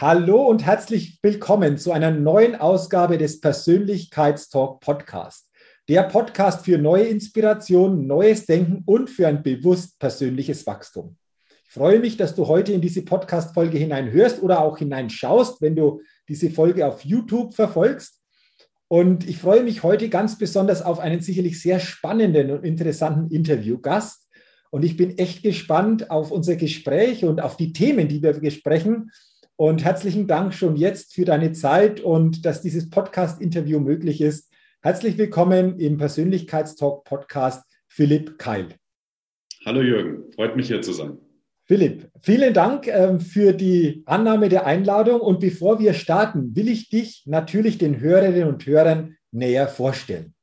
Hallo 0.00 0.46
und 0.46 0.64
herzlich 0.64 1.18
willkommen 1.24 1.76
zu 1.76 1.90
einer 1.90 2.12
neuen 2.12 2.54
Ausgabe 2.54 3.18
des 3.18 3.40
Persönlichkeitstalk 3.40 4.78
Podcast. 4.78 5.50
Der 5.88 6.04
Podcast 6.04 6.64
für 6.64 6.78
neue 6.78 7.02
Inspiration, 7.02 8.06
neues 8.06 8.46
Denken 8.46 8.84
und 8.86 9.10
für 9.10 9.26
ein 9.26 9.42
bewusst 9.42 9.98
persönliches 9.98 10.64
Wachstum. 10.68 11.16
Ich 11.64 11.72
freue 11.72 11.98
mich, 11.98 12.16
dass 12.16 12.36
du 12.36 12.46
heute 12.46 12.72
in 12.72 12.80
diese 12.80 13.02
Podcast-Folge 13.02 13.76
hineinhörst 13.76 14.40
oder 14.40 14.60
auch 14.60 14.78
hineinschaust, 14.78 15.60
wenn 15.62 15.74
du 15.74 16.00
diese 16.28 16.50
Folge 16.50 16.86
auf 16.86 17.04
YouTube 17.04 17.56
verfolgst. 17.56 18.22
Und 18.86 19.28
ich 19.28 19.38
freue 19.38 19.64
mich 19.64 19.82
heute 19.82 20.08
ganz 20.08 20.38
besonders 20.38 20.80
auf 20.80 21.00
einen 21.00 21.22
sicherlich 21.22 21.60
sehr 21.60 21.80
spannenden 21.80 22.52
und 22.52 22.64
interessanten 22.64 23.34
Interviewgast. 23.34 24.28
Und 24.70 24.84
ich 24.84 24.96
bin 24.96 25.18
echt 25.18 25.42
gespannt 25.42 26.12
auf 26.12 26.30
unser 26.30 26.54
Gespräch 26.54 27.24
und 27.24 27.40
auf 27.40 27.56
die 27.56 27.72
Themen, 27.72 28.06
die 28.06 28.22
wir 28.22 28.34
besprechen. 28.34 29.10
Und 29.60 29.84
herzlichen 29.84 30.28
Dank 30.28 30.54
schon 30.54 30.76
jetzt 30.76 31.14
für 31.14 31.24
deine 31.24 31.50
Zeit 31.50 31.98
und 31.98 32.46
dass 32.46 32.62
dieses 32.62 32.90
Podcast-Interview 32.90 33.80
möglich 33.80 34.20
ist. 34.20 34.52
Herzlich 34.82 35.18
willkommen 35.18 35.80
im 35.80 35.98
Persönlichkeitstalk-Podcast 35.98 37.64
Philipp 37.88 38.38
Keil. 38.38 38.68
Hallo 39.66 39.80
Jürgen, 39.80 40.30
freut 40.32 40.54
mich 40.54 40.68
hier 40.68 40.80
zu 40.80 40.92
sein. 40.92 41.18
Philipp, 41.64 42.08
vielen 42.22 42.54
Dank 42.54 42.86
ähm, 42.86 43.18
für 43.18 43.52
die 43.52 44.04
Annahme 44.06 44.48
der 44.48 44.64
Einladung. 44.64 45.20
Und 45.20 45.40
bevor 45.40 45.80
wir 45.80 45.92
starten, 45.92 46.54
will 46.54 46.68
ich 46.68 46.88
dich 46.88 47.24
natürlich 47.26 47.78
den 47.78 47.98
Hörerinnen 47.98 48.46
und 48.46 48.64
Hörern 48.64 49.16
näher 49.32 49.66
vorstellen. 49.66 50.34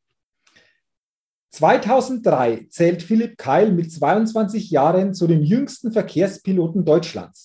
2003 1.51 2.67
zählt 2.69 3.01
Philipp 3.01 3.37
Keil 3.37 3.71
mit 3.71 3.93
22 3.93 4.71
Jahren 4.71 5.13
zu 5.13 5.25
den 5.25 5.41
jüngsten 5.41 5.93
Verkehrspiloten 5.93 6.83
Deutschlands. 6.83 7.44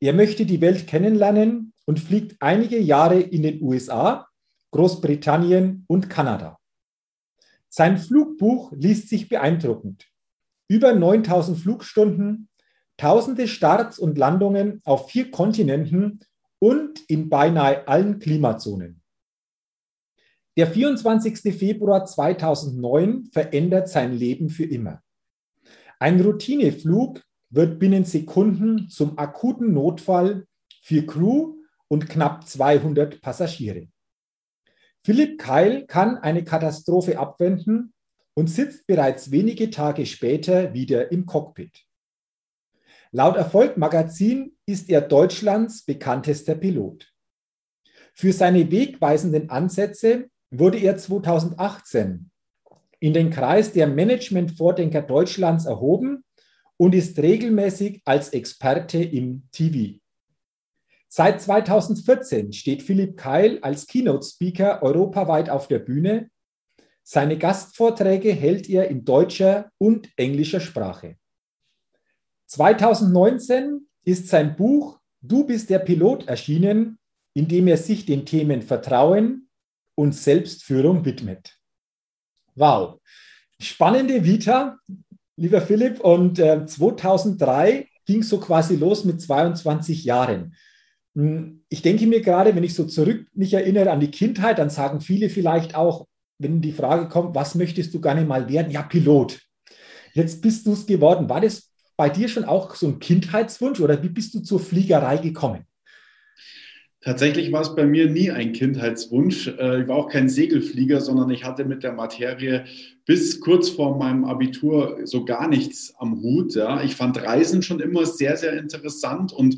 Er 0.00 0.12
möchte 0.12 0.46
die 0.46 0.60
Welt 0.60 0.86
kennenlernen 0.86 1.72
und 1.86 1.98
fliegt 2.00 2.36
einige 2.40 2.78
Jahre 2.78 3.20
in 3.20 3.42
den 3.42 3.62
USA, 3.62 4.28
Großbritannien 4.70 5.84
und 5.88 6.08
Kanada. 6.08 6.58
Sein 7.68 7.98
Flugbuch 7.98 8.72
liest 8.72 9.08
sich 9.08 9.28
beeindruckend. 9.28 10.06
Über 10.68 10.94
9000 10.94 11.58
Flugstunden, 11.58 12.48
tausende 12.96 13.48
Starts 13.48 13.98
und 13.98 14.18
Landungen 14.18 14.80
auf 14.84 15.10
vier 15.10 15.30
Kontinenten 15.30 16.20
und 16.58 17.00
in 17.08 17.28
beinahe 17.28 17.86
allen 17.88 18.18
Klimazonen. 18.18 19.02
Der 20.56 20.66
24. 20.66 21.54
Februar 21.56 22.04
2009 22.04 23.26
verändert 23.32 23.88
sein 23.88 24.12
Leben 24.12 24.50
für 24.50 24.64
immer. 24.64 25.02
Ein 26.00 26.20
Routineflug 26.20 27.22
wird 27.50 27.78
binnen 27.78 28.04
Sekunden 28.04 28.88
zum 28.88 29.18
akuten 29.18 29.72
Notfall 29.72 30.46
für 30.82 31.04
Crew 31.06 31.54
und 31.88 32.08
knapp 32.08 32.46
200 32.46 33.20
Passagiere. 33.20 33.88
Philipp 35.04 35.38
Keil 35.38 35.86
kann 35.86 36.18
eine 36.18 36.44
Katastrophe 36.44 37.18
abwenden 37.18 37.94
und 38.34 38.48
sitzt 38.48 38.86
bereits 38.86 39.30
wenige 39.30 39.70
Tage 39.70 40.06
später 40.06 40.74
wieder 40.74 41.10
im 41.10 41.24
Cockpit. 41.24 41.84
Laut 43.10 43.36
Erfolg 43.36 43.78
Magazin 43.78 44.56
ist 44.66 44.90
er 44.90 45.00
Deutschlands 45.00 45.84
bekanntester 45.84 46.54
Pilot. 46.54 47.10
Für 48.12 48.32
seine 48.32 48.70
wegweisenden 48.70 49.48
Ansätze 49.48 50.28
wurde 50.50 50.78
er 50.78 50.98
2018 50.98 52.30
in 53.00 53.14
den 53.14 53.30
Kreis 53.30 53.72
der 53.72 53.86
Management-Vordenker 53.86 55.02
Deutschlands 55.02 55.66
erhoben 55.66 56.24
und 56.78 56.94
ist 56.94 57.18
regelmäßig 57.18 58.00
als 58.06 58.30
Experte 58.30 59.02
im 59.02 59.42
TV. 59.52 59.98
Seit 61.08 61.42
2014 61.42 62.52
steht 62.52 62.82
Philipp 62.82 63.16
Keil 63.16 63.58
als 63.60 63.86
Keynote-Speaker 63.86 64.82
europaweit 64.82 65.50
auf 65.50 65.68
der 65.68 65.80
Bühne. 65.80 66.30
Seine 67.02 67.36
Gastvorträge 67.36 68.32
hält 68.32 68.68
er 68.70 68.88
in 68.88 69.04
deutscher 69.04 69.70
und 69.78 70.08
englischer 70.16 70.60
Sprache. 70.60 71.16
2019 72.46 73.88
ist 74.04 74.28
sein 74.28 74.56
Buch 74.56 74.98
Du 75.20 75.44
bist 75.44 75.68
der 75.68 75.80
Pilot 75.80 76.28
erschienen, 76.28 76.98
in 77.34 77.48
dem 77.48 77.66
er 77.66 77.76
sich 77.76 78.06
den 78.06 78.24
Themen 78.24 78.62
Vertrauen 78.62 79.48
und 79.96 80.14
Selbstführung 80.14 81.04
widmet. 81.04 81.58
Wow, 82.54 83.00
spannende 83.58 84.24
Vita, 84.24 84.78
lieber 85.38 85.60
Philipp. 85.60 86.00
Und 86.00 86.38
äh, 86.38 86.66
2003 86.66 87.88
ging 88.04 88.22
so 88.22 88.38
quasi 88.38 88.76
los 88.76 89.04
mit 89.04 89.20
22 89.20 90.04
Jahren. 90.04 90.54
Hm, 91.14 91.64
ich 91.68 91.82
denke 91.82 92.06
mir 92.06 92.20
gerade, 92.20 92.54
wenn 92.54 92.64
ich 92.64 92.74
so 92.74 92.84
zurück 92.84 93.26
mich 93.32 93.54
erinnere 93.54 93.90
an 93.90 94.00
die 94.00 94.10
Kindheit, 94.10 94.58
dann 94.58 94.70
sagen 94.70 95.00
viele 95.00 95.30
vielleicht 95.30 95.74
auch, 95.74 96.06
wenn 96.38 96.60
die 96.60 96.72
Frage 96.72 97.08
kommt, 97.08 97.34
was 97.34 97.54
möchtest 97.54 97.94
du 97.94 98.00
gerne 98.00 98.24
mal 98.24 98.48
werden? 98.48 98.70
Ja, 98.70 98.82
Pilot. 98.82 99.40
Jetzt 100.12 100.42
bist 100.42 100.66
du 100.66 100.72
es 100.72 100.86
geworden. 100.86 101.28
War 101.28 101.40
das 101.40 101.70
bei 101.96 102.08
dir 102.08 102.28
schon 102.28 102.44
auch 102.44 102.74
so 102.74 102.86
ein 102.86 102.98
Kindheitswunsch 102.98 103.80
oder 103.80 104.02
wie 104.02 104.08
bist 104.08 104.34
du 104.34 104.40
zur 104.40 104.60
Fliegerei 104.60 105.18
gekommen? 105.18 105.67
Tatsächlich 107.00 107.52
war 107.52 107.62
es 107.62 107.76
bei 107.76 107.86
mir 107.86 108.10
nie 108.10 108.32
ein 108.32 108.52
Kindheitswunsch. 108.52 109.46
Äh, 109.46 109.82
ich 109.82 109.88
war 109.88 109.96
auch 109.96 110.08
kein 110.08 110.28
Segelflieger, 110.28 111.00
sondern 111.00 111.30
ich 111.30 111.44
hatte 111.44 111.64
mit 111.64 111.84
der 111.84 111.92
Materie 111.92 112.64
bis 113.04 113.40
kurz 113.40 113.68
vor 113.68 113.96
meinem 113.96 114.24
Abitur 114.24 114.98
so 115.04 115.24
gar 115.24 115.48
nichts 115.48 115.94
am 115.98 116.20
Hut. 116.20 116.54
Ja. 116.54 116.82
Ich 116.82 116.96
fand 116.96 117.22
Reisen 117.22 117.62
schon 117.62 117.78
immer 117.78 118.04
sehr, 118.04 118.36
sehr 118.36 118.54
interessant 118.54 119.32
und 119.32 119.56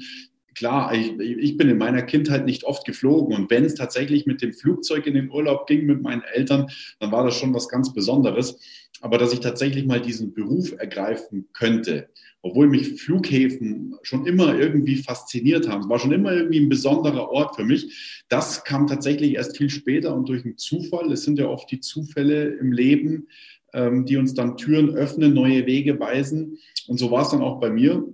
klar, 0.55 0.95
ich, 0.95 1.19
ich, 1.19 1.57
bin 1.57 1.69
in 1.69 1.79
meiner 1.79 2.03
Kindheit 2.03 2.45
nicht 2.45 2.65
oft 2.65 2.85
geflogen 2.85 3.35
und 3.35 3.51
wenn 3.51 3.65
es 3.65 3.75
tatsächlich 3.75 4.27
mit 4.27 4.43
dem 4.43 4.53
Flugzeug 4.53 5.07
in 5.07 5.15
den 5.15 5.31
Urlaub 5.31 5.67
ging 5.67 5.87
mit 5.87 6.03
meinen 6.03 6.23
Eltern, 6.33 6.71
dann 6.99 7.13
war 7.13 7.25
das 7.25 7.37
schon 7.37 7.55
was 7.55 7.69
ganz 7.69 7.93
Besonderes. 7.93 8.59
Aber 9.01 9.17
dass 9.17 9.33
ich 9.33 9.41
tatsächlich 9.41 9.87
mal 9.87 10.01
diesen 10.01 10.35
Beruf 10.35 10.73
ergreifen 10.77 11.49
könnte, 11.53 12.11
obwohl 12.43 12.69
mich 12.69 13.01
Flughäfen 13.03 13.97
schon 14.03 14.27
immer 14.27 14.59
irgendwie 14.59 14.97
fasziniert 14.97 15.69
haben, 15.69 15.89
war 15.89 15.99
schon 15.99 16.13
immer 16.13 16.33
irgendwie 16.33 16.61
ein 16.61 16.69
besonderer 16.69 17.31
Ort 17.31 17.57
für 17.57 17.65
mich, 17.65 18.23
das 18.29 18.65
kam 18.65 18.87
tatsächlich 18.87 19.35
erst 19.35 19.57
viel 19.57 19.71
später 19.71 20.15
und 20.15 20.29
durch 20.29 20.45
einen 20.45 20.57
Zufall. 20.57 21.13
Es 21.13 21.25
sind 21.25 21.39
ja 21.39 21.49
oft 21.49 21.71
die 21.71 21.81
Zufälle 21.81 22.45
im 22.45 22.73
Leben, 22.73 23.29
ähm, 23.73 24.07
die 24.07 24.17
uns 24.17 24.35
dann 24.35 24.57
Türen 24.57 24.91
öffnen, 24.91 25.35
neue 25.35 25.67
Wege 25.67 25.99
weisen. 26.01 26.59
Und 26.87 26.99
so 26.99 27.11
war 27.11 27.23
es 27.23 27.31
dann 27.31 27.43
auch 27.43 27.61
bei 27.61 27.71
mir. 27.71 28.05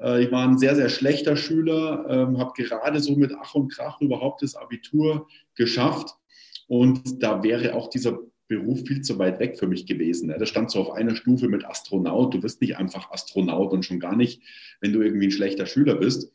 Äh, 0.00 0.24
ich 0.24 0.32
war 0.32 0.46
ein 0.46 0.58
sehr, 0.58 0.74
sehr 0.74 0.88
schlechter 0.88 1.36
Schüler, 1.36 2.06
ähm, 2.08 2.38
habe 2.38 2.52
gerade 2.54 3.00
so 3.00 3.16
mit 3.16 3.32
Ach 3.40 3.54
und 3.54 3.72
Krach 3.72 4.00
überhaupt 4.00 4.42
das 4.42 4.56
Abitur 4.56 5.26
geschafft. 5.54 6.14
Und 6.68 7.22
da 7.22 7.42
wäre 7.42 7.74
auch 7.74 7.90
dieser 7.90 8.18
Beruf 8.48 8.80
viel 8.86 9.00
zu 9.00 9.18
weit 9.18 9.38
weg 9.38 9.58
für 9.58 9.68
mich 9.68 9.86
gewesen. 9.86 10.34
Das 10.36 10.48
stand 10.48 10.70
so 10.70 10.80
auf 10.80 10.90
einer 10.92 11.14
Stufe 11.14 11.48
mit 11.48 11.64
Astronaut. 11.64 12.34
Du 12.34 12.42
wirst 12.42 12.60
nicht 12.60 12.76
einfach 12.76 13.10
Astronaut 13.12 13.72
und 13.72 13.84
schon 13.84 14.00
gar 14.00 14.16
nicht, 14.16 14.42
wenn 14.80 14.92
du 14.92 15.00
irgendwie 15.02 15.28
ein 15.28 15.32
schlechter 15.32 15.66
Schüler 15.66 15.94
bist. 15.94 16.32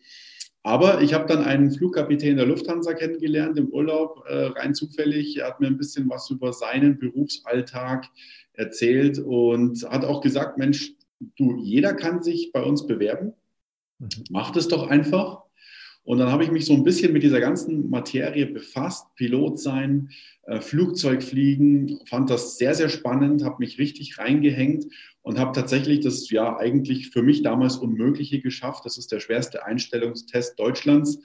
Aber 0.63 1.01
ich 1.01 1.13
habe 1.13 1.27
dann 1.27 1.43
einen 1.43 1.71
Flugkapitän 1.71 2.37
der 2.37 2.47
Lufthansa 2.47 2.93
kennengelernt 2.93 3.57
im 3.59 3.67
Urlaub, 3.67 4.23
äh, 4.27 4.45
rein 4.45 4.73
zufällig. 4.73 5.37
Er 5.37 5.47
hat 5.47 5.59
mir 5.59 5.67
ein 5.67 5.77
bisschen 5.77 6.09
was 6.09 6.29
über 6.29 6.53
seinen 6.53 6.97
Berufsalltag 6.97 8.07
erzählt 8.53 9.19
und 9.19 9.83
hat 9.89 10.05
auch 10.05 10.21
gesagt, 10.21 10.57
Mensch, 10.57 10.93
du, 11.37 11.57
jeder 11.61 11.93
kann 11.93 12.23
sich 12.23 12.51
bei 12.51 12.63
uns 12.63 12.87
bewerben. 12.87 13.33
Mhm. 13.99 14.09
Mach 14.29 14.51
das 14.51 14.67
doch 14.67 14.87
einfach. 14.87 15.43
Und 16.03 16.19
dann 16.19 16.31
habe 16.31 16.43
ich 16.43 16.51
mich 16.51 16.65
so 16.65 16.73
ein 16.73 16.83
bisschen 16.83 17.13
mit 17.13 17.23
dieser 17.23 17.39
ganzen 17.39 17.89
Materie 17.89 18.45
befasst, 18.45 19.07
Pilot 19.15 19.59
sein, 19.59 20.11
äh, 20.43 20.61
Flugzeug 20.61 21.23
fliegen, 21.23 21.99
fand 22.05 22.29
das 22.29 22.57
sehr, 22.57 22.75
sehr 22.75 22.89
spannend, 22.89 23.43
habe 23.43 23.55
mich 23.57 23.79
richtig 23.79 24.19
reingehängt 24.19 24.85
und 25.23 25.39
habe 25.39 25.53
tatsächlich 25.53 26.01
das 26.01 26.29
ja 26.29 26.57
eigentlich 26.57 27.09
für 27.09 27.23
mich 27.23 27.41
damals 27.41 27.77
Unmögliche 27.77 28.39
geschafft. 28.39 28.85
Das 28.85 28.99
ist 28.99 29.11
der 29.11 29.19
schwerste 29.19 29.65
Einstellungstest 29.65 30.59
Deutschlands. 30.59 31.19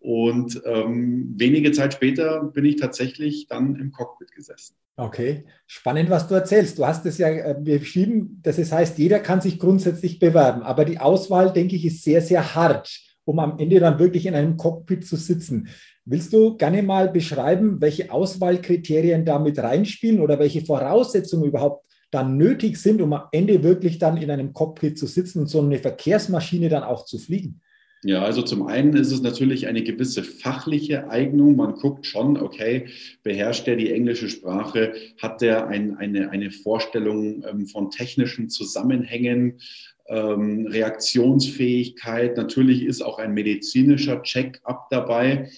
Und 0.00 0.60
ähm, 0.64 1.34
wenige 1.36 1.70
Zeit 1.72 1.92
später 1.92 2.42
bin 2.42 2.64
ich 2.64 2.76
tatsächlich 2.76 3.46
dann 3.48 3.76
im 3.76 3.92
Cockpit 3.92 4.32
gesessen. 4.32 4.74
Okay, 4.96 5.46
spannend, 5.66 6.10
was 6.10 6.28
du 6.28 6.34
erzählst. 6.34 6.78
Du 6.78 6.86
hast 6.86 7.06
es 7.06 7.16
ja 7.16 7.28
äh, 7.28 7.56
beschrieben, 7.58 8.38
dass 8.42 8.58
es 8.58 8.72
heißt, 8.72 8.98
jeder 8.98 9.20
kann 9.20 9.40
sich 9.40 9.58
grundsätzlich 9.58 10.18
bewerben, 10.18 10.62
aber 10.62 10.84
die 10.84 10.98
Auswahl, 10.98 11.50
denke 11.52 11.76
ich, 11.76 11.86
ist 11.86 12.04
sehr, 12.04 12.20
sehr 12.20 12.54
hart, 12.54 12.90
um 13.24 13.38
am 13.38 13.58
Ende 13.58 13.80
dann 13.80 13.98
wirklich 13.98 14.26
in 14.26 14.34
einem 14.34 14.58
Cockpit 14.58 15.06
zu 15.06 15.16
sitzen. 15.16 15.68
Willst 16.04 16.32
du 16.34 16.56
gerne 16.58 16.82
mal 16.82 17.08
beschreiben, 17.08 17.80
welche 17.80 18.12
Auswahlkriterien 18.12 19.24
da 19.24 19.38
mit 19.38 19.58
reinspielen 19.58 20.20
oder 20.20 20.38
welche 20.38 20.64
Voraussetzungen 20.64 21.46
überhaupt 21.46 21.86
dann 22.10 22.36
nötig 22.36 22.76
sind, 22.76 23.00
um 23.00 23.14
am 23.14 23.28
Ende 23.32 23.62
wirklich 23.62 23.98
dann 23.98 24.18
in 24.18 24.30
einem 24.30 24.52
Cockpit 24.52 24.98
zu 24.98 25.06
sitzen 25.06 25.40
und 25.40 25.46
so 25.46 25.62
eine 25.62 25.78
Verkehrsmaschine 25.78 26.68
dann 26.68 26.82
auch 26.82 27.06
zu 27.06 27.18
fliegen? 27.18 27.62
Ja, 28.04 28.24
also 28.24 28.42
zum 28.42 28.66
einen 28.66 28.96
ist 28.96 29.12
es 29.12 29.22
natürlich 29.22 29.68
eine 29.68 29.84
gewisse 29.84 30.24
fachliche 30.24 31.08
Eignung. 31.08 31.54
Man 31.54 31.74
guckt 31.74 32.04
schon, 32.04 32.36
okay, 32.36 32.86
beherrscht 33.22 33.68
er 33.68 33.76
die 33.76 33.92
englische 33.92 34.28
Sprache? 34.28 34.94
Hat 35.20 35.40
er 35.40 35.68
ein, 35.68 35.96
eine, 35.96 36.30
eine 36.30 36.50
Vorstellung 36.50 37.44
ähm, 37.48 37.66
von 37.66 37.90
technischen 37.90 38.48
Zusammenhängen? 38.48 39.60
Ähm, 40.08 40.66
Reaktionsfähigkeit. 40.66 42.36
Natürlich 42.36 42.82
ist 42.82 43.02
auch 43.02 43.20
ein 43.20 43.34
medizinischer 43.34 44.20
Check-up 44.22 44.88
dabei. 44.90 45.50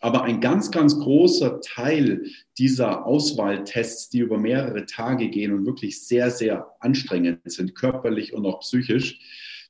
Aber 0.00 0.24
ein 0.24 0.42
ganz, 0.42 0.70
ganz 0.70 0.98
großer 1.00 1.62
Teil 1.62 2.26
dieser 2.58 3.06
Auswahltests, 3.06 4.10
die 4.10 4.18
über 4.18 4.36
mehrere 4.36 4.84
Tage 4.84 5.30
gehen 5.30 5.54
und 5.54 5.64
wirklich 5.64 6.04
sehr, 6.04 6.30
sehr 6.30 6.66
anstrengend 6.80 7.40
sind, 7.46 7.74
körperlich 7.74 8.34
und 8.34 8.44
auch 8.44 8.60
psychisch, 8.60 9.18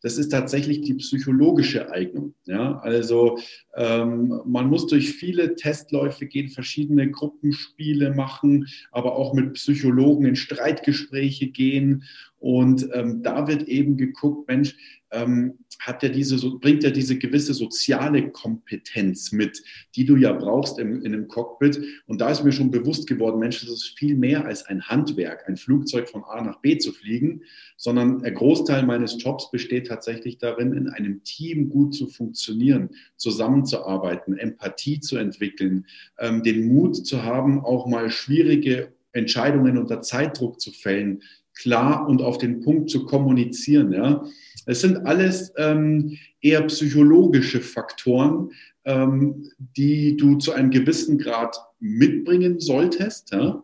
das 0.07 0.19
ist 0.19 0.29
tatsächlich 0.29 0.83
die 0.83 0.95
psychologische 0.95 1.91
Eignung. 1.91 2.33
Ja? 2.45 2.79
Also 2.79 3.41
ähm, 3.75 4.41
man 4.47 4.69
muss 4.69 4.87
durch 4.87 5.11
viele 5.11 5.57
Testläufe 5.57 6.27
gehen, 6.27 6.49
verschiedene 6.49 7.11
Gruppenspiele 7.11 8.15
machen, 8.15 8.69
aber 8.93 9.17
auch 9.17 9.35
mit 9.35 9.55
Psychologen 9.55 10.25
in 10.25 10.37
Streitgespräche 10.37 11.49
gehen. 11.49 12.05
Und 12.39 12.89
ähm, 12.95 13.25
da 13.25 13.49
wird 13.49 13.65
eben 13.65 13.97
geguckt, 13.97 14.47
Mensch, 14.47 14.77
ähm, 15.17 15.59
hat 15.81 16.03
er 16.03 16.09
diese, 16.11 16.37
bringt 16.59 16.85
er 16.85 16.91
diese 16.91 17.19
gewisse 17.19 17.55
soziale 17.55 18.31
Kompetenz 18.31 19.33
mit, 19.33 19.63
die 19.95 20.05
du 20.05 20.17
ja 20.17 20.33
brauchst 20.33 20.79
im, 20.79 21.03
in 21.03 21.15
einem 21.15 21.29
Cockpit. 21.29 21.81
Und 22.07 22.21
da 22.21 22.31
ist 22.31 22.45
mir 22.45 22.53
schon 22.53 22.71
bewusst 22.71 23.07
geworden, 23.07 23.39
Mensch, 23.39 23.61
das 23.61 23.71
ist 23.71 23.99
viel 23.99 24.17
mehr 24.17 24.45
als 24.45 24.65
ein 24.67 24.83
Handwerk, 24.83 25.49
ein 25.49 25.57
Flugzeug 25.57 26.09
von 26.09 26.25
A 26.25 26.43
nach 26.43 26.61
B 26.61 26.79
zu 26.79 26.93
fliegen, 26.93 27.43
sondern 27.77 28.21
der 28.21 28.33
Großteil 28.33 28.85
meines 28.85 29.23
Jobs 29.23 29.51
besteht 29.51 29.87
tatsächlich 29.87 30.39
darin, 30.39 30.73
in 30.73 30.89
einem 30.89 31.23
Team 31.25 31.69
gut 31.69 31.95
zu 31.95 32.07
funktionieren, 32.09 32.91
zusammenzuarbeiten, 33.17 34.37
Empathie 34.37 35.01
zu 35.01 35.17
entwickeln, 35.17 35.87
ähm, 36.19 36.43
den 36.43 36.67
Mut 36.69 37.07
zu 37.07 37.23
haben, 37.23 37.61
auch 37.61 37.87
mal 37.87 38.11
schwierige 38.11 38.93
Entscheidungen 39.13 39.79
unter 39.79 40.03
Zeitdruck 40.03 40.61
zu 40.61 40.73
fällen, 40.73 41.23
klar 41.57 42.09
und 42.09 42.23
auf 42.23 42.39
den 42.39 42.61
Punkt 42.61 42.91
zu 42.91 43.05
kommunizieren. 43.05 43.93
Ja. 43.93 44.25
Es 44.67 44.81
sind 44.81 45.07
alles 45.07 45.53
ähm, 45.57 46.17
eher 46.41 46.63
psychologische 46.63 47.61
Faktoren, 47.61 48.51
ähm, 48.85 49.51
die 49.77 50.17
du 50.17 50.37
zu 50.37 50.53
einem 50.53 50.71
gewissen 50.71 51.19
Grad 51.19 51.57
mitbringen 51.81 52.61
solltest, 52.61 53.33
ja, 53.33 53.63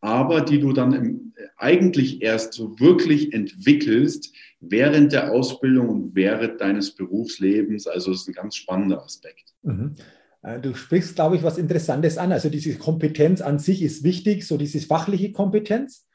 aber 0.00 0.40
die 0.40 0.60
du 0.60 0.72
dann 0.72 0.92
im, 0.92 1.32
eigentlich 1.56 2.22
erst 2.22 2.54
so 2.54 2.78
wirklich 2.78 3.32
entwickelst 3.32 4.32
während 4.60 5.12
der 5.12 5.32
Ausbildung 5.32 5.88
und 5.88 6.14
während 6.14 6.60
deines 6.60 6.94
Berufslebens. 6.94 7.86
Also 7.86 8.10
das 8.10 8.22
ist 8.22 8.28
ein 8.28 8.34
ganz 8.34 8.56
spannender 8.56 9.02
Aspekt. 9.04 9.54
Mhm. 9.62 9.94
Äh, 10.42 10.60
du 10.60 10.74
sprichst, 10.74 11.14
glaube 11.14 11.36
ich, 11.36 11.42
was 11.42 11.58
Interessantes 11.58 12.18
an. 12.18 12.32
Also 12.32 12.48
diese 12.48 12.76
Kompetenz 12.76 13.40
an 13.40 13.58
sich 13.58 13.82
ist 13.82 14.02
wichtig, 14.04 14.46
so 14.46 14.56
diese 14.56 14.80
fachliche 14.80 15.32
Kompetenz. 15.32 16.07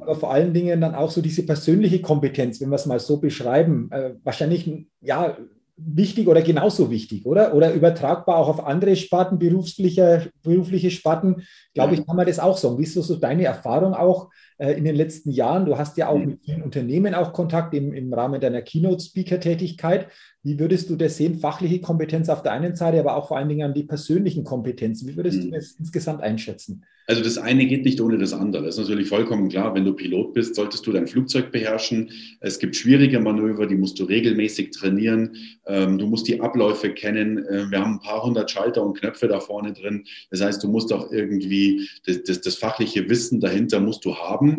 Aber 0.00 0.14
vor 0.14 0.32
allen 0.32 0.52
Dingen 0.52 0.80
dann 0.80 0.94
auch 0.94 1.10
so 1.10 1.22
diese 1.22 1.44
persönliche 1.46 2.00
Kompetenz, 2.00 2.60
wenn 2.60 2.70
wir 2.70 2.76
es 2.76 2.86
mal 2.86 3.00
so 3.00 3.18
beschreiben, 3.18 3.90
äh, 3.92 4.14
wahrscheinlich 4.22 4.70
ja 5.00 5.36
wichtig 5.76 6.28
oder 6.28 6.42
genauso 6.42 6.90
wichtig, 6.90 7.24
oder? 7.24 7.54
Oder 7.54 7.72
übertragbar 7.72 8.36
auch 8.36 8.48
auf 8.48 8.66
andere 8.66 8.96
Sparten, 8.96 9.38
berufliche, 9.38 10.30
berufliche 10.42 10.90
Sparten, 10.90 11.42
glaube 11.74 11.94
ich, 11.94 12.06
kann 12.06 12.16
man 12.16 12.26
das 12.26 12.38
auch 12.38 12.56
sagen. 12.56 12.78
Wie 12.78 12.82
ist 12.82 12.94
so, 12.94 13.02
so 13.02 13.16
deine 13.16 13.44
Erfahrung 13.44 13.94
auch 13.94 14.30
in 14.68 14.84
den 14.84 14.94
letzten 14.94 15.30
Jahren? 15.30 15.66
Du 15.66 15.78
hast 15.78 15.96
ja 15.96 16.08
auch 16.08 16.18
mhm. 16.18 16.26
mit 16.26 16.40
vielen 16.44 16.62
Unternehmen 16.62 17.14
auch 17.14 17.32
Kontakt 17.32 17.74
im, 17.74 17.92
im 17.92 18.12
Rahmen 18.12 18.40
deiner 18.40 18.62
Keynote-Speaker-Tätigkeit. 18.62 20.08
Wie 20.42 20.58
würdest 20.58 20.88
du 20.88 20.96
das 20.96 21.16
sehen? 21.16 21.38
Fachliche 21.38 21.80
Kompetenz 21.80 22.28
auf 22.28 22.42
der 22.42 22.52
einen 22.52 22.74
Seite, 22.74 22.98
aber 22.98 23.16
auch 23.16 23.28
vor 23.28 23.36
allen 23.36 23.48
Dingen 23.48 23.66
an 23.66 23.74
die 23.74 23.84
persönlichen 23.84 24.44
Kompetenzen. 24.44 25.08
Wie 25.08 25.16
würdest 25.16 25.38
mhm. 25.38 25.44
du 25.44 25.50
das 25.50 25.72
insgesamt 25.78 26.22
einschätzen? 26.22 26.84
Also 27.06 27.24
das 27.24 27.38
eine 27.38 27.66
geht 27.66 27.84
nicht 27.84 28.00
ohne 28.00 28.18
das 28.18 28.32
andere. 28.32 28.66
Das 28.66 28.76
ist 28.76 28.82
natürlich 28.82 29.08
vollkommen 29.08 29.48
klar. 29.48 29.74
Wenn 29.74 29.84
du 29.84 29.92
Pilot 29.92 30.32
bist, 30.32 30.54
solltest 30.54 30.86
du 30.86 30.92
dein 30.92 31.08
Flugzeug 31.08 31.50
beherrschen. 31.50 32.10
Es 32.38 32.60
gibt 32.60 32.76
schwierige 32.76 33.18
Manöver, 33.18 33.66
die 33.66 33.74
musst 33.74 33.98
du 33.98 34.04
regelmäßig 34.04 34.70
trainieren. 34.70 35.34
Ähm, 35.66 35.98
du 35.98 36.06
musst 36.06 36.28
die 36.28 36.40
Abläufe 36.40 36.94
kennen. 36.94 37.38
Äh, 37.38 37.68
wir 37.68 37.80
haben 37.80 37.94
ein 37.94 38.00
paar 38.00 38.22
hundert 38.22 38.50
Schalter 38.50 38.84
und 38.84 38.96
Knöpfe 38.96 39.26
da 39.26 39.40
vorne 39.40 39.72
drin. 39.72 40.04
Das 40.30 40.40
heißt, 40.40 40.62
du 40.62 40.68
musst 40.68 40.92
auch 40.92 41.10
irgendwie 41.10 41.88
das, 42.06 42.22
das, 42.22 42.40
das 42.42 42.54
fachliche 42.54 43.10
Wissen 43.10 43.40
dahinter 43.40 43.80
musst 43.80 44.04
du 44.04 44.14
haben. 44.14 44.49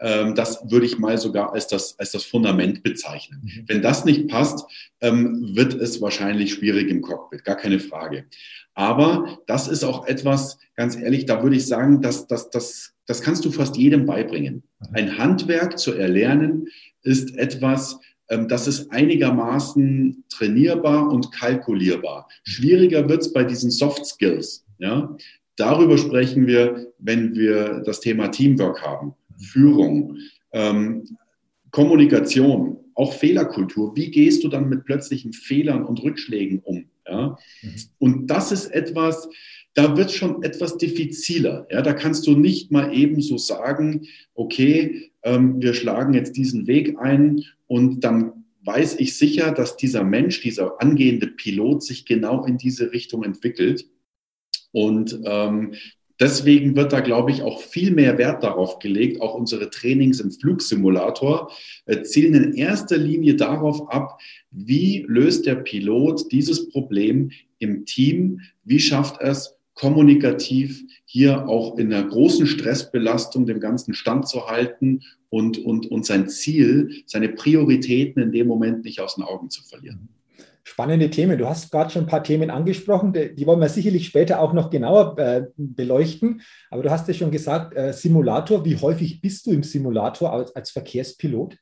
Ähm, 0.00 0.34
das 0.34 0.70
würde 0.70 0.86
ich 0.86 0.98
mal 0.98 1.18
sogar 1.18 1.52
als 1.52 1.68
das, 1.68 1.98
als 1.98 2.12
das 2.12 2.24
Fundament 2.24 2.82
bezeichnen. 2.82 3.40
Mhm. 3.42 3.64
Wenn 3.68 3.82
das 3.82 4.04
nicht 4.04 4.28
passt, 4.28 4.66
ähm, 5.00 5.54
wird 5.54 5.74
es 5.74 6.00
wahrscheinlich 6.00 6.54
schwierig 6.54 6.90
im 6.90 7.00
Cockpit, 7.00 7.44
gar 7.44 7.56
keine 7.56 7.78
Frage. 7.78 8.26
Aber 8.74 9.38
das 9.46 9.68
ist 9.68 9.84
auch 9.84 10.06
etwas, 10.06 10.58
ganz 10.74 10.96
ehrlich, 10.96 11.26
da 11.26 11.42
würde 11.42 11.56
ich 11.56 11.66
sagen, 11.66 12.02
dass, 12.02 12.26
dass, 12.26 12.50
dass, 12.50 12.94
das 13.06 13.22
kannst 13.22 13.44
du 13.44 13.52
fast 13.52 13.76
jedem 13.76 14.04
beibringen. 14.04 14.64
Ein 14.92 15.16
Handwerk 15.16 15.78
zu 15.78 15.92
erlernen 15.92 16.66
ist 17.02 17.36
etwas, 17.36 18.00
ähm, 18.28 18.48
das 18.48 18.66
ist 18.66 18.90
einigermaßen 18.90 20.24
trainierbar 20.28 21.08
und 21.08 21.32
kalkulierbar. 21.32 22.28
Schwieriger 22.42 23.08
wird 23.08 23.22
es 23.22 23.32
bei 23.32 23.44
diesen 23.44 23.70
Soft 23.70 24.04
Skills. 24.06 24.64
Ja? 24.78 25.16
Darüber 25.56 25.98
sprechen 25.98 26.46
wir, 26.46 26.92
wenn 26.98 27.34
wir 27.36 27.80
das 27.86 28.00
Thema 28.00 28.28
Teamwork 28.28 28.82
haben, 28.82 29.14
Führung, 29.38 30.16
ähm, 30.52 31.04
Kommunikation, 31.70 32.78
auch 32.94 33.12
Fehlerkultur. 33.12 33.96
Wie 33.96 34.10
gehst 34.10 34.44
du 34.44 34.48
dann 34.48 34.68
mit 34.68 34.84
plötzlichen 34.84 35.32
Fehlern 35.32 35.84
und 35.84 36.02
Rückschlägen 36.02 36.60
um? 36.60 36.86
Ja? 37.06 37.38
Mhm. 37.62 37.74
Und 37.98 38.26
das 38.28 38.52
ist 38.52 38.66
etwas, 38.66 39.28
da 39.74 39.96
wird 39.96 40.12
schon 40.12 40.42
etwas 40.42 40.76
diffiziler. 40.76 41.66
Ja? 41.70 41.82
Da 41.82 41.92
kannst 41.92 42.26
du 42.26 42.36
nicht 42.36 42.70
mal 42.70 42.94
eben 42.94 43.20
so 43.20 43.38
sagen, 43.38 44.06
okay, 44.34 45.10
ähm, 45.24 45.60
wir 45.60 45.74
schlagen 45.74 46.14
jetzt 46.14 46.36
diesen 46.36 46.66
Weg 46.66 46.96
ein 46.98 47.42
und 47.66 48.04
dann 48.04 48.44
weiß 48.64 48.98
ich 48.98 49.16
sicher, 49.16 49.52
dass 49.52 49.76
dieser 49.76 50.04
Mensch, 50.04 50.40
dieser 50.40 50.80
angehende 50.80 51.26
Pilot 51.26 51.82
sich 51.82 52.06
genau 52.06 52.44
in 52.44 52.56
diese 52.56 52.92
Richtung 52.92 53.22
entwickelt. 53.22 53.86
Und 54.72 55.20
ähm, 55.24 55.74
Deswegen 56.20 56.76
wird 56.76 56.92
da, 56.92 57.00
glaube 57.00 57.32
ich, 57.32 57.42
auch 57.42 57.60
viel 57.60 57.90
mehr 57.90 58.18
Wert 58.18 58.42
darauf 58.44 58.78
gelegt. 58.78 59.20
Auch 59.20 59.34
unsere 59.34 59.70
Trainings 59.70 60.20
im 60.20 60.30
Flugsimulator 60.30 61.50
äh, 61.86 62.02
zielen 62.02 62.34
in 62.34 62.52
erster 62.54 62.96
Linie 62.96 63.34
darauf 63.34 63.90
ab, 63.90 64.20
wie 64.50 65.04
löst 65.08 65.46
der 65.46 65.56
Pilot 65.56 66.30
dieses 66.30 66.68
Problem 66.70 67.32
im 67.58 67.84
Team? 67.84 68.40
Wie 68.62 68.78
schafft 68.78 69.20
es, 69.20 69.56
kommunikativ 69.74 70.84
hier 71.04 71.48
auch 71.48 71.78
in 71.78 71.92
einer 71.92 72.06
großen 72.06 72.46
Stressbelastung 72.46 73.44
dem 73.44 73.58
Ganzen 73.58 73.92
standzuhalten 73.92 75.02
und, 75.30 75.58
und, 75.58 75.90
und 75.90 76.06
sein 76.06 76.28
Ziel, 76.28 77.02
seine 77.06 77.28
Prioritäten 77.28 78.22
in 78.22 78.30
dem 78.30 78.46
Moment 78.46 78.84
nicht 78.84 79.00
aus 79.00 79.16
den 79.16 79.24
Augen 79.24 79.50
zu 79.50 79.64
verlieren? 79.64 80.08
Spannende 80.64 81.10
Themen. 81.10 81.38
Du 81.38 81.46
hast 81.48 81.70
gerade 81.70 81.90
schon 81.90 82.04
ein 82.04 82.08
paar 82.08 82.24
Themen 82.24 82.50
angesprochen, 82.50 83.12
die, 83.12 83.46
wollen 83.46 83.60
wir 83.60 83.68
sicherlich 83.68 84.06
später 84.06 84.40
auch 84.40 84.52
noch 84.52 84.70
genauer 84.70 85.18
äh, 85.18 85.42
beleuchten. 85.56 86.40
Aber 86.70 86.82
du 86.82 86.90
hast 86.90 87.06
ja 87.06 87.14
schon 87.14 87.30
gesagt, 87.30 87.76
äh, 87.76 87.92
Simulator, 87.92 88.64
wie 88.64 88.76
häufig 88.76 89.20
bist 89.20 89.46
du 89.46 89.52
im 89.52 89.62
Simulator 89.62 90.32
als, 90.32 90.56
als 90.56 90.70
Verkehrspilot? 90.70 91.56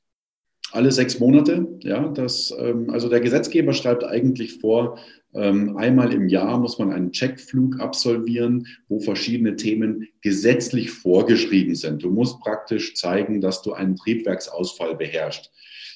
Alle 0.70 0.90
sechs 0.90 1.18
Monate, 1.18 1.66
ja. 1.80 2.08
Das, 2.08 2.54
ähm, 2.58 2.88
also 2.90 3.10
der 3.10 3.20
Gesetzgeber 3.20 3.74
schreibt 3.74 4.04
eigentlich 4.04 4.58
vor, 4.58 4.98
ähm, 5.34 5.76
einmal 5.76 6.12
im 6.12 6.28
Jahr 6.28 6.58
muss 6.58 6.78
man 6.78 6.92
einen 6.92 7.12
Checkflug 7.12 7.80
absolvieren, 7.80 8.66
wo 8.88 9.00
verschiedene 9.00 9.56
Themen 9.56 10.08
gesetzlich 10.20 10.90
vorgeschrieben 10.90 11.74
sind. 11.74 12.02
Du 12.02 12.10
musst 12.10 12.40
praktisch 12.40 12.94
zeigen, 12.94 13.40
dass 13.40 13.62
du 13.62 13.72
einen 13.72 13.96
Triebwerksausfall 13.96 14.94
beherrschst. 14.94 15.50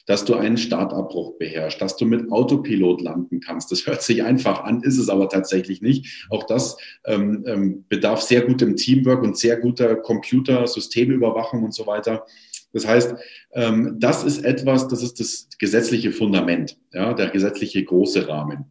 Dass 0.07 0.25
du 0.25 0.35
einen 0.35 0.57
Startabbruch 0.57 1.37
beherrschst, 1.39 1.81
dass 1.81 1.97
du 1.97 2.07
mit 2.07 2.31
Autopilot 2.31 3.03
landen 3.03 3.41
kannst. 3.41 3.71
Das 3.71 3.87
hört 3.87 4.03
sich 4.03 4.23
einfach 4.23 4.65
an, 4.65 4.83
ist 4.83 4.99
es 4.99 5.09
aber 5.09 5.29
tatsächlich 5.29 5.83
nicht. 5.83 6.27
Auch 6.31 6.45
das 6.45 6.77
ähm, 7.05 7.45
ähm, 7.47 7.85
bedarf 7.89 8.23
sehr 8.23 8.43
gutem 8.43 8.77
Teamwork 8.77 9.23
und 9.23 9.37
sehr 9.37 9.59
guter 9.59 9.97
Computer-Systemüberwachung 9.97 11.65
und 11.65 11.75
so 11.75 11.87
weiter. 11.87 12.25
Das 12.73 12.87
heißt, 12.87 13.15
ähm, 13.53 13.97
das 13.99 14.25
ist 14.25 14.45
etwas, 14.45 14.89
das 14.89 15.03
ist 15.03 15.19
das 15.19 15.49
gesetzliche 15.59 16.13
Fundament, 16.13 16.77
ja, 16.93 17.13
der 17.15 17.31
gesetzliche 17.31 17.83
große 17.83 18.29
Rahmen. 18.29 18.67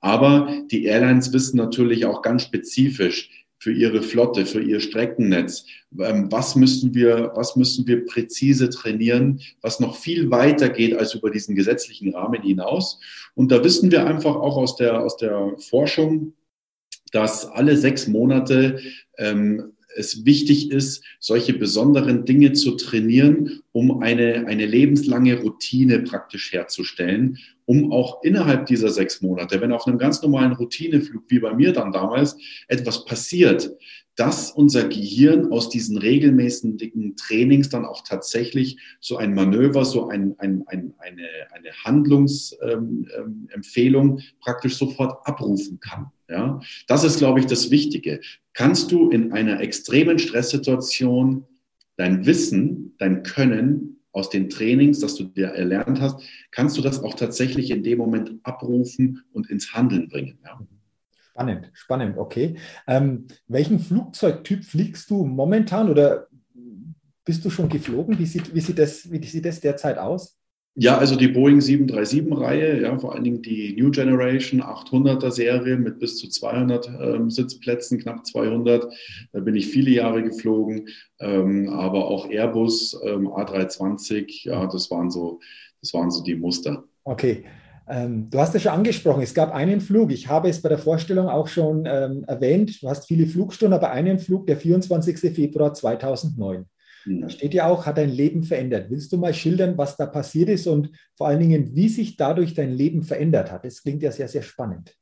Aber 0.00 0.48
die 0.70 0.86
Airlines 0.86 1.32
wissen 1.32 1.58
natürlich 1.58 2.06
auch 2.06 2.22
ganz 2.22 2.42
spezifisch, 2.42 3.39
für 3.60 3.72
ihre 3.72 4.02
Flotte, 4.02 4.46
für 4.46 4.62
ihr 4.62 4.80
Streckennetz? 4.80 5.66
Ähm, 5.98 6.32
was 6.32 6.56
müssen 6.56 6.94
wir, 6.94 7.30
was 7.34 7.54
müssen 7.54 7.86
wir 7.86 8.04
präzise 8.06 8.70
trainieren, 8.70 9.40
was 9.60 9.78
noch 9.78 9.96
viel 9.96 10.30
weiter 10.30 10.70
geht 10.70 10.96
als 10.96 11.14
über 11.14 11.30
diesen 11.30 11.54
gesetzlichen 11.54 12.14
Rahmen 12.14 12.42
hinaus? 12.42 12.98
Und 13.34 13.52
da 13.52 13.62
wissen 13.62 13.92
wir 13.92 14.06
einfach 14.06 14.34
auch 14.34 14.56
aus 14.56 14.76
der, 14.76 15.00
aus 15.00 15.16
der 15.18 15.54
Forschung, 15.58 16.32
dass 17.12 17.46
alle 17.46 17.76
sechs 17.76 18.08
Monate 18.08 18.80
ähm, 19.18 19.74
es 19.96 20.24
wichtig 20.24 20.70
ist, 20.70 21.04
solche 21.18 21.54
besonderen 21.54 22.24
Dinge 22.24 22.52
zu 22.52 22.72
trainieren, 22.72 23.62
um 23.72 24.02
eine, 24.02 24.46
eine 24.46 24.66
lebenslange 24.66 25.40
Routine 25.40 26.00
praktisch 26.00 26.52
herzustellen, 26.52 27.38
um 27.66 27.92
auch 27.92 28.22
innerhalb 28.22 28.66
dieser 28.66 28.90
sechs 28.90 29.20
Monate, 29.20 29.60
wenn 29.60 29.72
auf 29.72 29.86
einem 29.86 29.98
ganz 29.98 30.22
normalen 30.22 30.52
Routineflug 30.52 31.24
wie 31.28 31.38
bei 31.38 31.54
mir 31.54 31.72
dann 31.72 31.92
damals 31.92 32.36
etwas 32.68 33.04
passiert, 33.04 33.70
dass 34.16 34.50
unser 34.50 34.88
Gehirn 34.88 35.50
aus 35.50 35.70
diesen 35.70 35.96
regelmäßigen 35.96 37.16
Trainings 37.16 37.70
dann 37.70 37.86
auch 37.86 38.02
tatsächlich 38.06 38.78
so 39.00 39.16
ein 39.16 39.32
Manöver, 39.34 39.86
so 39.86 40.08
ein, 40.08 40.34
ein, 40.38 40.64
ein, 40.66 40.92
eine, 40.98 41.26
eine 41.52 41.70
Handlungsempfehlung 41.84 44.10
ähm, 44.10 44.18
ähm, 44.18 44.22
praktisch 44.40 44.76
sofort 44.76 45.26
abrufen 45.26 45.80
kann. 45.80 46.10
Ja, 46.28 46.60
das 46.86 47.02
ist, 47.02 47.16
glaube 47.18 47.40
ich, 47.40 47.46
das 47.46 47.70
Wichtige. 47.70 48.20
Kannst 48.60 48.92
du 48.92 49.08
in 49.08 49.32
einer 49.32 49.58
extremen 49.60 50.18
Stresssituation 50.18 51.46
dein 51.96 52.26
Wissen, 52.26 52.94
dein 52.98 53.22
Können 53.22 54.02
aus 54.12 54.28
den 54.28 54.50
Trainings, 54.50 55.00
das 55.00 55.14
du 55.14 55.24
dir 55.24 55.46
erlernt 55.46 55.98
hast, 55.98 56.20
kannst 56.50 56.76
du 56.76 56.82
das 56.82 57.02
auch 57.02 57.14
tatsächlich 57.14 57.70
in 57.70 57.82
dem 57.82 57.96
Moment 57.96 58.32
abrufen 58.42 59.24
und 59.32 59.48
ins 59.48 59.72
Handeln 59.72 60.10
bringen. 60.10 60.40
Ja? 60.44 60.60
Spannend, 61.30 61.70
spannend, 61.72 62.18
okay. 62.18 62.56
Ähm, 62.86 63.28
welchen 63.48 63.78
Flugzeugtyp 63.78 64.62
fliegst 64.62 65.08
du 65.08 65.24
momentan 65.24 65.88
oder 65.88 66.26
bist 67.24 67.42
du 67.42 67.48
schon 67.48 67.70
geflogen? 67.70 68.18
Wie 68.18 68.26
sieht, 68.26 68.54
wie 68.54 68.60
sieht, 68.60 68.78
das, 68.78 69.10
wie 69.10 69.24
sieht 69.24 69.46
das 69.46 69.60
derzeit 69.60 69.96
aus? 69.96 70.38
Ja, 70.76 70.98
also 70.98 71.16
die 71.16 71.28
Boeing 71.28 71.58
737-Reihe, 71.58 72.82
ja, 72.82 72.96
vor 72.98 73.12
allen 73.12 73.24
Dingen 73.24 73.42
die 73.42 73.74
New 73.76 73.90
Generation 73.90 74.62
800er 74.62 75.30
Serie 75.30 75.76
mit 75.76 75.98
bis 75.98 76.16
zu 76.16 76.28
200 76.28 76.88
ähm, 77.00 77.30
Sitzplätzen, 77.30 77.98
knapp 77.98 78.24
200. 78.24 78.86
Da 79.32 79.40
bin 79.40 79.56
ich 79.56 79.66
viele 79.66 79.90
Jahre 79.90 80.22
geflogen, 80.22 80.88
ähm, 81.18 81.68
aber 81.70 82.06
auch 82.06 82.30
Airbus 82.30 82.98
ähm, 83.04 83.26
A320, 83.26 84.48
ja, 84.48 84.66
das 84.66 84.90
waren 84.92 85.10
so, 85.10 85.40
das 85.80 85.92
waren 85.92 86.10
so 86.10 86.22
die 86.22 86.36
Muster. 86.36 86.84
Okay. 87.04 87.44
Ähm, 87.88 88.30
du 88.30 88.38
hast 88.38 88.54
es 88.54 88.62
schon 88.62 88.72
angesprochen, 88.72 89.22
es 89.22 89.34
gab 89.34 89.52
einen 89.52 89.80
Flug. 89.80 90.12
Ich 90.12 90.28
habe 90.28 90.48
es 90.48 90.62
bei 90.62 90.68
der 90.68 90.78
Vorstellung 90.78 91.28
auch 91.28 91.48
schon 91.48 91.84
ähm, 91.86 92.24
erwähnt. 92.28 92.80
Du 92.80 92.88
hast 92.88 93.08
viele 93.08 93.26
Flugstunden, 93.26 93.74
aber 93.74 93.90
einen 93.90 94.20
Flug, 94.20 94.46
der 94.46 94.56
24. 94.56 95.34
Februar 95.34 95.74
2009. 95.74 96.66
Da 97.06 97.28
steht 97.28 97.54
ja 97.54 97.66
auch, 97.66 97.86
hat 97.86 97.98
dein 97.98 98.10
Leben 98.10 98.42
verändert. 98.42 98.90
Willst 98.90 99.12
du 99.12 99.16
mal 99.16 99.34
schildern, 99.34 99.78
was 99.78 99.96
da 99.96 100.06
passiert 100.06 100.48
ist 100.48 100.66
und 100.66 100.90
vor 101.16 101.28
allen 101.28 101.40
Dingen, 101.40 101.74
wie 101.74 101.88
sich 101.88 102.16
dadurch 102.16 102.54
dein 102.54 102.72
Leben 102.72 103.02
verändert 103.02 103.50
hat? 103.50 103.64
Das 103.64 103.82
klingt 103.82 104.02
ja 104.02 104.12
sehr, 104.12 104.28
sehr 104.28 104.42
spannend. 104.42 104.94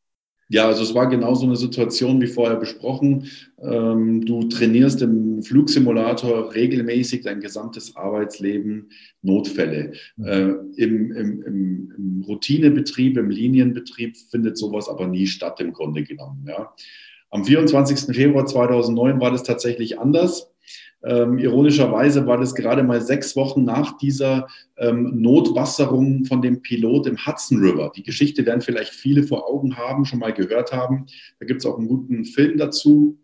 Ja, 0.50 0.66
also 0.66 0.82
es 0.82 0.94
war 0.94 1.08
genau 1.08 1.34
so 1.34 1.44
eine 1.44 1.56
Situation 1.56 2.22
wie 2.22 2.26
vorher 2.26 2.56
besprochen. 2.56 3.26
Ähm, 3.60 4.24
du 4.24 4.44
trainierst 4.44 5.02
im 5.02 5.42
Flugsimulator 5.42 6.54
regelmäßig 6.54 7.22
dein 7.22 7.40
gesamtes 7.40 7.96
Arbeitsleben 7.96 8.88
Notfälle. 9.20 9.92
Mhm. 10.16 10.72
Im, 10.76 11.12
im, 11.12 11.42
im, 11.42 11.94
Im 11.96 12.24
Routinebetrieb, 12.26 13.18
im 13.18 13.28
Linienbetrieb 13.28 14.16
findet 14.30 14.56
sowas 14.56 14.88
aber 14.88 15.06
nie 15.06 15.26
statt 15.26 15.60
im 15.60 15.74
Grunde 15.74 16.02
genommen. 16.02 16.46
Ja. 16.48 16.72
Am 17.30 17.44
24. 17.44 18.16
Februar 18.16 18.46
2009 18.46 19.20
war 19.20 19.30
das 19.30 19.42
tatsächlich 19.42 19.98
anders. 19.98 20.50
Ähm, 21.04 21.38
ironischerweise 21.38 22.26
war 22.26 22.38
das 22.38 22.54
gerade 22.54 22.82
mal 22.82 23.00
sechs 23.00 23.36
Wochen 23.36 23.64
nach 23.64 23.96
dieser 23.98 24.48
ähm, 24.76 25.20
Notwasserung 25.20 26.24
von 26.24 26.42
dem 26.42 26.60
Pilot 26.60 27.06
im 27.06 27.24
Hudson 27.24 27.58
River. 27.58 27.92
Die 27.94 28.02
Geschichte 28.02 28.44
werden 28.44 28.60
vielleicht 28.60 28.92
viele 28.92 29.22
vor 29.22 29.48
Augen 29.48 29.76
haben, 29.76 30.04
schon 30.04 30.18
mal 30.18 30.32
gehört 30.32 30.72
haben. 30.72 31.06
Da 31.38 31.46
gibt 31.46 31.60
es 31.60 31.66
auch 31.66 31.78
einen 31.78 31.88
guten 31.88 32.24
Film 32.24 32.58
dazu. 32.58 33.16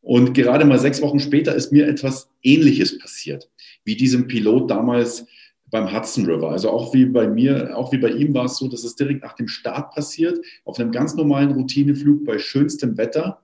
Und 0.00 0.32
gerade 0.32 0.64
mal 0.64 0.78
sechs 0.78 1.02
Wochen 1.02 1.20
später 1.20 1.54
ist 1.54 1.72
mir 1.72 1.86
etwas 1.86 2.30
Ähnliches 2.42 2.98
passiert, 2.98 3.50
wie 3.84 3.96
diesem 3.96 4.26
Pilot 4.26 4.70
damals 4.70 5.26
beim 5.70 5.92
Hudson 5.92 6.26
River. 6.26 6.50
Also 6.50 6.70
auch 6.70 6.92
wie 6.94 7.04
bei 7.04 7.28
mir, 7.28 7.76
auch 7.76 7.92
wie 7.92 7.98
bei 7.98 8.10
ihm 8.10 8.34
war 8.34 8.46
es 8.46 8.56
so, 8.56 8.68
dass 8.68 8.84
es 8.84 8.96
direkt 8.96 9.22
nach 9.22 9.34
dem 9.34 9.46
Start 9.48 9.94
passiert, 9.94 10.38
auf 10.64 10.78
einem 10.78 10.90
ganz 10.90 11.14
normalen 11.14 11.52
Routineflug 11.52 12.24
bei 12.24 12.38
schönstem 12.38 12.96
Wetter. 12.96 13.42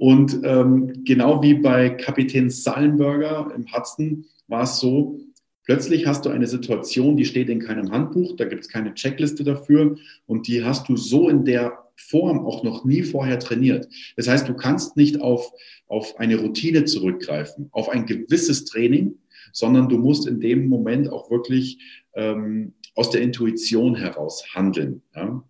Und 0.00 0.40
ähm, 0.44 1.04
genau 1.04 1.42
wie 1.42 1.52
bei 1.52 1.90
Kapitän 1.90 2.48
Sallenberger 2.48 3.52
im 3.54 3.70
Hudson 3.70 4.24
war 4.48 4.62
es 4.62 4.78
so, 4.78 5.20
plötzlich 5.64 6.06
hast 6.06 6.24
du 6.24 6.30
eine 6.30 6.46
Situation, 6.46 7.18
die 7.18 7.26
steht 7.26 7.50
in 7.50 7.60
keinem 7.60 7.92
Handbuch, 7.92 8.34
da 8.34 8.46
gibt 8.46 8.62
es 8.62 8.70
keine 8.70 8.94
Checkliste 8.94 9.44
dafür 9.44 9.96
und 10.24 10.48
die 10.48 10.64
hast 10.64 10.88
du 10.88 10.96
so 10.96 11.28
in 11.28 11.44
der 11.44 11.84
Form 11.96 12.46
auch 12.46 12.62
noch 12.62 12.86
nie 12.86 13.02
vorher 13.02 13.38
trainiert. 13.38 13.88
Das 14.16 14.26
heißt, 14.26 14.48
du 14.48 14.54
kannst 14.54 14.96
nicht 14.96 15.20
auf, 15.20 15.52
auf 15.86 16.18
eine 16.18 16.36
Routine 16.40 16.86
zurückgreifen, 16.86 17.68
auf 17.70 17.90
ein 17.90 18.06
gewisses 18.06 18.64
Training, 18.64 19.18
sondern 19.52 19.90
du 19.90 19.98
musst 19.98 20.26
in 20.26 20.40
dem 20.40 20.66
Moment 20.66 21.12
auch 21.12 21.30
wirklich 21.30 21.76
ähm, 22.14 22.72
aus 22.94 23.10
der 23.10 23.20
Intuition 23.20 23.96
heraus 23.96 24.46
handeln. 24.54 25.02
Ja? 25.14 25.44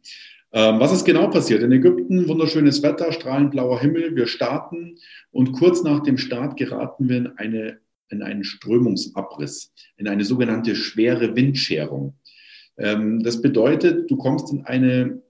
Ähm, 0.52 0.80
was 0.80 0.92
ist 0.92 1.04
genau 1.04 1.28
passiert? 1.28 1.62
In 1.62 1.70
Ägypten 1.70 2.26
wunderschönes 2.28 2.82
Wetter, 2.82 3.12
strahlend 3.12 3.52
blauer 3.52 3.80
Himmel. 3.80 4.16
Wir 4.16 4.26
starten 4.26 4.96
und 5.30 5.52
kurz 5.52 5.82
nach 5.84 6.02
dem 6.02 6.18
Start 6.18 6.56
geraten 6.56 7.08
wir 7.08 7.18
in, 7.18 7.26
eine, 7.38 7.78
in 8.08 8.22
einen 8.22 8.42
Strömungsabriss, 8.42 9.72
in 9.96 10.08
eine 10.08 10.24
sogenannte 10.24 10.74
schwere 10.74 11.36
Windscherung. 11.36 12.14
Ähm, 12.78 13.22
das 13.22 13.42
bedeutet, 13.42 14.10
du 14.10 14.16
kommst 14.16 14.52
in 14.52 14.64
eine, 14.64 15.22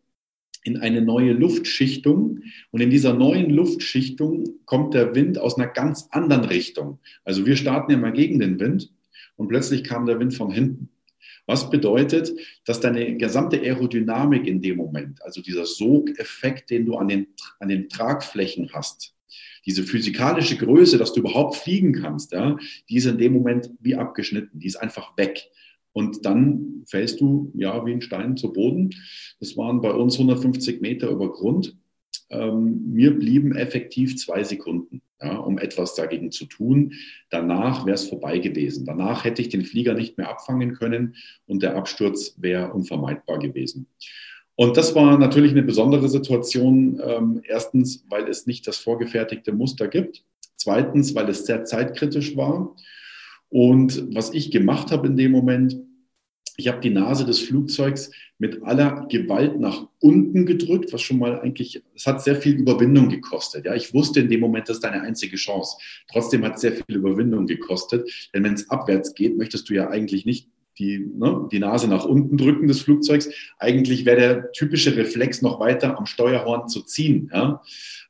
in 0.65 0.79
eine 0.79 1.03
neue 1.03 1.35
Luftschichtung 1.35 2.41
und 2.71 2.81
in 2.81 2.89
dieser 2.89 3.12
neuen 3.12 3.50
Luftschichtung 3.50 4.45
kommt 4.65 4.95
der 4.95 5.15
Wind 5.15 5.39
aus 5.39 5.59
einer 5.59 5.69
ganz 5.69 6.09
anderen 6.12 6.45
Richtung. 6.45 6.99
Also 7.25 7.45
wir 7.45 7.57
starten 7.57 7.93
ja 7.93 7.99
mal 7.99 8.12
gegen 8.12 8.41
den 8.41 8.59
Wind 8.59 8.91
und 9.37 9.49
plötzlich 9.49 9.85
kam 9.85 10.07
der 10.07 10.19
Wind 10.19 10.35
von 10.35 10.50
hinten. 10.50 10.89
Was 11.50 11.69
bedeutet, 11.69 12.30
dass 12.64 12.78
deine 12.78 13.16
gesamte 13.16 13.61
Aerodynamik 13.61 14.47
in 14.47 14.62
dem 14.62 14.76
Moment, 14.76 15.21
also 15.25 15.42
dieser 15.42 15.66
Sogeffekt, 15.66 16.71
den 16.71 16.87
du 16.87 16.95
an 16.95 17.09
den, 17.09 17.26
an 17.59 17.69
den 17.69 17.88
Tragflächen 17.88 18.71
hast, 18.73 19.16
diese 19.66 19.83
physikalische 19.83 20.57
Größe, 20.57 20.97
dass 20.97 21.12
du 21.12 21.19
überhaupt 21.19 21.57
fliegen 21.57 21.92
kannst, 21.92 22.30
ja, 22.30 22.57
die 22.88 22.99
ist 22.99 23.07
in 23.07 23.19
dem 23.19 23.33
Moment 23.33 23.69
wie 23.80 23.97
abgeschnitten, 23.97 24.61
die 24.61 24.69
ist 24.69 24.76
einfach 24.76 25.16
weg. 25.16 25.50
Und 25.90 26.25
dann 26.25 26.85
fällst 26.87 27.21
du 27.21 27.50
ja 27.57 27.85
wie 27.85 27.95
ein 27.95 28.00
Stein 28.00 28.37
zu 28.37 28.52
Boden. 28.52 28.90
Das 29.40 29.57
waren 29.57 29.80
bei 29.80 29.90
uns 29.90 30.14
150 30.14 30.80
Meter 30.80 31.11
über 31.11 31.33
Grund. 31.33 31.76
Ähm, 32.31 32.93
mir 32.93 33.19
blieben 33.19 33.57
effektiv 33.57 34.17
zwei 34.17 34.45
Sekunden 34.45 35.02
ja, 35.23 35.37
um 35.37 35.59
etwas 35.59 35.95
dagegen 35.95 36.31
zu 36.31 36.47
tun. 36.47 36.95
Danach 37.31 37.85
wäre 37.87 37.95
es 37.95 38.09
vorbei 38.09 38.38
gewesen. 38.38 38.87
Danach 38.87 39.25
hätte 39.25 39.43
ich 39.43 39.49
den 39.49 39.64
Flieger 39.64 39.95
nicht 39.95 40.17
mehr 40.17 40.31
abfangen 40.31 40.75
können 40.75 41.17
und 41.47 41.62
der 41.62 41.76
Absturz 41.76 42.35
wäre 42.38 42.73
unvermeidbar 42.73 43.38
gewesen. 43.38 43.87
Und 44.55 44.76
das 44.76 44.95
war 44.95 45.19
natürlich 45.19 45.52
eine 45.52 45.62
besondere 45.62 46.09
Situation. 46.09 47.00
Ähm, 47.05 47.43
erstens, 47.45 48.05
weil 48.09 48.29
es 48.29 48.47
nicht 48.47 48.67
das 48.67 48.79
vorgefertigte 48.79 49.52
Muster 49.52 49.88
gibt. 49.88 50.25
Zweitens, 50.57 51.14
weil 51.14 51.29
es 51.31 51.47
sehr 51.47 51.64
zeitkritisch 51.64 52.37
war. 52.37 52.75
Und 53.49 54.14
was 54.14 54.33
ich 54.35 54.50
gemacht 54.50 54.90
habe 54.90 55.07
in 55.07 55.17
dem 55.17 55.33
Moment, 55.33 55.76
ich 56.61 56.69
habe 56.69 56.81
die 56.81 56.90
Nase 56.90 57.25
des 57.25 57.40
Flugzeugs 57.40 58.11
mit 58.38 58.62
aller 58.62 59.07
Gewalt 59.11 59.59
nach 59.59 59.88
unten 59.99 60.45
gedrückt, 60.45 60.93
was 60.93 61.00
schon 61.00 61.19
mal 61.19 61.40
eigentlich, 61.40 61.83
es 61.95 62.07
hat 62.07 62.23
sehr 62.23 62.37
viel 62.37 62.55
Überwindung 62.55 63.09
gekostet. 63.09 63.64
Ja, 63.64 63.75
ich 63.75 63.95
wusste 63.95 64.21
in 64.21 64.29
dem 64.29 64.40
Moment, 64.40 64.69
das 64.69 64.76
ist 64.76 64.85
deine 64.85 65.00
einzige 65.00 65.37
Chance. 65.37 65.79
Trotzdem 66.12 66.45
hat 66.45 66.57
es 66.57 66.61
sehr 66.61 66.73
viel 66.73 66.97
Überwindung 66.97 67.47
gekostet, 67.47 68.31
denn 68.35 68.45
wenn 68.45 68.55
es 68.55 68.69
abwärts 68.69 69.14
geht, 69.14 69.38
möchtest 69.38 69.71
du 69.71 69.75
ja 69.75 69.88
eigentlich 69.88 70.26
nicht 70.26 70.49
die, 70.79 70.99
ne, 70.99 71.49
die 71.50 71.59
Nase 71.59 71.88
nach 71.88 72.05
unten 72.05 72.37
drücken 72.37 72.69
des 72.69 72.83
Flugzeugs. 72.83 73.31
Eigentlich 73.59 74.05
wäre 74.05 74.21
der 74.21 74.52
typische 74.52 74.97
Reflex 74.97 75.40
noch 75.40 75.61
weiter 75.61 75.99
am 75.99 76.07
Steuerhorn 76.07 76.69
zu 76.69 76.83
ziehen. 76.83 77.31
Ja? 77.33 77.62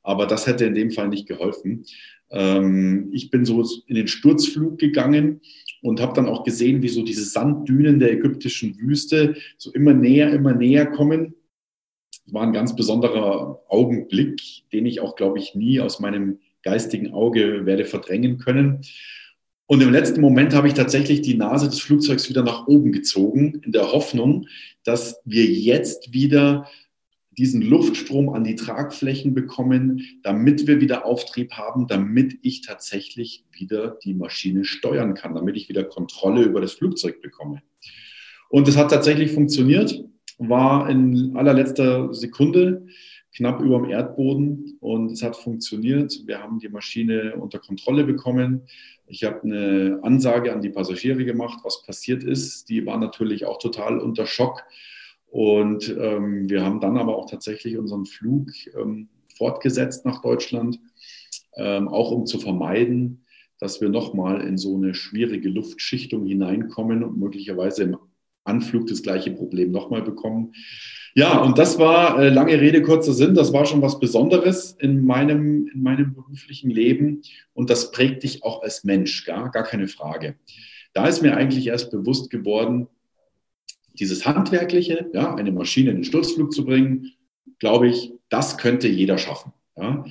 Aber 0.03 0.27
das 0.27 0.47
hätte 0.47 0.65
in 0.65 0.75
dem 0.75 0.91
Fall 0.91 1.09
nicht 1.09 1.27
geholfen. 1.27 1.85
Ähm, 2.31 3.11
ich 3.13 3.31
bin 3.31 3.45
so 3.45 3.65
in 3.87 3.95
den 3.95 4.09
Sturzflug 4.09 4.79
gegangen 4.79 5.41
und 5.83 6.01
habe 6.01 6.15
dann 6.15 6.27
auch 6.27 6.45
gesehen, 6.45 6.83
wie 6.83 6.89
so 6.89 7.03
diese 7.03 7.25
Sanddünen 7.25 7.99
der 7.99 8.13
ägyptischen 8.13 8.79
Wüste 8.79 9.37
so 9.59 9.71
immer 9.73 9.95
näher, 9.95 10.33
immer 10.33 10.55
näher 10.55 10.87
kommen. 10.87 11.35
Das 12.25 12.35
war 12.35 12.43
ein 12.43 12.53
ganz 12.53 12.77
besonderer 12.77 13.63
Augenblick, 13.69 14.41
den 14.73 14.87
ich 14.87 15.01
auch, 15.01 15.17
glaube 15.17 15.39
ich, 15.39 15.55
nie 15.55 15.81
aus 15.81 16.01
meinem 16.01 16.39
geistigen 16.63 17.13
Auge 17.13 17.67
werde 17.67 17.85
verdrängen 17.85 18.39
können. 18.39 18.83
Und 19.67 19.83
im 19.83 19.93
letzten 19.93 20.21
Moment 20.21 20.53
habe 20.53 20.67
ich 20.67 20.75
tatsächlich 20.75 21.23
die 21.23 21.37
Nase 21.37 21.69
des 21.69 21.81
Flugzeugs 21.81 22.29
wieder 22.29 22.43
nach 22.43 22.67
oben 22.67 22.91
gezogen, 22.91 23.61
in 23.65 23.71
der 23.71 23.93
Hoffnung, 23.93 24.49
dass 24.83 25.21
wir 25.25 25.45
jetzt 25.45 26.13
wieder 26.13 26.69
diesen 27.39 27.63
Luftstrom 27.63 28.29
an 28.31 28.45
die 28.45 28.57
Tragflächen 28.57 29.35
bekommen, 29.35 30.03
damit 30.23 30.67
wir 30.67 30.81
wieder 30.81 31.07
Auftrieb 31.07 31.53
haben, 31.53 31.87
damit 31.87 32.39
ich 32.43 32.63
tatsächlich 32.63 33.45
wieder 33.53 33.99
die 34.05 34.15
Maschine 34.15 34.65
steuern 34.65 35.15
kann, 35.15 35.35
damit 35.35 35.57
ich 35.57 35.69
wieder 35.69 35.85
Kontrolle 35.85 36.43
über 36.43 36.61
das 36.61 36.73
Flugzeug 36.73 37.23
bekomme. 37.23 37.63
Und 38.49 38.67
es 38.67 38.77
hat 38.77 38.91
tatsächlich 38.91 39.33
funktioniert, 39.33 40.05
war 40.39 40.91
in 40.91 41.37
allerletzter 41.37 42.13
Sekunde 42.13 42.87
knapp 43.35 43.61
über 43.61 43.79
dem 43.79 43.89
Erdboden 43.89 44.77
und 44.81 45.13
es 45.13 45.23
hat 45.23 45.37
funktioniert. 45.37 46.13
Wir 46.27 46.43
haben 46.43 46.59
die 46.59 46.69
Maschine 46.69 47.37
unter 47.37 47.59
Kontrolle 47.59 48.05
bekommen. 48.05 48.63
Ich 49.07 49.25
habe 49.25 49.43
eine 49.43 50.01
Ansage 50.03 50.53
an 50.53 50.63
die 50.63 50.71
Passagiere 50.71 51.25
gemacht, 51.25 51.61
was 51.63 51.83
passiert 51.85 52.25
ist. 52.25 52.69
Die 52.69 52.85
waren 52.87 53.01
natürlich 53.01 53.45
auch 53.45 53.59
total 53.59 53.99
unter 53.99 54.27
Schock. 54.27 54.65
Und 55.31 55.97
ähm, 55.97 56.51
wir 56.51 56.65
haben 56.65 56.81
dann 56.81 56.99
aber 56.99 57.17
auch 57.17 57.31
tatsächlich 57.31 57.79
unseren 57.79 58.05
Flug 58.05 58.51
ähm, 58.77 59.09
fortgesetzt 59.37 60.05
nach 60.05 60.21
Deutschland, 60.21 60.81
ähm, 61.57 61.89
auch 61.89 62.11
um 62.11 62.27
zu 62.27 62.39
vermeiden, 62.39 63.25
dass 63.59 63.81
wir 63.81 63.91
nochmal 63.91 64.41
in 64.41 64.59
so 64.59 64.77
eine 64.77 64.95
schwierige 64.95 65.49
Luftschichtung 65.49 66.27
hineinkommen 66.27 67.05
und 67.05 67.17
möglicherweise 67.19 67.85
im 67.85 67.97
Anflug 68.45 68.89
das 68.89 69.03
gleiche 69.03 69.31
Problem 69.31 69.71
nochmal 69.71 70.03
bekommen. 70.03 70.53
Ja, 71.15 71.41
und 71.43 71.59
das 71.59 71.79
war, 71.79 72.19
äh, 72.19 72.29
lange 72.31 72.61
Rede, 72.61 72.83
kurzer 72.83 73.13
Sinn, 73.13 73.35
das 73.35 73.53
war 73.53 73.67
schon 73.67 73.83
was 73.83 74.01
Besonderes 74.01 74.73
in 74.79 75.05
meinem, 75.05 75.69
in 75.73 75.83
meinem 75.83 76.15
beruflichen 76.15 76.71
Leben 76.71 77.23
und 77.53 77.71
das 77.71 77.93
prägt 77.93 78.23
dich 78.23 78.43
auch 78.43 78.63
als 78.63 78.83
Mensch, 78.85 79.25
gar, 79.25 79.51
gar 79.51 79.65
keine 79.65 79.89
Frage. 79.89 80.37
Da 80.93 81.07
ist 81.07 81.23
mir 81.23 81.37
eigentlich 81.37 81.67
erst 81.67 81.91
bewusst 81.91 82.31
geworden, 82.31 82.89
dieses 84.01 84.27
Handwerkliche, 84.27 85.11
ja, 85.13 85.35
eine 85.35 85.53
Maschine 85.53 85.91
in 85.91 85.99
den 85.99 86.05
Sturzflug 86.05 86.53
zu 86.53 86.65
bringen, 86.65 87.13
glaube 87.59 87.89
ich, 87.89 88.13
das 88.29 88.59
könnte 88.59 88.89
jeder 88.89 89.19
schaffen. 89.19 89.53
Ja. 89.77 90.05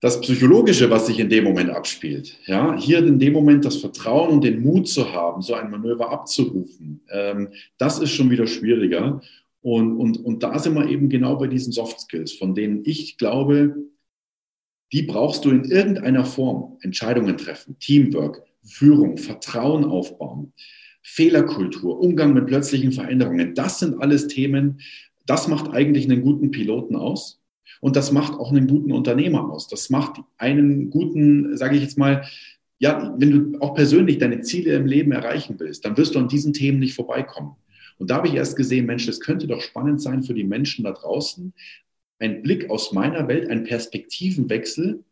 Das 0.00 0.20
Psychologische, 0.22 0.88
was 0.88 1.06
sich 1.06 1.18
in 1.18 1.28
dem 1.28 1.44
Moment 1.44 1.68
abspielt, 1.70 2.38
ja, 2.46 2.74
hier 2.76 2.98
in 2.98 3.18
dem 3.18 3.34
Moment 3.34 3.66
das 3.66 3.76
Vertrauen 3.76 4.30
und 4.30 4.44
den 4.44 4.62
Mut 4.62 4.88
zu 4.88 5.12
haben, 5.12 5.42
so 5.42 5.52
ein 5.54 5.70
Manöver 5.70 6.10
abzurufen, 6.10 7.02
ähm, 7.10 7.48
das 7.76 7.98
ist 7.98 8.10
schon 8.10 8.30
wieder 8.30 8.46
schwieriger. 8.46 9.20
Und, 9.60 9.98
und, 9.98 10.16
und 10.24 10.42
da 10.42 10.58
sind 10.58 10.74
wir 10.74 10.88
eben 10.88 11.10
genau 11.10 11.36
bei 11.36 11.46
diesen 11.46 11.72
Soft 11.72 12.00
Skills, 12.00 12.32
von 12.32 12.54
denen 12.54 12.82
ich 12.86 13.18
glaube, 13.18 13.76
die 14.92 15.02
brauchst 15.02 15.44
du 15.44 15.50
in 15.50 15.64
irgendeiner 15.64 16.24
Form. 16.24 16.78
Entscheidungen 16.80 17.36
treffen, 17.36 17.78
Teamwork, 17.78 18.42
Führung, 18.64 19.18
Vertrauen 19.18 19.84
aufbauen, 19.84 20.54
Fehlerkultur, 21.02 21.98
Umgang 22.00 22.34
mit 22.34 22.46
plötzlichen 22.46 22.92
Veränderungen. 22.92 23.54
Das 23.54 23.78
sind 23.78 24.00
alles 24.00 24.28
Themen, 24.28 24.80
das 25.26 25.48
macht 25.48 25.70
eigentlich 25.72 26.04
einen 26.04 26.22
guten 26.22 26.50
Piloten 26.50 26.96
aus. 26.96 27.40
Und 27.80 27.96
das 27.96 28.12
macht 28.12 28.34
auch 28.34 28.50
einen 28.50 28.66
guten 28.66 28.92
Unternehmer 28.92 29.50
aus. 29.50 29.68
Das 29.68 29.90
macht 29.90 30.20
einen 30.36 30.90
guten, 30.90 31.56
sage 31.56 31.76
ich 31.76 31.82
jetzt 31.82 31.96
mal, 31.96 32.24
ja, 32.78 33.14
wenn 33.18 33.30
du 33.30 33.60
auch 33.60 33.74
persönlich 33.74 34.18
deine 34.18 34.40
Ziele 34.40 34.74
im 34.74 34.86
Leben 34.86 35.12
erreichen 35.12 35.56
willst, 35.58 35.84
dann 35.84 35.96
wirst 35.96 36.14
du 36.14 36.18
an 36.18 36.28
diesen 36.28 36.52
Themen 36.52 36.78
nicht 36.78 36.94
vorbeikommen. 36.94 37.56
Und 37.98 38.10
da 38.10 38.16
habe 38.16 38.28
ich 38.28 38.34
erst 38.34 38.56
gesehen, 38.56 38.86
Mensch, 38.86 39.06
das 39.06 39.20
könnte 39.20 39.46
doch 39.46 39.60
spannend 39.60 40.00
sein 40.00 40.22
für 40.22 40.34
die 40.34 40.44
Menschen 40.44 40.84
da 40.84 40.92
draußen. 40.92 41.52
Ein 42.18 42.42
Blick 42.42 42.70
aus 42.70 42.92
meiner 42.92 43.28
Welt, 43.28 43.48
ein 43.50 43.64
Perspektivenwechsel, 43.64 45.04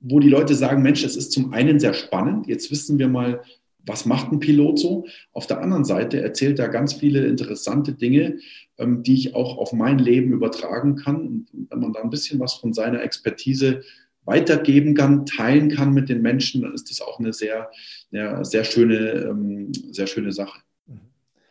wo 0.00 0.20
die 0.20 0.28
Leute 0.28 0.54
sagen, 0.54 0.82
Mensch, 0.82 1.02
es 1.04 1.16
ist 1.16 1.32
zum 1.32 1.52
einen 1.52 1.80
sehr 1.80 1.94
spannend. 1.94 2.46
Jetzt 2.46 2.70
wissen 2.70 2.98
wir 2.98 3.08
mal, 3.08 3.42
was 3.86 4.04
macht 4.04 4.32
ein 4.32 4.40
Pilot 4.40 4.78
so? 4.78 5.06
Auf 5.32 5.46
der 5.46 5.60
anderen 5.60 5.84
Seite 5.84 6.20
erzählt 6.20 6.58
er 6.58 6.68
ganz 6.68 6.94
viele 6.94 7.26
interessante 7.26 7.92
Dinge, 7.92 8.38
ähm, 8.78 9.02
die 9.02 9.14
ich 9.14 9.34
auch 9.34 9.56
auf 9.58 9.72
mein 9.72 9.98
Leben 9.98 10.32
übertragen 10.32 10.96
kann. 10.96 11.16
Und 11.16 11.46
wenn 11.70 11.80
man 11.80 11.92
da 11.92 12.02
ein 12.02 12.10
bisschen 12.10 12.40
was 12.40 12.54
von 12.54 12.72
seiner 12.72 13.02
Expertise 13.02 13.82
weitergeben 14.24 14.94
kann, 14.94 15.24
teilen 15.24 15.70
kann 15.70 15.94
mit 15.94 16.08
den 16.08 16.20
Menschen, 16.20 16.62
dann 16.62 16.74
ist 16.74 16.90
das 16.90 17.00
auch 17.00 17.20
eine 17.20 17.32
sehr, 17.32 17.70
ja, 18.10 18.44
sehr, 18.44 18.64
schöne, 18.64 19.28
ähm, 19.30 19.72
sehr 19.92 20.08
schöne 20.08 20.32
Sache. 20.32 20.60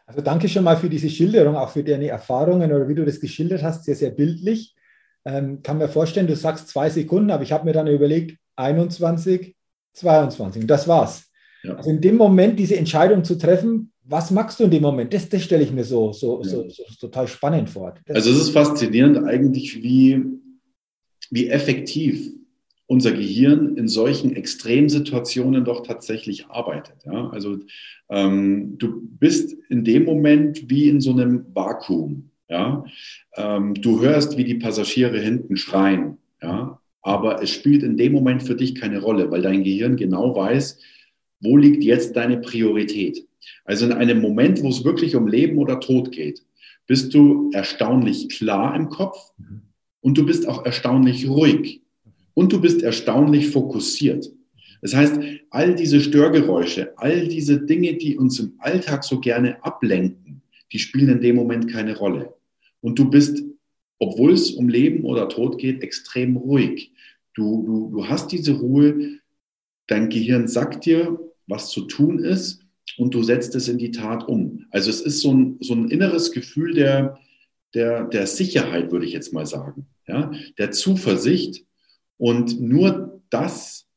Also 0.05 0.21
danke 0.21 0.47
schon 0.49 0.63
mal 0.63 0.77
für 0.77 0.89
diese 0.89 1.09
Schilderung, 1.09 1.55
auch 1.55 1.69
für 1.69 1.83
deine 1.83 2.09
Erfahrungen 2.09 2.71
oder 2.71 2.87
wie 2.87 2.93
du 2.93 3.05
das 3.05 3.19
geschildert 3.19 3.63
hast, 3.63 3.85
sehr, 3.85 3.95
sehr 3.95 4.11
bildlich. 4.11 4.75
Ähm, 5.23 5.63
kann 5.63 5.79
mir 5.79 5.87
vorstellen, 5.87 6.27
du 6.27 6.35
sagst 6.35 6.67
zwei 6.67 6.89
Sekunden, 6.89 7.31
aber 7.31 7.41
ich 7.41 7.51
habe 7.51 7.65
mir 7.65 7.73
dann 7.73 7.87
überlegt, 7.87 8.37
21, 8.57 9.55
22 9.93 10.61
und 10.61 10.67
das 10.67 10.87
war's. 10.87 11.31
Ja. 11.65 11.75
Also 11.75 11.89
in 11.89 12.01
dem 12.01 12.17
Moment 12.17 12.59
diese 12.59 12.75
Entscheidung 12.75 13.23
zu 13.23 13.35
treffen, 13.35 13.91
was 14.03 14.31
magst 14.31 14.59
du 14.59 14.65
in 14.65 14.71
dem 14.71 14.83
Moment? 14.83 15.13
Das, 15.13 15.27
das 15.29 15.43
stelle 15.43 15.63
ich 15.63 15.71
mir 15.71 15.83
so, 15.83 16.13
so, 16.13 16.41
ja. 16.43 16.49
so, 16.49 16.69
so, 16.69 16.83
total 16.99 17.27
spannend 17.27 17.69
vor. 17.69 17.95
Das 18.05 18.17
also 18.17 18.31
es 18.31 18.37
ist 18.37 18.49
faszinierend 18.51 19.17
eigentlich, 19.17 19.81
wie, 19.81 20.23
wie 21.31 21.47
effektiv 21.47 22.31
unser 22.87 23.13
Gehirn 23.13 23.77
in 23.77 23.87
solchen 23.87 24.35
Extremsituationen 24.35 25.65
doch 25.65 25.81
tatsächlich 25.81 26.47
arbeitet. 26.47 26.97
Ja? 27.05 27.29
Also 27.29 27.57
ähm, 28.09 28.77
du 28.77 29.01
bist 29.01 29.57
in 29.69 29.83
dem 29.83 30.05
Moment 30.05 30.69
wie 30.69 30.89
in 30.89 31.01
so 31.01 31.11
einem 31.11 31.45
Vakuum. 31.53 32.29
Ja? 32.47 32.85
Ähm, 33.35 33.73
du 33.73 34.01
hörst, 34.01 34.37
wie 34.37 34.43
die 34.43 34.55
Passagiere 34.55 35.19
hinten 35.19 35.57
schreien. 35.57 36.17
Ja? 36.43 36.79
Aber 37.01 37.41
es 37.41 37.49
spielt 37.49 37.81
in 37.81 37.97
dem 37.97 38.11
Moment 38.13 38.43
für 38.43 38.55
dich 38.55 38.75
keine 38.75 38.99
Rolle, 38.99 39.31
weil 39.31 39.41
dein 39.41 39.63
Gehirn 39.63 39.95
genau 39.95 40.35
weiß, 40.35 40.79
wo 41.45 41.55
liegt 41.55 41.83
jetzt 41.83 42.15
deine 42.17 42.37
Priorität. 42.37 43.25
Also 43.63 43.85
in 43.85 43.93
einem 43.93 44.19
Moment, 44.19 44.61
wo 44.61 44.69
es 44.69 44.83
wirklich 44.83 45.15
um 45.15 45.27
Leben 45.27 45.57
oder 45.57 45.79
Tod 45.79 46.11
geht, 46.11 46.43
bist 46.87 47.13
du 47.13 47.49
erstaunlich 47.53 48.29
klar 48.29 48.75
im 48.75 48.89
Kopf 48.89 49.17
und 50.01 50.17
du 50.17 50.25
bist 50.25 50.47
auch 50.47 50.65
erstaunlich 50.65 51.27
ruhig 51.27 51.81
und 52.33 52.51
du 52.51 52.61
bist 52.61 52.83
erstaunlich 52.83 53.49
fokussiert. 53.49 54.31
Das 54.81 54.93
heißt, 54.93 55.19
all 55.49 55.73
diese 55.73 55.99
Störgeräusche, 55.99 56.93
all 56.97 57.27
diese 57.27 57.59
Dinge, 57.59 57.95
die 57.95 58.17
uns 58.17 58.39
im 58.39 58.53
Alltag 58.59 59.03
so 59.03 59.19
gerne 59.19 59.63
ablenken, 59.63 60.41
die 60.71 60.79
spielen 60.79 61.09
in 61.09 61.21
dem 61.21 61.35
Moment 61.35 61.71
keine 61.71 61.97
Rolle. 61.97 62.35
Und 62.81 62.99
du 62.99 63.09
bist, 63.09 63.43
obwohl 63.97 64.33
es 64.33 64.51
um 64.51 64.69
Leben 64.69 65.03
oder 65.05 65.27
Tod 65.27 65.57
geht, 65.57 65.81
extrem 65.81 66.35
ruhig. 66.35 66.91
Du, 67.33 67.63
du, 67.65 67.89
du 67.91 68.07
hast 68.07 68.31
diese 68.31 68.53
Ruhe, 68.53 69.19
dein 69.87 70.09
Gehirn 70.09 70.47
sagt 70.47 70.85
dir, 70.85 71.19
was 71.47 71.69
zu 71.69 71.81
tun 71.81 72.19
ist 72.19 72.61
und 72.97 73.13
du 73.13 73.23
setzt 73.23 73.55
es 73.55 73.67
in 73.67 73.77
die 73.77 73.91
Tat 73.91 74.27
um. 74.27 74.65
Also 74.71 74.89
es 74.89 75.01
ist 75.01 75.21
so 75.21 75.33
ein, 75.33 75.57
so 75.61 75.73
ein 75.73 75.89
inneres 75.89 76.31
Gefühl 76.31 76.73
der, 76.73 77.19
der, 77.73 78.05
der 78.05 78.27
Sicherheit, 78.27 78.91
würde 78.91 79.05
ich 79.05 79.13
jetzt 79.13 79.33
mal 79.33 79.45
sagen, 79.45 79.87
ja? 80.07 80.31
der 80.57 80.71
Zuversicht, 80.71 81.65
und 82.17 82.61
nur 82.61 83.21
das 83.29 83.87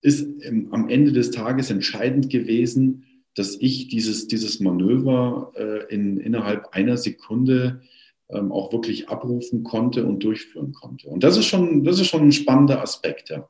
ist 0.00 0.28
am 0.70 0.88
Ende 0.88 1.12
des 1.12 1.32
Tages 1.32 1.70
entscheidend 1.70 2.30
gewesen, 2.30 3.04
dass 3.34 3.56
ich 3.60 3.88
dieses, 3.88 4.28
dieses 4.28 4.60
Manöver 4.60 5.52
äh, 5.56 5.92
in, 5.92 6.18
innerhalb 6.18 6.68
einer 6.68 6.96
Sekunde 6.96 7.82
ähm, 8.28 8.52
auch 8.52 8.72
wirklich 8.72 9.08
abrufen 9.08 9.62
konnte 9.64 10.06
und 10.06 10.22
durchführen 10.22 10.72
konnte. 10.72 11.08
Und 11.08 11.24
das 11.24 11.36
ist 11.36 11.46
schon, 11.46 11.84
das 11.84 12.00
ist 12.00 12.06
schon 12.06 12.22
ein 12.22 12.32
spannender 12.32 12.80
Aspekt, 12.80 13.30
ja. 13.30 13.48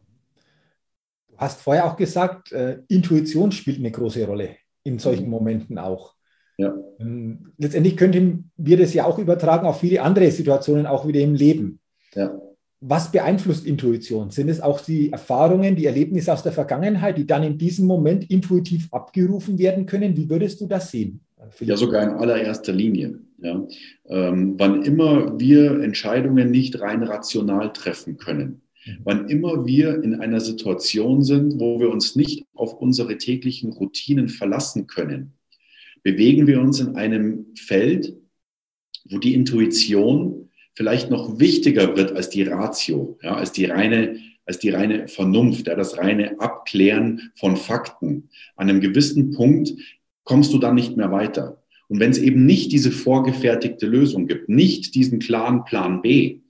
Du 1.36 1.40
hast 1.40 1.60
vorher 1.60 1.86
auch 1.86 1.96
gesagt, 1.96 2.52
äh, 2.52 2.78
Intuition 2.88 3.52
spielt 3.52 3.78
eine 3.78 3.90
große 3.90 4.26
Rolle 4.26 4.56
in 4.84 4.98
solchen 4.98 5.24
mhm. 5.24 5.30
Momenten 5.30 5.78
auch. 5.78 6.14
Ja. 6.58 6.74
Ähm, 6.98 7.52
letztendlich 7.58 7.96
könnten 7.96 8.50
wir 8.56 8.78
das 8.78 8.94
ja 8.94 9.04
auch 9.04 9.18
übertragen 9.18 9.66
auf 9.66 9.80
viele 9.80 10.02
andere 10.02 10.30
Situationen, 10.30 10.86
auch 10.86 11.06
wieder 11.06 11.20
im 11.20 11.34
Leben. 11.34 11.80
Ja 12.14 12.34
was 12.80 13.10
beeinflusst 13.10 13.66
Intuition? 13.66 14.30
Sind 14.30 14.48
es 14.48 14.60
auch 14.60 14.80
die 14.80 15.10
Erfahrungen, 15.10 15.76
die 15.76 15.86
Erlebnisse 15.86 16.32
aus 16.32 16.42
der 16.42 16.52
Vergangenheit, 16.52 17.16
die 17.16 17.26
dann 17.26 17.42
in 17.42 17.58
diesem 17.58 17.86
Moment 17.86 18.30
intuitiv 18.30 18.88
abgerufen 18.92 19.58
werden 19.58 19.86
können? 19.86 20.16
Wie 20.16 20.28
würdest 20.28 20.60
du 20.60 20.66
das 20.66 20.90
sehen? 20.90 21.20
Philipp? 21.50 21.70
Ja, 21.70 21.76
sogar 21.76 22.02
in 22.02 22.10
allererster 22.10 22.72
Linie. 22.72 23.18
Ja. 23.38 23.66
Ähm, 24.06 24.54
wann 24.58 24.82
immer 24.82 25.38
wir 25.38 25.80
Entscheidungen 25.80 26.50
nicht 26.50 26.80
rein 26.80 27.02
rational 27.02 27.72
treffen 27.72 28.16
können. 28.18 28.62
Wann 29.04 29.28
immer 29.28 29.66
wir 29.66 30.02
in 30.02 30.14
einer 30.14 30.40
Situation 30.40 31.22
sind, 31.22 31.58
wo 31.60 31.80
wir 31.80 31.90
uns 31.90 32.16
nicht 32.16 32.46
auf 32.54 32.74
unsere 32.74 33.18
täglichen 33.18 33.72
Routinen 33.72 34.28
verlassen 34.28 34.86
können, 34.86 35.34
bewegen 36.02 36.46
wir 36.46 36.60
uns 36.60 36.80
in 36.80 36.96
einem 36.96 37.46
Feld, 37.56 38.16
wo 39.08 39.18
die 39.18 39.34
Intuition 39.34 40.50
vielleicht 40.74 41.10
noch 41.10 41.38
wichtiger 41.38 41.96
wird 41.96 42.12
als 42.12 42.28
die 42.30 42.42
Ratio, 42.42 43.18
ja, 43.22 43.34
als 43.34 43.52
die 43.52 43.64
reine 43.64 44.20
als 44.46 44.60
die 44.60 44.70
reine 44.70 45.08
Vernunft, 45.08 45.66
ja, 45.66 45.74
das 45.74 45.98
reine 45.98 46.38
Abklären 46.38 47.32
von 47.34 47.56
Fakten. 47.56 48.28
An 48.54 48.70
einem 48.70 48.80
gewissen 48.80 49.32
Punkt 49.32 49.72
kommst 50.22 50.52
du 50.52 50.58
dann 50.58 50.76
nicht 50.76 50.96
mehr 50.96 51.10
weiter. 51.10 51.62
Und 51.88 52.00
wenn 52.00 52.12
es 52.12 52.18
eben 52.18 52.46
nicht 52.46 52.72
diese 52.72 52.92
vorgefertigte 52.92 53.86
Lösung 53.86 54.26
gibt, 54.26 54.48
nicht 54.48 54.94
diesen 54.94 55.18
klaren 55.18 55.64
Plan 55.64 56.00
B, 56.00 56.40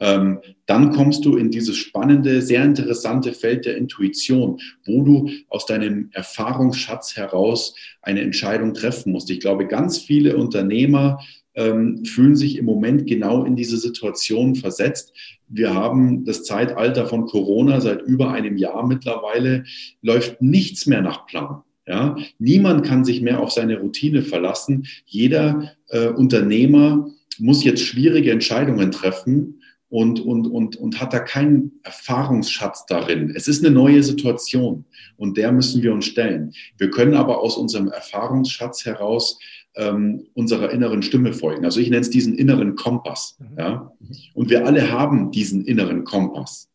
ähm, 0.00 0.40
dann 0.66 0.90
kommst 0.90 1.24
du 1.24 1.36
in 1.36 1.50
dieses 1.50 1.76
spannende, 1.76 2.42
sehr 2.42 2.64
interessante 2.64 3.32
Feld 3.32 3.64
der 3.64 3.76
Intuition, 3.76 4.60
wo 4.84 5.02
du 5.02 5.30
aus 5.48 5.66
deinem 5.66 6.10
Erfahrungsschatz 6.12 7.16
heraus 7.16 7.74
eine 8.02 8.22
Entscheidung 8.22 8.74
treffen 8.74 9.12
musst. 9.12 9.30
Ich 9.30 9.40
glaube, 9.40 9.66
ganz 9.66 9.98
viele 9.98 10.36
Unternehmer 10.36 11.20
ähm, 11.54 12.04
fühlen 12.04 12.34
sich 12.34 12.56
im 12.56 12.64
Moment 12.64 13.06
genau 13.06 13.44
in 13.44 13.56
diese 13.56 13.76
Situation 13.76 14.56
versetzt. 14.56 15.12
Wir 15.48 15.74
haben 15.74 16.24
das 16.24 16.42
Zeitalter 16.42 17.06
von 17.06 17.26
Corona 17.26 17.80
seit 17.80 18.02
über 18.02 18.32
einem 18.32 18.56
Jahr 18.56 18.86
mittlerweile, 18.86 19.64
läuft 20.02 20.42
nichts 20.42 20.86
mehr 20.86 21.02
nach 21.02 21.26
Plan. 21.26 21.62
Ja, 21.86 22.16
niemand 22.38 22.86
kann 22.86 23.04
sich 23.04 23.20
mehr 23.20 23.40
auf 23.40 23.52
seine 23.52 23.78
Routine 23.78 24.22
verlassen. 24.22 24.86
Jeder 25.04 25.72
äh, 25.90 26.08
Unternehmer 26.08 27.10
muss 27.38 27.62
jetzt 27.62 27.82
schwierige 27.82 28.30
Entscheidungen 28.30 28.90
treffen 28.90 29.60
und, 29.94 30.18
und, 30.18 30.48
und, 30.48 30.74
und 30.74 31.00
hat 31.00 31.12
da 31.12 31.20
keinen 31.20 31.78
Erfahrungsschatz 31.84 32.84
darin. 32.86 33.32
Es 33.32 33.46
ist 33.46 33.64
eine 33.64 33.72
neue 33.72 34.02
Situation 34.02 34.86
und 35.16 35.36
der 35.36 35.52
müssen 35.52 35.84
wir 35.84 35.92
uns 35.92 36.06
stellen. 36.06 36.52
Wir 36.78 36.90
können 36.90 37.14
aber 37.14 37.38
aus 37.38 37.56
unserem 37.56 37.86
Erfahrungsschatz 37.86 38.84
heraus 38.86 39.38
ähm, 39.76 40.26
unserer 40.34 40.72
inneren 40.72 41.02
Stimme 41.02 41.32
folgen. 41.32 41.64
Also 41.64 41.78
ich 41.78 41.90
nenne 41.90 42.00
es 42.00 42.10
diesen 42.10 42.36
inneren 42.36 42.74
Kompass. 42.74 43.38
Mhm. 43.38 43.56
Ja? 43.56 43.92
Und 44.34 44.50
wir 44.50 44.66
alle 44.66 44.90
haben 44.90 45.30
diesen 45.30 45.64
inneren 45.64 46.02
Kompass. 46.02 46.68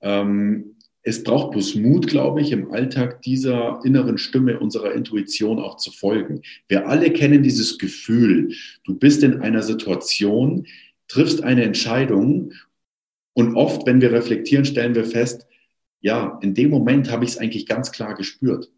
Ähm, 0.00 0.74
es 1.02 1.22
braucht 1.22 1.52
bloß 1.52 1.76
Mut, 1.76 2.08
glaube 2.08 2.40
ich, 2.40 2.50
im 2.50 2.72
Alltag 2.72 3.22
dieser 3.22 3.80
inneren 3.84 4.18
Stimme 4.18 4.58
unserer 4.58 4.94
Intuition 4.94 5.60
auch 5.60 5.76
zu 5.76 5.92
folgen. 5.92 6.42
Wir 6.66 6.88
alle 6.88 7.12
kennen 7.12 7.44
dieses 7.44 7.78
Gefühl, 7.78 8.52
du 8.84 8.98
bist 8.98 9.22
in 9.22 9.40
einer 9.40 9.62
Situation, 9.62 10.66
triffst 11.08 11.42
eine 11.42 11.64
Entscheidung 11.64 12.52
und 13.32 13.56
oft, 13.56 13.86
wenn 13.86 14.00
wir 14.00 14.12
reflektieren, 14.12 14.64
stellen 14.64 14.94
wir 14.94 15.04
fest, 15.04 15.46
ja, 16.00 16.38
in 16.42 16.54
dem 16.54 16.70
Moment 16.70 17.10
habe 17.10 17.24
ich 17.24 17.32
es 17.32 17.38
eigentlich 17.38 17.66
ganz 17.66 17.90
klar 17.90 18.14
gespürt. 18.14 18.70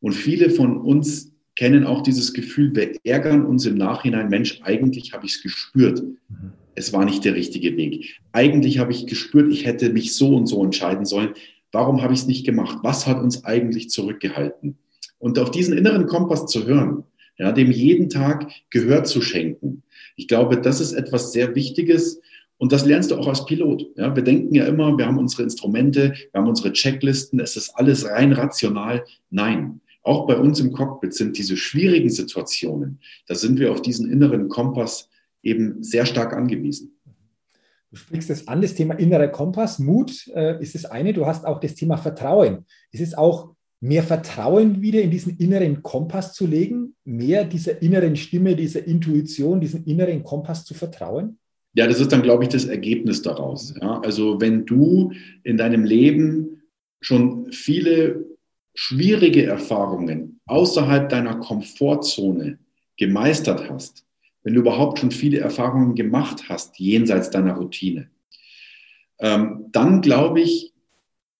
Und 0.00 0.12
viele 0.12 0.50
von 0.50 0.78
uns 0.78 1.32
kennen 1.54 1.84
auch 1.84 2.02
dieses 2.02 2.34
Gefühl, 2.34 2.74
wir 2.76 2.96
ärgern 3.04 3.46
uns 3.46 3.64
im 3.64 3.76
Nachhinein, 3.76 4.28
Mensch, 4.28 4.60
eigentlich 4.62 5.12
habe 5.12 5.24
ich 5.24 5.36
es 5.36 5.42
gespürt. 5.42 6.02
Mhm. 6.02 6.52
Es 6.74 6.92
war 6.92 7.06
nicht 7.06 7.24
der 7.24 7.34
richtige 7.34 7.76
Weg. 7.78 8.20
Eigentlich 8.32 8.78
habe 8.78 8.92
ich 8.92 9.06
gespürt, 9.06 9.50
ich 9.50 9.64
hätte 9.64 9.90
mich 9.90 10.14
so 10.14 10.36
und 10.36 10.46
so 10.46 10.62
entscheiden 10.62 11.06
sollen. 11.06 11.30
Warum 11.72 12.02
habe 12.02 12.12
ich 12.12 12.20
es 12.20 12.26
nicht 12.26 12.44
gemacht? 12.44 12.78
Was 12.82 13.06
hat 13.06 13.22
uns 13.22 13.44
eigentlich 13.44 13.88
zurückgehalten? 13.88 14.76
Und 15.18 15.38
auf 15.38 15.50
diesen 15.50 15.76
inneren 15.76 16.06
Kompass 16.06 16.46
zu 16.46 16.66
hören, 16.66 17.04
ja, 17.38 17.52
dem 17.52 17.70
jeden 17.70 18.08
Tag 18.08 18.50
Gehör 18.70 19.04
zu 19.04 19.20
schenken. 19.20 19.82
Ich 20.16 20.28
glaube, 20.28 20.60
das 20.60 20.80
ist 20.80 20.92
etwas 20.92 21.32
sehr 21.32 21.54
Wichtiges. 21.54 22.20
Und 22.58 22.72
das 22.72 22.86
lernst 22.86 23.10
du 23.10 23.16
auch 23.16 23.28
als 23.28 23.44
Pilot. 23.44 23.86
Ja, 23.96 24.16
wir 24.16 24.22
denken 24.22 24.54
ja 24.54 24.64
immer, 24.64 24.96
wir 24.96 25.06
haben 25.06 25.18
unsere 25.18 25.42
Instrumente, 25.42 26.14
wir 26.32 26.40
haben 26.40 26.48
unsere 26.48 26.72
Checklisten, 26.72 27.38
es 27.38 27.56
ist 27.56 27.70
alles 27.70 28.06
rein 28.06 28.32
rational. 28.32 29.04
Nein, 29.28 29.82
auch 30.02 30.26
bei 30.26 30.38
uns 30.38 30.60
im 30.60 30.72
Cockpit 30.72 31.12
sind 31.12 31.36
diese 31.36 31.56
schwierigen 31.56 32.08
Situationen, 32.08 33.00
da 33.26 33.34
sind 33.34 33.58
wir 33.58 33.72
auf 33.72 33.82
diesen 33.82 34.10
inneren 34.10 34.48
Kompass 34.48 35.10
eben 35.42 35.82
sehr 35.82 36.06
stark 36.06 36.32
angewiesen. 36.32 36.96
Du 37.90 37.96
sprichst 37.96 38.30
das 38.30 38.46
an, 38.46 38.62
das 38.62 38.74
Thema 38.74 38.94
innerer 38.94 39.28
Kompass. 39.28 39.78
Mut 39.78 40.28
äh, 40.34 40.60
ist 40.62 40.74
das 40.74 40.84
eine. 40.84 41.12
Du 41.12 41.26
hast 41.26 41.44
auch 41.44 41.60
das 41.60 41.74
Thema 41.74 41.96
Vertrauen. 41.96 42.66
Ist 42.92 43.00
es 43.00 43.14
auch 43.14 43.55
mehr 43.86 44.02
Vertrauen 44.02 44.82
wieder 44.82 45.00
in 45.00 45.10
diesen 45.10 45.36
inneren 45.38 45.82
Kompass 45.82 46.34
zu 46.34 46.46
legen, 46.46 46.94
mehr 47.04 47.44
dieser 47.44 47.80
inneren 47.82 48.16
Stimme, 48.16 48.56
dieser 48.56 48.84
Intuition, 48.84 49.60
diesen 49.60 49.84
inneren 49.84 50.22
Kompass 50.22 50.64
zu 50.64 50.74
vertrauen? 50.74 51.38
Ja, 51.74 51.86
das 51.86 52.00
ist 52.00 52.10
dann, 52.10 52.22
glaube 52.22 52.44
ich, 52.44 52.48
das 52.48 52.64
Ergebnis 52.64 53.22
daraus. 53.22 53.74
Ja, 53.80 54.00
also 54.00 54.40
wenn 54.40 54.64
du 54.64 55.12
in 55.44 55.56
deinem 55.56 55.84
Leben 55.84 56.62
schon 57.00 57.52
viele 57.52 58.24
schwierige 58.74 59.44
Erfahrungen 59.46 60.40
außerhalb 60.46 61.08
deiner 61.08 61.36
Komfortzone 61.36 62.58
gemeistert 62.96 63.70
hast, 63.70 64.04
wenn 64.42 64.54
du 64.54 64.60
überhaupt 64.60 64.98
schon 64.98 65.10
viele 65.10 65.38
Erfahrungen 65.38 65.94
gemacht 65.94 66.48
hast 66.48 66.78
jenseits 66.78 67.30
deiner 67.30 67.54
Routine, 67.54 68.10
ähm, 69.18 69.66
dann 69.70 70.00
glaube 70.00 70.40
ich, 70.40 70.72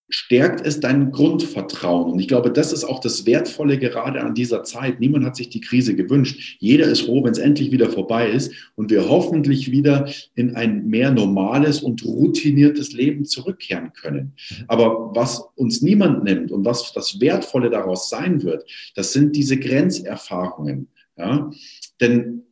stärkt 0.09 0.65
es 0.65 0.79
dein 0.79 1.11
Grundvertrauen. 1.11 2.11
Und 2.11 2.19
ich 2.19 2.27
glaube, 2.27 2.51
das 2.51 2.71
ist 2.71 2.85
auch 2.85 2.99
das 2.99 3.25
Wertvolle 3.25 3.77
gerade 3.77 4.21
an 4.21 4.33
dieser 4.33 4.63
Zeit. 4.63 4.99
Niemand 4.99 5.25
hat 5.25 5.35
sich 5.35 5.49
die 5.49 5.59
Krise 5.59 5.95
gewünscht. 5.95 6.57
Jeder 6.59 6.85
ist 6.85 7.01
froh, 7.01 7.23
wenn 7.23 7.31
es 7.31 7.37
endlich 7.37 7.71
wieder 7.71 7.89
vorbei 7.89 8.29
ist 8.29 8.53
und 8.75 8.89
wir 8.89 9.09
hoffentlich 9.09 9.71
wieder 9.71 10.09
in 10.35 10.55
ein 10.55 10.87
mehr 10.87 11.11
normales 11.11 11.81
und 11.81 12.05
routiniertes 12.05 12.93
Leben 12.93 13.25
zurückkehren 13.25 13.91
können. 13.93 14.33
Aber 14.67 15.11
was 15.13 15.43
uns 15.55 15.81
niemand 15.81 16.23
nimmt 16.23 16.51
und 16.51 16.63
was 16.63 16.93
das 16.93 17.19
Wertvolle 17.19 17.69
daraus 17.69 18.09
sein 18.09 18.43
wird, 18.43 18.69
das 18.95 19.11
sind 19.11 19.35
diese 19.35 19.57
Grenzerfahrungen. 19.57 20.87
Ja? 21.17 21.51
Denn 21.99 22.46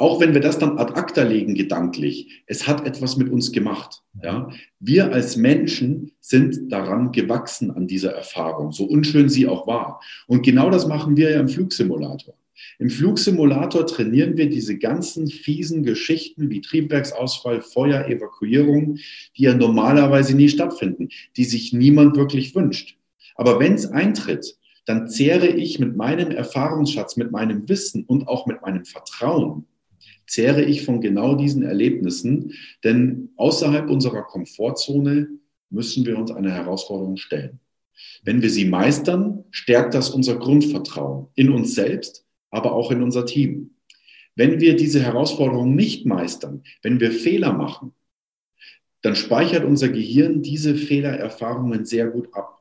auch 0.00 0.18
wenn 0.18 0.32
wir 0.32 0.40
das 0.40 0.58
dann 0.58 0.78
ad 0.78 0.94
acta 0.94 1.22
legen 1.22 1.54
gedanklich, 1.54 2.42
es 2.46 2.66
hat 2.66 2.86
etwas 2.86 3.18
mit 3.18 3.28
uns 3.28 3.52
gemacht. 3.52 4.02
Ja? 4.22 4.48
Wir 4.78 5.12
als 5.12 5.36
Menschen 5.36 6.12
sind 6.20 6.72
daran 6.72 7.12
gewachsen 7.12 7.70
an 7.70 7.86
dieser 7.86 8.12
Erfahrung, 8.12 8.72
so 8.72 8.84
unschön 8.84 9.28
sie 9.28 9.46
auch 9.46 9.66
war. 9.66 10.00
Und 10.26 10.42
genau 10.42 10.70
das 10.70 10.86
machen 10.86 11.18
wir 11.18 11.30
ja 11.30 11.40
im 11.40 11.48
Flugsimulator. 11.48 12.34
Im 12.78 12.88
Flugsimulator 12.88 13.86
trainieren 13.86 14.38
wir 14.38 14.48
diese 14.48 14.78
ganzen 14.78 15.28
fiesen 15.28 15.82
Geschichten 15.82 16.48
wie 16.48 16.62
Triebwerksausfall, 16.62 17.60
Feuer, 17.60 18.06
Evakuierung, 18.06 18.96
die 19.36 19.42
ja 19.42 19.54
normalerweise 19.54 20.34
nie 20.34 20.48
stattfinden, 20.48 21.10
die 21.36 21.44
sich 21.44 21.74
niemand 21.74 22.16
wirklich 22.16 22.54
wünscht. 22.54 22.96
Aber 23.34 23.60
wenn 23.60 23.74
es 23.74 23.84
eintritt, 23.84 24.56
dann 24.86 25.08
zehre 25.08 25.48
ich 25.48 25.78
mit 25.78 25.94
meinem 25.94 26.30
Erfahrungsschatz, 26.30 27.18
mit 27.18 27.30
meinem 27.32 27.68
Wissen 27.68 28.04
und 28.04 28.28
auch 28.28 28.46
mit 28.46 28.62
meinem 28.62 28.86
Vertrauen 28.86 29.66
zehre 30.30 30.62
ich 30.62 30.84
von 30.84 31.00
genau 31.00 31.34
diesen 31.34 31.64
Erlebnissen, 31.64 32.54
denn 32.84 33.30
außerhalb 33.36 33.90
unserer 33.90 34.22
Komfortzone 34.22 35.28
müssen 35.70 36.06
wir 36.06 36.16
uns 36.16 36.30
eine 36.30 36.52
Herausforderung 36.52 37.16
stellen. 37.16 37.58
Wenn 38.22 38.40
wir 38.40 38.48
sie 38.48 38.64
meistern, 38.64 39.44
stärkt 39.50 39.92
das 39.94 40.10
unser 40.10 40.36
Grundvertrauen 40.36 41.26
in 41.34 41.50
uns 41.50 41.74
selbst, 41.74 42.24
aber 42.50 42.72
auch 42.72 42.92
in 42.92 43.02
unser 43.02 43.26
Team. 43.26 43.72
Wenn 44.36 44.60
wir 44.60 44.76
diese 44.76 45.00
Herausforderung 45.00 45.74
nicht 45.74 46.06
meistern, 46.06 46.62
wenn 46.82 47.00
wir 47.00 47.10
Fehler 47.10 47.52
machen, 47.52 47.92
dann 49.02 49.16
speichert 49.16 49.64
unser 49.64 49.88
Gehirn 49.88 50.42
diese 50.42 50.76
Fehlererfahrungen 50.76 51.84
sehr 51.84 52.06
gut 52.06 52.32
ab. 52.34 52.59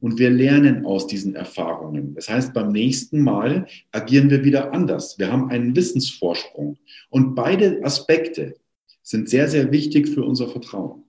Und 0.00 0.18
wir 0.18 0.30
lernen 0.30 0.86
aus 0.86 1.06
diesen 1.06 1.34
Erfahrungen. 1.34 2.14
Das 2.14 2.28
heißt, 2.28 2.54
beim 2.54 2.72
nächsten 2.72 3.20
Mal 3.20 3.66
agieren 3.92 4.30
wir 4.30 4.44
wieder 4.44 4.72
anders. 4.72 5.18
Wir 5.18 5.30
haben 5.30 5.50
einen 5.50 5.76
Wissensvorsprung. 5.76 6.78
Und 7.10 7.34
beide 7.34 7.84
Aspekte 7.84 8.54
sind 9.02 9.28
sehr, 9.28 9.48
sehr 9.48 9.70
wichtig 9.70 10.08
für 10.08 10.24
unser 10.24 10.48
Vertrauen. 10.48 11.04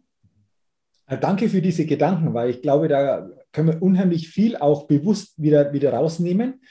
Danke 1.19 1.49
für 1.49 1.61
diese 1.61 1.85
Gedanken, 1.85 2.33
weil 2.33 2.49
ich 2.49 2.61
glaube, 2.61 2.87
da 2.87 3.29
können 3.51 3.67
wir 3.67 3.81
unheimlich 3.81 4.29
viel 4.29 4.55
auch 4.55 4.87
bewusst 4.87 5.41
wieder, 5.41 5.73
wieder 5.73 5.93
rausnehmen. 5.93 6.61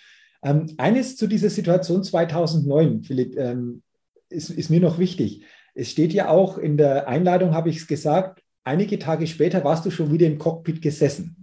Ähm, 0.42 0.66
eines 0.78 1.16
zu 1.16 1.26
dieser 1.26 1.50
Situation 1.50 2.02
2009, 2.02 3.02
Philipp, 3.02 3.36
ähm, 3.36 3.82
ist, 4.30 4.50
ist 4.50 4.70
mir 4.70 4.80
noch 4.80 4.98
wichtig. 4.98 5.42
Es 5.74 5.90
steht 5.90 6.12
ja 6.12 6.28
auch 6.28 6.56
in 6.56 6.76
der 6.76 7.08
Einladung, 7.08 7.54
habe 7.54 7.68
ich 7.68 7.78
es 7.78 7.86
gesagt, 7.86 8.42
einige 8.64 8.98
Tage 8.98 9.26
später 9.26 9.62
warst 9.64 9.84
du 9.84 9.90
schon 9.90 10.12
wieder 10.12 10.26
im 10.26 10.38
Cockpit 10.38 10.80
gesessen. 10.80 11.36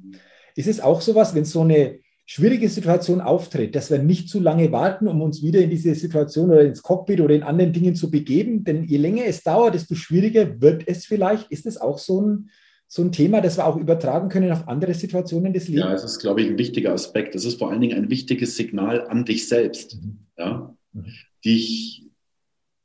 Ist 0.57 0.67
es 0.67 0.79
auch 0.79 1.01
sowas, 1.01 1.35
wenn 1.35 1.45
so 1.45 1.61
eine 1.61 1.99
schwierige 2.25 2.67
Situation 2.67 3.21
auftritt, 3.21 3.75
dass 3.75 3.91
wir 3.91 3.99
nicht 3.99 4.27
zu 4.27 4.39
lange 4.39 4.71
warten, 4.71 5.07
um 5.07 5.21
uns 5.21 5.43
wieder 5.43 5.59
in 5.59 5.69
diese 5.69 5.93
Situation 5.93 6.49
oder 6.49 6.63
ins 6.63 6.81
Cockpit 6.81 7.21
oder 7.21 7.35
in 7.35 7.43
anderen 7.43 7.73
Dingen 7.73 7.93
zu 7.93 8.09
begeben? 8.09 8.63
Denn 8.63 8.83
je 8.83 8.97
länger 8.97 9.25
es 9.25 9.43
dauert, 9.43 9.75
desto 9.75 9.93
schwieriger 9.93 10.59
wird 10.59 10.87
es 10.87 11.05
vielleicht. 11.05 11.51
Ist 11.51 11.67
es 11.67 11.79
auch 11.79 11.99
so 11.99 12.21
ein, 12.21 12.49
so 12.87 13.03
ein 13.03 13.11
Thema, 13.11 13.39
das 13.39 13.59
wir 13.59 13.67
auch 13.67 13.77
übertragen 13.77 14.29
können 14.29 14.51
auf 14.51 14.67
andere 14.67 14.95
Situationen 14.95 15.53
des 15.53 15.67
Lebens? 15.67 15.85
Ja, 15.85 15.93
es 15.93 16.03
ist, 16.03 16.19
glaube 16.19 16.41
ich, 16.41 16.47
ein 16.47 16.57
wichtiger 16.57 16.91
Aspekt. 16.91 17.35
Es 17.35 17.45
ist 17.45 17.59
vor 17.59 17.69
allen 17.69 17.81
Dingen 17.81 17.95
ein 17.95 18.09
wichtiges 18.09 18.57
Signal 18.57 19.07
an 19.07 19.25
dich 19.25 19.47
selbst, 19.47 20.01
mhm. 20.01 20.25
ja, 20.39 20.75
mhm. 20.91 21.05
dich 21.45 22.03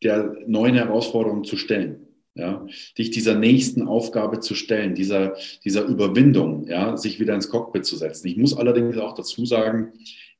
der 0.02 0.36
neuen 0.46 0.74
Herausforderung 0.74 1.44
zu 1.44 1.56
stellen 1.56 2.01
ja, 2.34 2.66
dich 2.96 3.10
dieser 3.10 3.34
nächsten 3.34 3.86
Aufgabe 3.86 4.40
zu 4.40 4.54
stellen, 4.54 4.94
dieser, 4.94 5.36
dieser 5.64 5.84
Überwindung, 5.84 6.66
ja, 6.66 6.96
sich 6.96 7.20
wieder 7.20 7.34
ins 7.34 7.48
Cockpit 7.48 7.84
zu 7.84 7.96
setzen. 7.96 8.28
Ich 8.28 8.36
muss 8.36 8.56
allerdings 8.56 8.96
auch 8.96 9.14
dazu 9.14 9.44
sagen, 9.44 9.92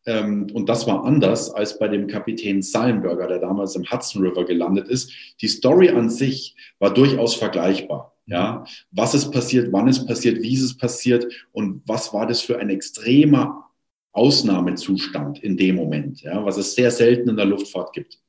ähm, 0.06 0.46
und 0.52 0.68
das 0.68 0.86
war 0.86 1.04
anders 1.04 1.50
als 1.50 1.78
bei 1.78 1.88
dem 1.88 2.06
Kapitän 2.06 2.62
Sallenberger, 2.62 3.28
der 3.28 3.38
damals 3.38 3.76
im 3.76 3.88
Hudson 3.90 4.22
River 4.22 4.44
gelandet 4.44 4.88
ist. 4.88 5.12
Die 5.40 5.48
Story 5.48 5.90
an 5.90 6.10
sich 6.10 6.56
war 6.78 6.92
durchaus 6.92 7.34
vergleichbar. 7.34 8.16
Ja, 8.26 8.64
was 8.92 9.14
ist 9.14 9.32
passiert, 9.32 9.72
wann 9.72 9.88
ist 9.88 10.06
passiert, 10.06 10.40
wie 10.42 10.54
ist 10.54 10.62
es 10.62 10.76
passiert 10.76 11.26
und 11.50 11.82
was 11.86 12.14
war 12.14 12.24
das 12.26 12.40
für 12.40 12.58
ein 12.58 12.70
extremer 12.70 13.68
Ausnahmezustand 14.12 15.42
in 15.42 15.56
dem 15.56 15.74
Moment, 15.74 16.22
ja, 16.22 16.44
was 16.44 16.56
es 16.56 16.74
sehr 16.74 16.92
selten 16.92 17.30
in 17.30 17.36
der 17.36 17.46
Luftfahrt 17.46 17.92
gibt. 17.92 18.20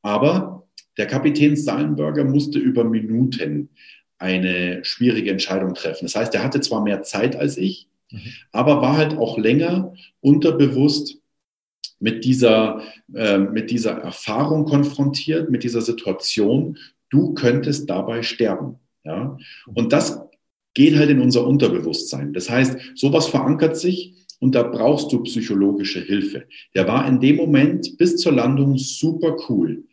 Aber 0.00 0.63
der 0.96 1.06
Kapitän 1.06 1.56
Stallenberger 1.56 2.24
musste 2.24 2.58
über 2.58 2.84
Minuten 2.84 3.70
eine 4.18 4.84
schwierige 4.84 5.30
Entscheidung 5.30 5.74
treffen. 5.74 6.04
Das 6.04 6.16
heißt, 6.16 6.34
er 6.34 6.42
hatte 6.42 6.60
zwar 6.60 6.82
mehr 6.82 7.02
Zeit 7.02 7.36
als 7.36 7.56
ich, 7.56 7.88
mhm. 8.10 8.20
aber 8.52 8.80
war 8.80 8.96
halt 8.96 9.16
auch 9.18 9.38
länger 9.38 9.92
unterbewusst 10.20 11.18
mit 11.98 12.24
dieser, 12.24 12.82
äh, 13.14 13.38
mit 13.38 13.70
dieser 13.70 13.92
Erfahrung 13.92 14.64
konfrontiert, 14.64 15.50
mit 15.50 15.64
dieser 15.64 15.80
Situation, 15.80 16.78
du 17.10 17.34
könntest 17.34 17.88
dabei 17.88 18.22
sterben. 18.22 18.76
Ja? 19.04 19.38
Und 19.74 19.92
das 19.92 20.20
geht 20.74 20.96
halt 20.96 21.10
in 21.10 21.20
unser 21.20 21.46
Unterbewusstsein. 21.46 22.32
Das 22.32 22.50
heißt, 22.50 22.78
sowas 22.94 23.28
verankert 23.28 23.76
sich 23.76 24.14
und 24.40 24.54
da 24.54 24.64
brauchst 24.64 25.12
du 25.12 25.22
psychologische 25.22 26.00
Hilfe. 26.00 26.44
Der 26.74 26.86
war 26.86 27.06
in 27.08 27.20
dem 27.20 27.36
Moment 27.36 27.96
bis 27.96 28.16
zur 28.16 28.32
Landung 28.32 28.76
super 28.76 29.36
cool, 29.48 29.84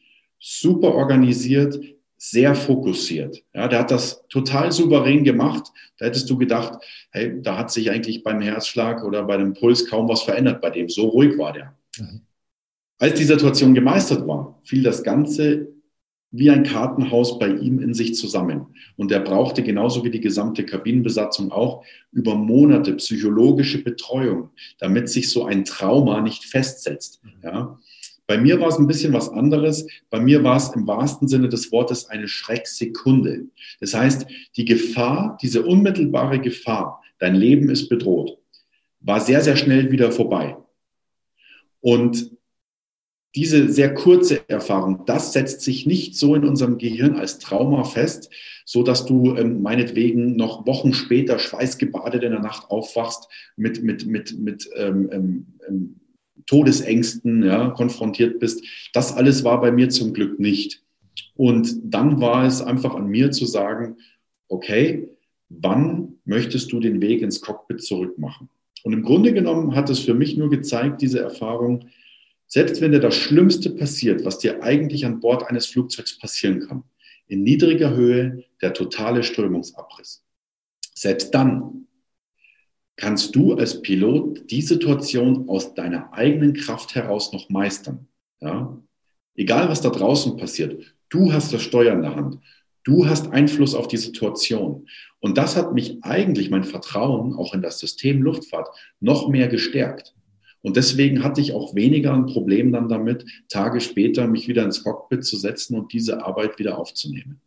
super 0.41 0.93
organisiert, 0.93 1.79
sehr 2.17 2.53
fokussiert. 2.55 3.43
Ja, 3.53 3.67
der 3.67 3.79
hat 3.79 3.91
das 3.91 4.27
total 4.27 4.71
souverän 4.71 5.23
gemacht. 5.23 5.71
Da 5.97 6.05
hättest 6.05 6.29
du 6.29 6.37
gedacht, 6.37 6.83
hey, 7.11 7.41
da 7.41 7.57
hat 7.57 7.71
sich 7.71 7.89
eigentlich 7.89 8.23
beim 8.23 8.41
Herzschlag 8.41 9.03
oder 9.03 9.23
bei 9.23 9.37
dem 9.37 9.53
Puls 9.53 9.87
kaum 9.87 10.09
was 10.09 10.23
verändert 10.23 10.61
bei 10.61 10.69
dem. 10.69 10.89
So 10.89 11.07
ruhig 11.07 11.37
war 11.37 11.53
der. 11.53 11.75
Mhm. 11.97 12.21
Als 12.99 13.15
die 13.15 13.23
Situation 13.23 13.73
gemeistert 13.73 14.27
war, 14.27 14.59
fiel 14.63 14.83
das 14.83 15.03
Ganze 15.03 15.67
wie 16.31 16.49
ein 16.49 16.63
Kartenhaus 16.63 17.39
bei 17.39 17.49
ihm 17.49 17.79
in 17.79 17.93
sich 17.93 18.15
zusammen. 18.15 18.67
Und 18.95 19.11
er 19.11 19.19
brauchte 19.19 19.63
genauso 19.63 20.03
wie 20.03 20.11
die 20.11 20.21
gesamte 20.21 20.65
Kabinenbesatzung 20.65 21.51
auch 21.51 21.83
über 22.11 22.35
Monate 22.35 22.93
psychologische 22.93 23.83
Betreuung, 23.83 24.51
damit 24.79 25.09
sich 25.09 25.29
so 25.29 25.45
ein 25.45 25.65
Trauma 25.65 26.21
nicht 26.21 26.45
festsetzt. 26.45 27.21
Mhm. 27.23 27.31
Ja. 27.43 27.79
Bei 28.27 28.37
mir 28.37 28.59
war 28.59 28.69
es 28.69 28.77
ein 28.77 28.87
bisschen 28.87 29.13
was 29.13 29.29
anderes. 29.29 29.85
Bei 30.09 30.19
mir 30.19 30.43
war 30.43 30.57
es 30.57 30.69
im 30.69 30.87
wahrsten 30.87 31.27
Sinne 31.27 31.49
des 31.49 31.71
Wortes 31.71 32.09
eine 32.09 32.27
Schrecksekunde. 32.27 33.47
Das 33.79 33.93
heißt, 33.93 34.25
die 34.55 34.65
Gefahr, 34.65 35.37
diese 35.41 35.63
unmittelbare 35.63 36.39
Gefahr, 36.39 37.03
dein 37.19 37.35
Leben 37.35 37.69
ist 37.69 37.89
bedroht, 37.89 38.37
war 38.99 39.19
sehr, 39.19 39.41
sehr 39.41 39.57
schnell 39.57 39.91
wieder 39.91 40.11
vorbei. 40.11 40.57
Und 41.81 42.31
diese 43.35 43.69
sehr 43.69 43.93
kurze 43.93 44.47
Erfahrung, 44.49 45.05
das 45.05 45.31
setzt 45.31 45.61
sich 45.61 45.85
nicht 45.85 46.15
so 46.15 46.35
in 46.35 46.43
unserem 46.43 46.77
Gehirn 46.77 47.15
als 47.15 47.39
Trauma 47.39 47.85
fest, 47.85 48.29
so 48.65 48.83
dass 48.83 49.05
du 49.05 49.35
ähm, 49.35 49.61
meinetwegen 49.61 50.35
noch 50.35 50.67
Wochen 50.67 50.93
später 50.93 51.39
schweißgebadet 51.39 52.23
in 52.23 52.31
der 52.31 52.41
Nacht 52.41 52.69
aufwachst 52.69 53.29
mit, 53.55 53.83
mit, 53.83 54.05
mit, 54.05 54.37
mit 54.37 54.69
ähm, 54.75 55.09
ähm, 55.11 55.47
ähm 55.67 56.00
Todesängsten 56.45 57.43
ja, 57.43 57.69
konfrontiert 57.69 58.39
bist. 58.39 58.63
Das 58.93 59.13
alles 59.13 59.43
war 59.43 59.61
bei 59.61 59.71
mir 59.71 59.89
zum 59.89 60.13
Glück 60.13 60.39
nicht. 60.39 60.83
Und 61.35 61.75
dann 61.83 62.21
war 62.21 62.45
es 62.45 62.61
einfach 62.61 62.95
an 62.95 63.07
mir 63.07 63.31
zu 63.31 63.45
sagen, 63.45 63.97
okay, 64.47 65.07
wann 65.49 66.15
möchtest 66.25 66.71
du 66.71 66.79
den 66.79 67.01
Weg 67.01 67.21
ins 67.21 67.41
Cockpit 67.41 67.81
zurückmachen? 67.81 68.49
Und 68.83 68.93
im 68.93 69.03
Grunde 69.03 69.33
genommen 69.33 69.75
hat 69.75 69.89
es 69.89 69.99
für 69.99 70.13
mich 70.13 70.37
nur 70.37 70.49
gezeigt, 70.49 71.01
diese 71.01 71.19
Erfahrung, 71.19 71.89
selbst 72.47 72.81
wenn 72.81 72.91
dir 72.91 72.99
das 72.99 73.15
Schlimmste 73.15 73.69
passiert, 73.69 74.25
was 74.25 74.39
dir 74.39 74.63
eigentlich 74.63 75.05
an 75.05 75.19
Bord 75.19 75.47
eines 75.47 75.67
Flugzeugs 75.67 76.17
passieren 76.17 76.67
kann, 76.67 76.83
in 77.27 77.43
niedriger 77.43 77.95
Höhe 77.95 78.43
der 78.61 78.73
totale 78.73 79.23
Strömungsabriss. 79.23 80.23
Selbst 80.93 81.33
dann 81.33 81.87
kannst 83.01 83.35
du 83.35 83.55
als 83.55 83.81
Pilot 83.81 84.51
die 84.51 84.61
Situation 84.61 85.49
aus 85.49 85.73
deiner 85.73 86.13
eigenen 86.13 86.53
Kraft 86.53 86.93
heraus 86.93 87.33
noch 87.33 87.49
meistern. 87.49 88.07
Ja? 88.39 88.77
Egal, 89.35 89.69
was 89.69 89.81
da 89.81 89.89
draußen 89.89 90.37
passiert, 90.37 90.83
du 91.09 91.33
hast 91.33 91.51
das 91.51 91.63
Steuer 91.63 91.93
in 91.93 92.03
der 92.03 92.15
Hand. 92.15 92.37
Du 92.83 93.07
hast 93.07 93.31
Einfluss 93.31 93.73
auf 93.73 93.87
die 93.87 93.97
Situation. 93.97 94.87
Und 95.19 95.39
das 95.39 95.55
hat 95.55 95.73
mich 95.73 96.03
eigentlich, 96.03 96.51
mein 96.51 96.63
Vertrauen 96.63 97.33
auch 97.33 97.55
in 97.55 97.63
das 97.63 97.79
System 97.79 98.21
Luftfahrt, 98.21 98.69
noch 98.99 99.27
mehr 99.29 99.47
gestärkt. 99.47 100.13
Und 100.61 100.77
deswegen 100.77 101.23
hatte 101.23 101.41
ich 101.41 101.53
auch 101.53 101.73
weniger 101.73 102.13
ein 102.13 102.27
Problem 102.27 102.71
dann 102.71 102.87
damit, 102.87 103.25
Tage 103.49 103.81
später 103.81 104.27
mich 104.27 104.47
wieder 104.47 104.63
ins 104.63 104.83
Cockpit 104.83 105.25
zu 105.25 105.37
setzen 105.37 105.75
und 105.75 105.91
diese 105.91 106.23
Arbeit 106.23 106.59
wieder 106.59 106.77
aufzunehmen. 106.77 107.41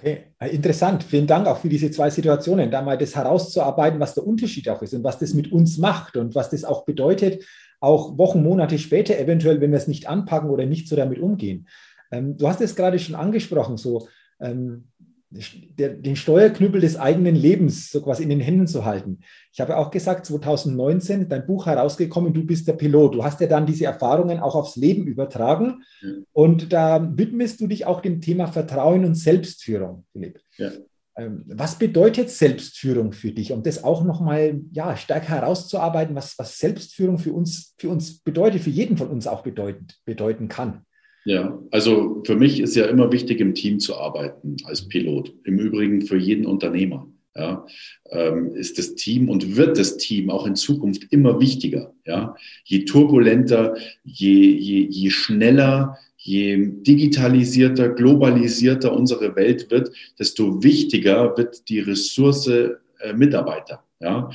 Okay, 0.00 0.32
interessant. 0.50 1.04
Vielen 1.04 1.26
Dank 1.26 1.46
auch 1.46 1.58
für 1.58 1.68
diese 1.68 1.90
zwei 1.90 2.08
Situationen, 2.08 2.70
da 2.70 2.80
mal 2.80 2.96
das 2.96 3.16
herauszuarbeiten, 3.16 4.00
was 4.00 4.14
der 4.14 4.26
Unterschied 4.26 4.66
auch 4.70 4.80
ist 4.80 4.94
und 4.94 5.04
was 5.04 5.18
das 5.18 5.34
mit 5.34 5.52
uns 5.52 5.76
macht 5.76 6.16
und 6.16 6.34
was 6.34 6.48
das 6.48 6.64
auch 6.64 6.86
bedeutet, 6.86 7.44
auch 7.80 8.16
Wochen, 8.16 8.42
Monate 8.42 8.78
später 8.78 9.18
eventuell, 9.18 9.60
wenn 9.60 9.72
wir 9.72 9.76
es 9.76 9.88
nicht 9.88 10.08
anpacken 10.08 10.48
oder 10.48 10.64
nicht 10.64 10.88
so 10.88 10.96
damit 10.96 11.18
umgehen. 11.18 11.68
Ähm, 12.10 12.38
du 12.38 12.48
hast 12.48 12.62
es 12.62 12.76
gerade 12.76 12.98
schon 12.98 13.14
angesprochen, 13.14 13.76
so 13.76 14.08
ähm, 14.40 14.88
der, 15.30 15.90
den 15.90 16.16
Steuerknüppel 16.16 16.80
des 16.80 16.96
eigenen 16.96 17.36
Lebens 17.36 17.90
so 17.90 18.02
quasi 18.02 18.24
in 18.24 18.30
den 18.30 18.40
Händen 18.40 18.66
zu 18.66 18.84
halten. 18.84 19.20
Ich 19.52 19.60
habe 19.60 19.76
auch 19.76 19.90
gesagt, 19.90 20.26
2019 20.26 21.28
dein 21.28 21.46
Buch 21.46 21.66
herausgekommen, 21.66 22.34
du 22.34 22.44
bist 22.44 22.66
der 22.66 22.72
Pilot. 22.72 23.14
Du 23.14 23.22
hast 23.22 23.40
ja 23.40 23.46
dann 23.46 23.66
diese 23.66 23.84
Erfahrungen 23.84 24.40
auch 24.40 24.56
aufs 24.56 24.76
Leben 24.76 25.06
übertragen 25.06 25.84
ja. 26.02 26.08
und 26.32 26.72
da 26.72 27.16
widmest 27.16 27.60
du 27.60 27.68
dich 27.68 27.86
auch 27.86 28.00
dem 28.00 28.20
Thema 28.20 28.48
Vertrauen 28.48 29.04
und 29.04 29.14
Selbstführung, 29.14 30.04
Philipp. 30.12 30.40
Ja. 30.56 30.72
Ähm, 31.16 31.44
was 31.46 31.78
bedeutet 31.78 32.30
Selbstführung 32.30 33.12
für 33.12 33.30
dich, 33.30 33.52
um 33.52 33.62
das 33.62 33.84
auch 33.84 34.04
nochmal 34.04 34.60
ja, 34.72 34.96
stärker 34.96 35.34
herauszuarbeiten, 35.34 36.14
was, 36.16 36.38
was 36.38 36.58
Selbstführung 36.58 37.18
für 37.18 37.32
uns, 37.32 37.74
für 37.78 37.88
uns 37.88 38.18
bedeutet, 38.18 38.62
für 38.62 38.70
jeden 38.70 38.96
von 38.96 39.08
uns 39.08 39.26
auch 39.26 39.42
bedeutend, 39.42 39.98
bedeuten 40.04 40.48
kann? 40.48 40.86
Ja, 41.24 41.58
also 41.70 42.22
für 42.24 42.36
mich 42.36 42.60
ist 42.60 42.76
ja 42.76 42.86
immer 42.86 43.12
wichtig, 43.12 43.40
im 43.40 43.54
Team 43.54 43.78
zu 43.78 43.96
arbeiten 43.96 44.56
als 44.64 44.88
Pilot. 44.88 45.34
Im 45.44 45.58
Übrigen 45.58 46.02
für 46.02 46.16
jeden 46.16 46.46
Unternehmer. 46.46 47.06
Ja, 47.36 47.64
ähm, 48.10 48.54
ist 48.54 48.78
das 48.78 48.96
Team 48.96 49.28
und 49.28 49.56
wird 49.56 49.78
das 49.78 49.98
Team 49.98 50.30
auch 50.30 50.46
in 50.46 50.56
Zukunft 50.56 51.06
immer 51.10 51.40
wichtiger. 51.40 51.94
Ja, 52.04 52.34
je 52.64 52.84
turbulenter, 52.84 53.76
je, 54.02 54.50
je, 54.50 54.86
je 54.88 55.10
schneller, 55.10 55.96
je 56.16 56.56
digitalisierter, 56.82 57.90
globalisierter 57.90 58.92
unsere 58.92 59.36
Welt 59.36 59.70
wird, 59.70 59.92
desto 60.18 60.62
wichtiger 60.62 61.36
wird 61.36 61.68
die 61.68 61.80
Ressource 61.80 62.48
äh, 62.48 62.70
Mitarbeiter. 63.14 63.84
Ja, 64.00 64.30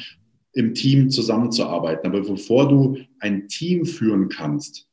im 0.53 0.73
Team 0.73 1.09
zusammenzuarbeiten. 1.09 2.07
Aber 2.07 2.21
bevor 2.21 2.69
du 2.69 2.97
ein 3.19 3.47
Team 3.49 3.85
führen 3.85 4.29
kannst, 4.29 4.87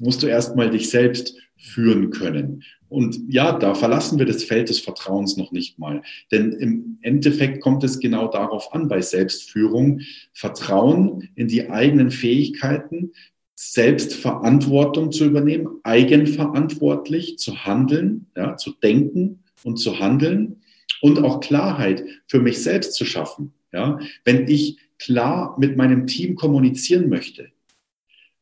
musst 0.00 0.22
du 0.22 0.26
erstmal 0.26 0.70
dich 0.70 0.90
selbst 0.90 1.36
führen 1.56 2.10
können. 2.10 2.64
Und 2.88 3.20
ja, 3.28 3.52
da 3.52 3.74
verlassen 3.74 4.18
wir 4.18 4.26
das 4.26 4.42
Feld 4.42 4.68
des 4.68 4.80
Vertrauens 4.80 5.36
noch 5.36 5.52
nicht 5.52 5.78
mal. 5.78 6.02
Denn 6.32 6.52
im 6.52 6.98
Endeffekt 7.02 7.60
kommt 7.60 7.84
es 7.84 8.00
genau 8.00 8.28
darauf 8.28 8.74
an 8.74 8.88
bei 8.88 9.00
Selbstführung. 9.00 10.00
Vertrauen 10.32 11.28
in 11.36 11.46
die 11.46 11.70
eigenen 11.70 12.10
Fähigkeiten, 12.10 13.12
Selbstverantwortung 13.54 15.12
zu 15.12 15.26
übernehmen, 15.26 15.68
eigenverantwortlich 15.84 17.38
zu 17.38 17.64
handeln, 17.64 18.26
ja, 18.34 18.56
zu 18.56 18.72
denken 18.72 19.44
und 19.62 19.76
zu 19.76 20.00
handeln 20.00 20.62
und 21.02 21.22
auch 21.22 21.40
Klarheit 21.40 22.04
für 22.26 22.40
mich 22.40 22.62
selbst 22.62 22.94
zu 22.94 23.04
schaffen. 23.04 23.52
Ja, 23.72 24.00
wenn 24.24 24.48
ich 24.48 24.78
klar 24.98 25.56
mit 25.60 25.76
meinem 25.76 26.06
Team 26.06 26.34
kommunizieren 26.34 27.08
möchte, 27.08 27.50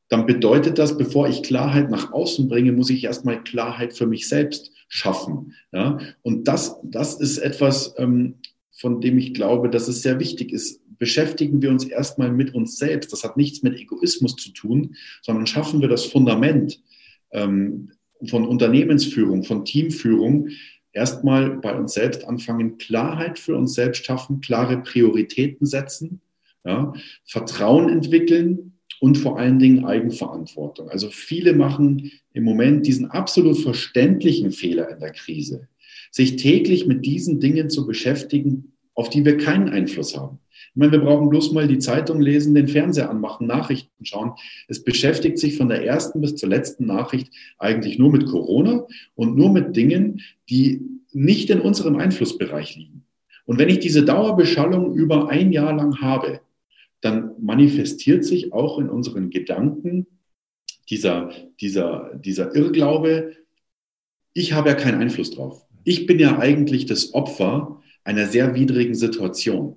dann 0.09 0.27
bedeutet 0.27 0.79
das, 0.79 0.97
bevor 0.97 1.29
ich 1.29 1.43
Klarheit 1.43 1.91
nach 1.91 2.13
außen 2.13 2.49
bringe, 2.49 2.73
muss 2.73 2.91
ich 2.91 3.05
erstmal 3.05 3.43
Klarheit 3.43 3.93
für 3.93 4.07
mich 4.07 4.29
selbst 4.29 4.73
schaffen. 4.89 5.55
Ja? 5.73 5.99
Und 6.23 6.49
das, 6.49 6.77
das 6.83 7.21
ist 7.21 7.39
etwas, 7.39 7.95
ähm, 7.99 8.37
von 8.73 9.01
dem 9.01 9.19
ich 9.19 9.35
glaube, 9.35 9.69
dass 9.69 9.89
es 9.89 10.03
sehr 10.03 10.19
wichtig 10.19 10.53
ist. 10.53 10.81
Beschäftigen 10.99 11.63
wir 11.63 11.71
uns 11.71 11.85
erstmal 11.85 12.33
mit 12.33 12.55
uns 12.55 12.77
selbst. 12.79 13.13
Das 13.13 13.23
hat 13.23 13.37
nichts 13.37 13.63
mit 13.63 13.79
Egoismus 13.79 14.37
zu 14.37 14.53
tun, 14.53 14.97
sondern 15.23 15.47
schaffen 15.47 15.81
wir 15.81 15.89
das 15.89 16.07
Fundament 16.07 16.81
ähm, 17.33 17.91
von 18.27 18.47
Unternehmensführung, 18.47 19.45
von 19.45 19.65
Teamführung, 19.65 20.49
erstmal 20.93 21.51
bei 21.51 21.77
uns 21.77 21.93
selbst 21.93 22.25
anfangen, 22.25 22.79
Klarheit 22.79 23.39
für 23.39 23.57
uns 23.57 23.75
selbst 23.75 24.05
schaffen, 24.07 24.41
klare 24.41 24.79
Prioritäten 24.79 25.67
setzen, 25.67 26.21
ja, 26.65 26.93
Vertrauen 27.25 27.89
entwickeln, 27.89 28.78
und 29.01 29.19
vor 29.19 29.39
allen 29.39 29.59
Dingen 29.59 29.85
Eigenverantwortung. 29.85 30.89
Also 30.89 31.09
viele 31.11 31.53
machen 31.53 32.11
im 32.33 32.45
Moment 32.45 32.87
diesen 32.87 33.11
absolut 33.11 33.59
verständlichen 33.59 34.51
Fehler 34.51 34.91
in 34.91 35.01
der 35.01 35.13
Krise, 35.13 35.69
sich 36.11 36.37
täglich 36.37 36.87
mit 36.87 37.05
diesen 37.07 37.41
Dingen 37.41 37.71
zu 37.71 37.87
beschäftigen, 37.87 38.73
auf 38.95 39.09
die 39.09 39.25
wir 39.25 39.37
keinen 39.37 39.69
Einfluss 39.69 40.17
haben. 40.17 40.41
Ich 40.51 40.77
meine, 40.77 40.93
wir 40.93 41.01
brauchen 41.01 41.29
bloß 41.29 41.53
mal 41.53 41.69
die 41.69 41.79
Zeitung 41.79 42.21
lesen, 42.21 42.55
den 42.55 42.69
Fernseher 42.69 43.11
anmachen, 43.11 43.47
Nachrichten 43.47 44.05
schauen. 44.05 44.33
Es 44.67 44.83
beschäftigt 44.83 45.39
sich 45.39 45.57
von 45.57 45.69
der 45.69 45.85
ersten 45.85 46.21
bis 46.21 46.37
zur 46.37 46.49
letzten 46.49 46.87
Nachricht 46.87 47.33
eigentlich 47.59 47.99
nur 47.99 48.11
mit 48.11 48.27
Corona 48.27 48.87
und 49.15 49.37
nur 49.37 49.53
mit 49.53 49.77
Dingen, 49.77 50.21
die 50.51 50.83
nicht 51.13 51.51
in 51.51 51.61
unserem 51.61 51.97
Einflussbereich 51.97 52.77
liegen. 52.77 53.05
Und 53.47 53.59
wenn 53.59 53.69
ich 53.69 53.79
diese 53.79 54.05
Dauerbeschallung 54.05 54.95
über 54.95 55.31
ein 55.31 55.53
Jahr 55.53 55.75
lang 55.75 56.01
habe, 56.01 56.41
dann 57.01 57.33
manifestiert 57.41 58.25
sich 58.25 58.53
auch 58.53 58.79
in 58.79 58.89
unseren 58.89 59.31
Gedanken 59.31 60.07
dieser, 60.91 61.31
dieser, 61.61 62.15
dieser 62.15 62.55
Irrglaube, 62.55 63.37
ich 64.33 64.53
habe 64.53 64.71
ja 64.71 64.75
keinen 64.75 65.01
Einfluss 65.01 65.31
drauf. 65.31 65.67
Ich 65.85 66.07
bin 66.07 66.19
ja 66.19 66.39
eigentlich 66.39 66.87
das 66.87 67.15
Opfer 67.15 67.83
einer 68.05 68.27
sehr 68.27 68.55
widrigen 68.55 68.95
Situation. 68.95 69.77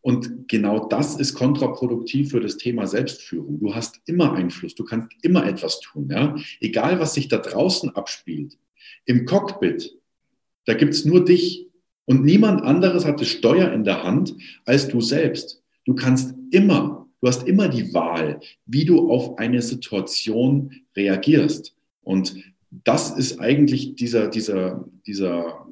Und 0.00 0.48
genau 0.48 0.88
das 0.88 1.18
ist 1.18 1.34
kontraproduktiv 1.34 2.30
für 2.30 2.40
das 2.40 2.56
Thema 2.56 2.86
Selbstführung. 2.86 3.60
Du 3.60 3.74
hast 3.74 4.00
immer 4.06 4.32
Einfluss, 4.32 4.74
du 4.74 4.84
kannst 4.84 5.12
immer 5.22 5.46
etwas 5.46 5.80
tun. 5.80 6.08
Ja? 6.10 6.36
Egal, 6.60 6.98
was 6.98 7.14
sich 7.14 7.28
da 7.28 7.38
draußen 7.38 7.94
abspielt. 7.94 8.58
Im 9.04 9.24
Cockpit, 9.26 9.96
da 10.66 10.74
gibt 10.74 10.94
es 10.94 11.04
nur 11.04 11.24
dich 11.24 11.68
und 12.04 12.24
niemand 12.24 12.62
anderes 12.62 13.04
hat 13.04 13.20
das 13.20 13.28
Steuer 13.28 13.72
in 13.72 13.84
der 13.84 14.02
Hand 14.02 14.34
als 14.64 14.88
du 14.88 15.00
selbst. 15.00 15.62
Du 15.84 15.94
kannst 15.94 16.34
immer, 16.52 17.08
du 17.20 17.28
hast 17.28 17.46
immer 17.46 17.68
die 17.68 17.92
Wahl, 17.94 18.40
wie 18.66 18.84
du 18.84 19.10
auf 19.10 19.38
eine 19.38 19.62
Situation 19.62 20.72
reagierst. 20.96 21.74
Und 22.02 22.34
das 22.70 23.16
ist 23.16 23.40
eigentlich 23.40 23.94
dieser, 23.96 24.28
dieser, 24.28 24.88
dieser, 25.06 25.66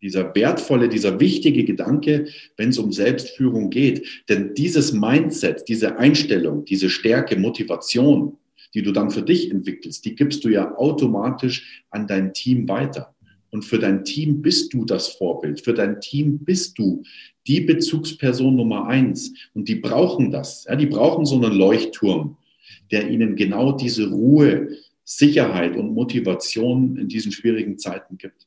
dieser 0.00 0.34
wertvolle, 0.34 0.88
dieser 0.88 1.20
wichtige 1.20 1.64
Gedanke, 1.64 2.26
wenn 2.56 2.70
es 2.70 2.78
um 2.78 2.92
Selbstführung 2.92 3.70
geht. 3.70 4.24
Denn 4.28 4.54
dieses 4.54 4.92
Mindset, 4.92 5.68
diese 5.68 5.96
Einstellung, 5.98 6.64
diese 6.64 6.90
Stärke, 6.90 7.36
Motivation, 7.36 8.38
die 8.74 8.82
du 8.82 8.92
dann 8.92 9.10
für 9.10 9.22
dich 9.22 9.50
entwickelst, 9.50 10.04
die 10.04 10.14
gibst 10.14 10.44
du 10.44 10.48
ja 10.48 10.74
automatisch 10.76 11.84
an 11.90 12.06
dein 12.06 12.32
Team 12.32 12.68
weiter. 12.68 13.14
Und 13.50 13.64
für 13.66 13.78
dein 13.78 14.04
Team 14.04 14.40
bist 14.40 14.72
du 14.72 14.86
das 14.86 15.08
Vorbild. 15.08 15.60
Für 15.60 15.74
dein 15.74 16.00
Team 16.00 16.38
bist 16.38 16.78
du 16.78 17.02
die 17.46 17.60
Bezugsperson 17.60 18.56
Nummer 18.56 18.86
eins. 18.86 19.32
Und 19.54 19.68
die 19.68 19.76
brauchen 19.76 20.30
das. 20.30 20.64
Ja, 20.68 20.76
die 20.76 20.86
brauchen 20.86 21.24
so 21.24 21.36
einen 21.36 21.52
Leuchtturm, 21.52 22.36
der 22.90 23.08
ihnen 23.08 23.36
genau 23.36 23.72
diese 23.72 24.08
Ruhe, 24.10 24.68
Sicherheit 25.04 25.76
und 25.76 25.94
Motivation 25.94 26.96
in 26.96 27.08
diesen 27.08 27.32
schwierigen 27.32 27.78
Zeiten 27.78 28.16
gibt. 28.18 28.46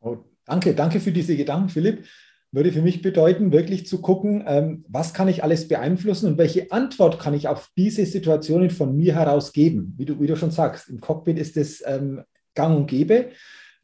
Oh, 0.00 0.18
danke, 0.46 0.74
danke 0.74 1.00
für 1.00 1.12
diese 1.12 1.36
Gedanken, 1.36 1.68
Philipp. 1.68 2.04
Würde 2.50 2.72
für 2.72 2.82
mich 2.82 3.00
bedeuten, 3.00 3.50
wirklich 3.50 3.86
zu 3.86 4.02
gucken, 4.02 4.44
ähm, 4.46 4.84
was 4.88 5.14
kann 5.14 5.28
ich 5.28 5.42
alles 5.42 5.68
beeinflussen 5.68 6.26
und 6.26 6.38
welche 6.38 6.70
Antwort 6.70 7.18
kann 7.18 7.32
ich 7.32 7.48
auf 7.48 7.70
diese 7.78 8.04
Situationen 8.04 8.68
von 8.68 8.94
mir 8.94 9.14
heraus 9.14 9.54
geben. 9.54 9.94
Wie 9.96 10.04
du, 10.04 10.20
wie 10.20 10.26
du 10.26 10.36
schon 10.36 10.50
sagst, 10.50 10.90
im 10.90 11.00
Cockpit 11.00 11.38
ist 11.38 11.56
es 11.56 11.82
ähm, 11.86 12.22
gang 12.54 12.76
und 12.76 12.86
gäbe. 12.88 13.30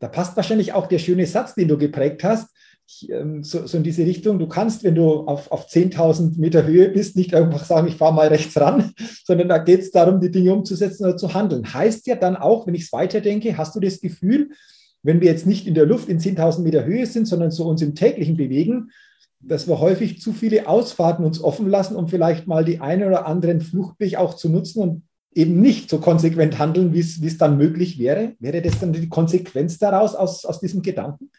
Da 0.01 0.09
passt 0.09 0.37
wahrscheinlich 0.37 0.75
auch 0.75 0.87
der 0.87 0.99
schöne 0.99 1.27
Satz, 1.27 1.55
den 1.55 1.69
du 1.69 1.79
geprägt 1.79 2.23
hast, 2.25 2.55
so, 2.91 3.67
so, 3.67 3.77
in 3.77 3.83
diese 3.83 4.07
Richtung. 4.07 4.39
Du 4.39 4.47
kannst, 4.47 4.83
wenn 4.83 4.95
du 4.95 5.21
auf, 5.27 5.53
auf 5.53 5.69
10.000 5.69 6.39
Meter 6.39 6.65
Höhe 6.65 6.89
bist, 6.89 7.17
nicht 7.17 7.35
einfach 7.35 7.65
sagen, 7.65 7.87
ich 7.87 7.97
fahre 7.97 8.15
mal 8.15 8.29
rechts 8.29 8.59
ran, 8.59 8.93
sondern 9.25 9.49
da 9.49 9.59
geht 9.59 9.81
es 9.81 9.91
darum, 9.91 10.21
die 10.21 10.31
Dinge 10.31 10.55
umzusetzen 10.55 11.05
oder 11.05 11.17
zu 11.17 11.35
handeln. 11.35 11.75
Heißt 11.75 12.07
ja 12.07 12.17
dann 12.17 12.37
auch, 12.37 12.67
wenn 12.67 12.75
ich 12.75 12.85
es 12.85 12.93
weiterdenke, 12.93 13.59
hast 13.59 13.77
du 13.77 13.81
das 13.81 14.01
Gefühl, 14.01 14.51
wenn 15.03 15.21
wir 15.21 15.29
jetzt 15.29 15.47
nicht 15.47 15.67
in 15.67 15.75
der 15.75 15.85
Luft 15.85 16.09
in 16.09 16.19
10.000 16.19 16.63
Meter 16.63 16.85
Höhe 16.85 17.05
sind, 17.05 17.27
sondern 17.27 17.51
so 17.51 17.67
uns 17.67 17.83
im 17.83 17.95
täglichen 17.95 18.37
bewegen, 18.37 18.91
dass 19.41 19.69
wir 19.69 19.79
häufig 19.81 20.21
zu 20.21 20.33
viele 20.33 20.67
Ausfahrten 20.67 21.25
uns 21.25 21.43
offen 21.43 21.69
lassen, 21.69 21.95
um 21.95 22.09
vielleicht 22.09 22.47
mal 22.47 22.65
die 22.65 22.81
eine 22.81 23.07
oder 23.07 23.27
anderen 23.27 23.61
Fluchtweg 23.61 24.17
auch 24.17 24.35
zu 24.35 24.49
nutzen 24.49 24.83
und 24.83 25.03
eben 25.35 25.61
nicht 25.61 25.91
so 25.91 25.99
konsequent 25.99 26.59
handeln, 26.59 26.95
wie 26.95 27.01
es 27.01 27.39
dann 27.39 27.59
möglich 27.59 27.99
wäre? 27.99 28.33
Wäre 28.41 28.63
das 28.63 28.81
dann 28.81 28.95
die 28.95 29.09
Konsequenz 29.09 29.79
daraus 29.79 30.15
aus, 30.15 30.45
aus 30.45 30.59
diesem 30.59 30.83
Gedanken? 30.83 31.31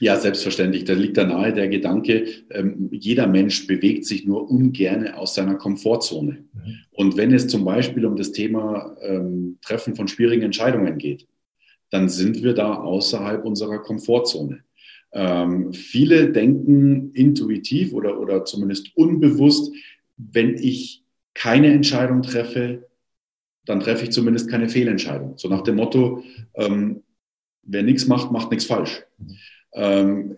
Ja, 0.00 0.16
selbstverständlich. 0.16 0.84
Da 0.84 0.92
liegt 0.92 1.16
da 1.16 1.24
nahe 1.24 1.52
der 1.52 1.68
Gedanke, 1.68 2.24
ähm, 2.50 2.88
jeder 2.92 3.26
Mensch 3.26 3.66
bewegt 3.66 4.04
sich 4.04 4.26
nur 4.26 4.48
ungern 4.48 5.08
aus 5.08 5.34
seiner 5.34 5.56
Komfortzone. 5.56 6.44
Mhm. 6.52 6.78
Und 6.92 7.16
wenn 7.16 7.32
es 7.32 7.48
zum 7.48 7.64
Beispiel 7.64 8.06
um 8.06 8.16
das 8.16 8.32
Thema 8.32 8.96
ähm, 9.02 9.58
Treffen 9.60 9.96
von 9.96 10.06
schwierigen 10.06 10.42
Entscheidungen 10.42 10.98
geht, 10.98 11.26
dann 11.90 12.08
sind 12.08 12.42
wir 12.42 12.54
da 12.54 12.74
außerhalb 12.74 13.44
unserer 13.44 13.78
Komfortzone. 13.78 14.62
Ähm, 15.12 15.72
viele 15.72 16.30
denken 16.30 17.12
intuitiv 17.14 17.92
oder, 17.92 18.20
oder 18.20 18.44
zumindest 18.44 18.94
unbewusst, 18.94 19.72
wenn 20.16 20.54
ich 20.54 21.02
keine 21.34 21.72
Entscheidung 21.72 22.22
treffe, 22.22 22.88
dann 23.64 23.80
treffe 23.80 24.04
ich 24.04 24.10
zumindest 24.10 24.50
keine 24.50 24.68
Fehlentscheidung. 24.68 25.38
So 25.38 25.48
nach 25.48 25.62
dem 25.62 25.76
Motto, 25.76 26.22
ähm, 26.54 27.02
wer 27.62 27.82
nichts 27.82 28.06
macht, 28.06 28.32
macht 28.32 28.50
nichts 28.50 28.66
falsch. 28.66 29.02
Ähm, 29.72 30.36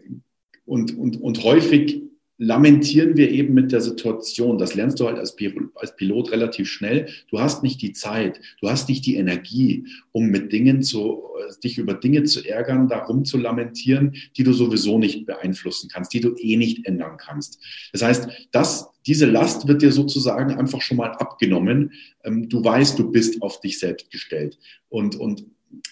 und, 0.64 0.96
und, 0.96 1.20
und 1.20 1.42
häufig 1.44 2.02
lamentieren 2.40 3.18
wir 3.18 3.30
eben 3.30 3.52
mit 3.52 3.70
der 3.70 3.82
Situation. 3.82 4.56
Das 4.56 4.74
lernst 4.74 4.98
du 4.98 5.06
halt 5.06 5.18
als 5.18 5.36
Pilot, 5.36 5.70
als 5.74 5.94
Pilot 5.94 6.32
relativ 6.32 6.68
schnell. 6.68 7.06
Du 7.30 7.38
hast 7.38 7.62
nicht 7.62 7.82
die 7.82 7.92
Zeit, 7.92 8.40
du 8.62 8.70
hast 8.70 8.88
nicht 8.88 9.04
die 9.04 9.16
Energie, 9.16 9.84
um 10.12 10.28
mit 10.28 10.50
Dingen 10.50 10.82
zu, 10.82 11.22
dich 11.62 11.76
über 11.76 11.92
Dinge 11.92 12.22
zu 12.24 12.42
ärgern, 12.42 12.88
darum 12.88 13.26
zu 13.26 13.36
lamentieren, 13.36 14.16
die 14.38 14.42
du 14.42 14.54
sowieso 14.54 14.98
nicht 14.98 15.26
beeinflussen 15.26 15.90
kannst, 15.92 16.14
die 16.14 16.20
du 16.20 16.34
eh 16.38 16.56
nicht 16.56 16.86
ändern 16.86 17.18
kannst. 17.18 17.58
Das 17.92 18.02
heißt, 18.02 18.28
das, 18.52 18.88
diese 19.06 19.26
Last 19.26 19.68
wird 19.68 19.82
dir 19.82 19.92
sozusagen 19.92 20.54
einfach 20.54 20.80
schon 20.80 20.96
mal 20.96 21.10
abgenommen. 21.10 21.92
Ähm, 22.24 22.48
du 22.48 22.64
weißt, 22.64 22.98
du 22.98 23.10
bist 23.10 23.42
auf 23.42 23.60
dich 23.60 23.78
selbst 23.78 24.10
gestellt. 24.10 24.58
Und, 24.88 25.14
und 25.14 25.44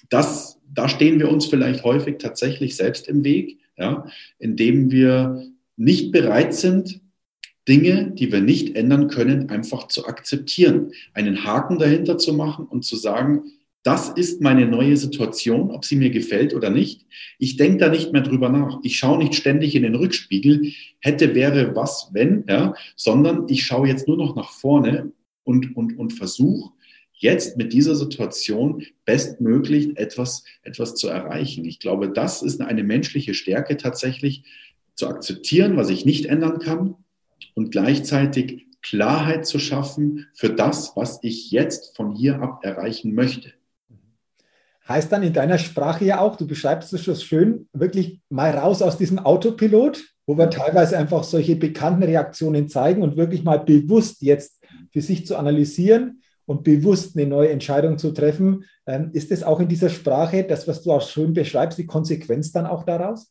das, 0.08 0.58
da 0.72 0.88
stehen 0.88 1.18
wir 1.18 1.30
uns 1.30 1.46
vielleicht 1.46 1.84
häufig 1.84 2.18
tatsächlich 2.18 2.76
selbst 2.76 3.08
im 3.08 3.24
Weg, 3.24 3.58
ja, 3.76 4.06
indem 4.38 4.90
wir 4.90 5.44
nicht 5.76 6.12
bereit 6.12 6.54
sind, 6.54 7.00
Dinge, 7.68 8.12
die 8.12 8.32
wir 8.32 8.40
nicht 8.40 8.76
ändern 8.76 9.08
können, 9.08 9.50
einfach 9.50 9.88
zu 9.88 10.06
akzeptieren, 10.06 10.92
einen 11.12 11.44
Haken 11.44 11.78
dahinter 11.78 12.16
zu 12.16 12.32
machen 12.32 12.64
und 12.66 12.84
zu 12.84 12.96
sagen, 12.96 13.42
das 13.82 14.08
ist 14.08 14.40
meine 14.40 14.66
neue 14.66 14.96
Situation, 14.96 15.70
ob 15.70 15.84
sie 15.84 15.96
mir 15.96 16.10
gefällt 16.10 16.54
oder 16.54 16.70
nicht. 16.70 17.06
Ich 17.38 17.56
denke 17.56 17.78
da 17.78 17.88
nicht 17.88 18.12
mehr 18.12 18.22
drüber 18.22 18.48
nach. 18.48 18.80
Ich 18.82 18.98
schaue 18.98 19.18
nicht 19.18 19.34
ständig 19.34 19.74
in 19.74 19.82
den 19.82 19.94
Rückspiegel, 19.94 20.72
hätte, 21.00 21.34
wäre, 21.34 21.76
was, 21.76 22.10
wenn, 22.12 22.44
ja, 22.48 22.74
sondern 22.96 23.46
ich 23.48 23.64
schaue 23.64 23.88
jetzt 23.88 24.08
nur 24.08 24.16
noch 24.16 24.34
nach 24.34 24.50
vorne 24.50 25.12
und, 25.44 25.76
und, 25.76 25.96
und 25.98 26.12
versuche 26.12 26.72
jetzt 27.18 27.56
mit 27.56 27.72
dieser 27.72 27.94
Situation 27.94 28.84
bestmöglich 29.04 29.98
etwas, 29.98 30.44
etwas 30.62 30.94
zu 30.94 31.08
erreichen. 31.08 31.64
Ich 31.64 31.80
glaube, 31.80 32.10
das 32.10 32.42
ist 32.42 32.60
eine 32.60 32.84
menschliche 32.84 33.34
Stärke 33.34 33.76
tatsächlich, 33.76 34.44
zu 34.94 35.06
akzeptieren, 35.06 35.76
was 35.76 35.90
ich 35.90 36.04
nicht 36.04 36.26
ändern 36.26 36.58
kann 36.58 36.96
und 37.54 37.70
gleichzeitig 37.70 38.66
Klarheit 38.82 39.46
zu 39.46 39.60
schaffen 39.60 40.26
für 40.34 40.50
das, 40.50 40.92
was 40.96 41.20
ich 41.22 41.52
jetzt 41.52 41.96
von 41.96 42.16
hier 42.16 42.40
ab 42.40 42.64
erreichen 42.64 43.14
möchte. 43.14 43.52
Heißt 44.88 45.12
dann 45.12 45.22
in 45.22 45.32
deiner 45.32 45.58
Sprache 45.58 46.04
ja 46.04 46.18
auch, 46.18 46.36
du 46.36 46.46
beschreibst 46.46 46.92
es 46.92 47.04
schon 47.04 47.14
schön, 47.14 47.68
wirklich 47.72 48.20
mal 48.28 48.50
raus 48.50 48.82
aus 48.82 48.98
diesem 48.98 49.20
Autopilot, 49.20 50.02
wo 50.26 50.36
wir 50.36 50.50
teilweise 50.50 50.98
einfach 50.98 51.22
solche 51.22 51.54
bekannten 51.54 52.02
Reaktionen 52.02 52.68
zeigen 52.68 53.02
und 53.02 53.16
wirklich 53.16 53.44
mal 53.44 53.58
bewusst 53.58 54.22
jetzt 54.22 54.60
für 54.90 55.00
sich 55.00 55.26
zu 55.26 55.36
analysieren 55.36 56.22
und 56.48 56.64
bewusst 56.64 57.14
eine 57.14 57.26
neue 57.26 57.50
Entscheidung 57.50 57.98
zu 57.98 58.10
treffen. 58.10 58.64
Ähm, 58.86 59.10
ist 59.12 59.30
das 59.30 59.42
auch 59.42 59.60
in 59.60 59.68
dieser 59.68 59.90
Sprache, 59.90 60.44
das, 60.44 60.66
was 60.66 60.82
du 60.82 60.92
auch 60.92 61.06
schön 61.06 61.34
beschreibst, 61.34 61.78
die 61.78 61.86
Konsequenz 61.86 62.52
dann 62.52 62.66
auch 62.66 62.84
daraus? 62.84 63.30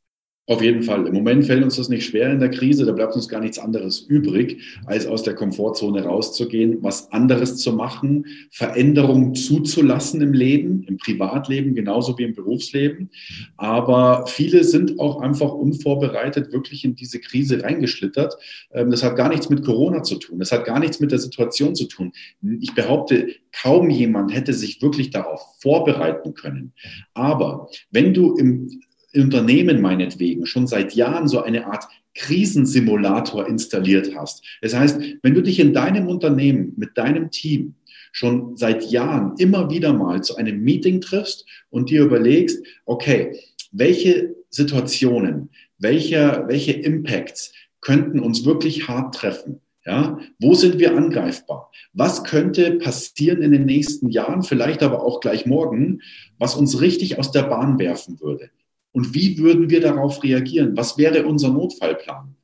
Auf 0.50 0.62
jeden 0.62 0.82
Fall. 0.82 1.06
Im 1.06 1.14
Moment 1.14 1.46
fällt 1.46 1.62
uns 1.62 1.76
das 1.76 1.90
nicht 1.90 2.06
schwer 2.06 2.32
in 2.32 2.40
der 2.40 2.50
Krise. 2.50 2.86
Da 2.86 2.94
bleibt 2.94 3.14
uns 3.16 3.28
gar 3.28 3.42
nichts 3.42 3.60
anderes 3.60 4.00
übrig, 4.00 4.62
als 4.86 5.06
aus 5.06 5.24
der 5.24 5.36
Komfortzone 5.36 6.06
rauszugehen, 6.06 6.78
was 6.82 7.12
anderes 7.12 7.58
zu 7.58 7.74
machen, 7.74 8.26
Veränderungen 8.50 9.36
zuzulassen 9.36 10.22
im 10.22 10.32
Leben, 10.32 10.84
im 10.84 10.96
Privatleben 10.96 11.76
genauso 11.76 12.18
wie 12.18 12.24
im 12.24 12.34
Berufsleben. 12.34 13.10
Aber 13.58 14.26
viele 14.28 14.64
sind 14.64 15.02
auch 15.02 15.20
einfach 15.20 15.52
unvorbereitet 15.52 16.54
wirklich 16.54 16.86
in 16.86 16.96
diese 16.96 17.20
Krise 17.20 17.62
reingeschlittert. 17.64 18.34
Ähm, 18.72 18.90
das 18.90 19.04
hat 19.04 19.18
gar 19.18 19.28
nichts 19.28 19.50
mit 19.50 19.66
Corona 19.66 20.02
zu 20.02 20.16
tun. 20.16 20.40
Das 20.40 20.54
hat 20.54 20.64
gar 20.64 20.80
nichts 20.80 21.02
mit 21.02 21.12
der 21.12 21.20
Situation 21.20 21.76
zu 21.76 21.90
tun. 21.90 22.14
Ich 22.62 22.74
behaupte, 22.74 23.28
kaum 23.52 23.90
jemand 23.90 24.34
hätte 24.34 24.54
sich 24.54 24.82
wirklich 24.82 25.10
darauf 25.10 25.42
vorbereiten 25.60 26.36
können. 26.36 26.72
Aber 27.14 27.68
wenn 27.92 28.14
du 28.14 28.38
im 28.38 28.70
Unternehmen 29.16 29.82
meinetwegen 29.82 30.46
schon 30.46 30.68
seit 30.68 30.94
Jahren 30.94 31.28
so 31.28 31.42
eine 31.42 31.68
Art 31.68 31.86
Krisensimulator 32.14 33.48
installiert 33.48 34.16
hast. 34.16 34.44
Das 34.62 34.76
heißt, 34.76 35.00
wenn 35.22 35.34
du 35.34 35.42
dich 35.42 35.60
in 35.60 35.74
deinem 35.74 36.08
Unternehmen 36.08 36.74
mit 36.76 36.98
deinem 36.98 37.32
Team 37.32 37.76
schon 38.12 38.58
seit 38.58 38.90
Jahren 38.90 39.36
immer 39.38 39.70
wieder 39.70 39.94
mal 39.94 40.24
zu 40.24 40.36
einem 40.36 40.62
Meeting 40.62 41.02
triffst 41.02 41.46
und 41.70 41.90
dir 41.90 42.04
überlegst, 42.04 42.66
okay, 42.86 43.40
welche 43.72 44.36
Situationen, 44.50 45.50
welche, 45.78 46.46
welche 46.48 46.72
Impacts 46.72 47.54
könnten 47.82 48.20
uns 48.20 48.46
wirklich 48.46 48.88
hart 48.88 49.14
treffen? 49.14 49.62
Ja, 49.86 50.20
wo 50.40 50.54
sind 50.54 50.80
wir 50.80 50.98
angreifbar? 50.98 51.72
Was 51.94 52.26
könnte 52.26 52.74
passieren 52.74 53.42
in 53.42 53.54
den 53.54 53.66
nächsten 53.66 54.10
Jahren, 54.10 54.44
vielleicht 54.44 54.84
aber 54.84 55.02
auch 55.02 55.22
gleich 55.22 55.46
morgen, 55.46 56.02
was 56.38 56.56
uns 56.56 56.82
richtig 56.82 57.20
aus 57.20 57.32
der 57.32 57.44
Bahn 57.44 57.80
werfen 57.80 58.20
würde? 58.20 58.50
Und 58.98 59.14
wie 59.14 59.38
würden 59.38 59.70
wir 59.70 59.80
darauf 59.80 60.24
reagieren? 60.24 60.76
Was 60.76 60.98
wäre 60.98 61.28
unser 61.28 61.50
Notfallplan? 61.52 62.36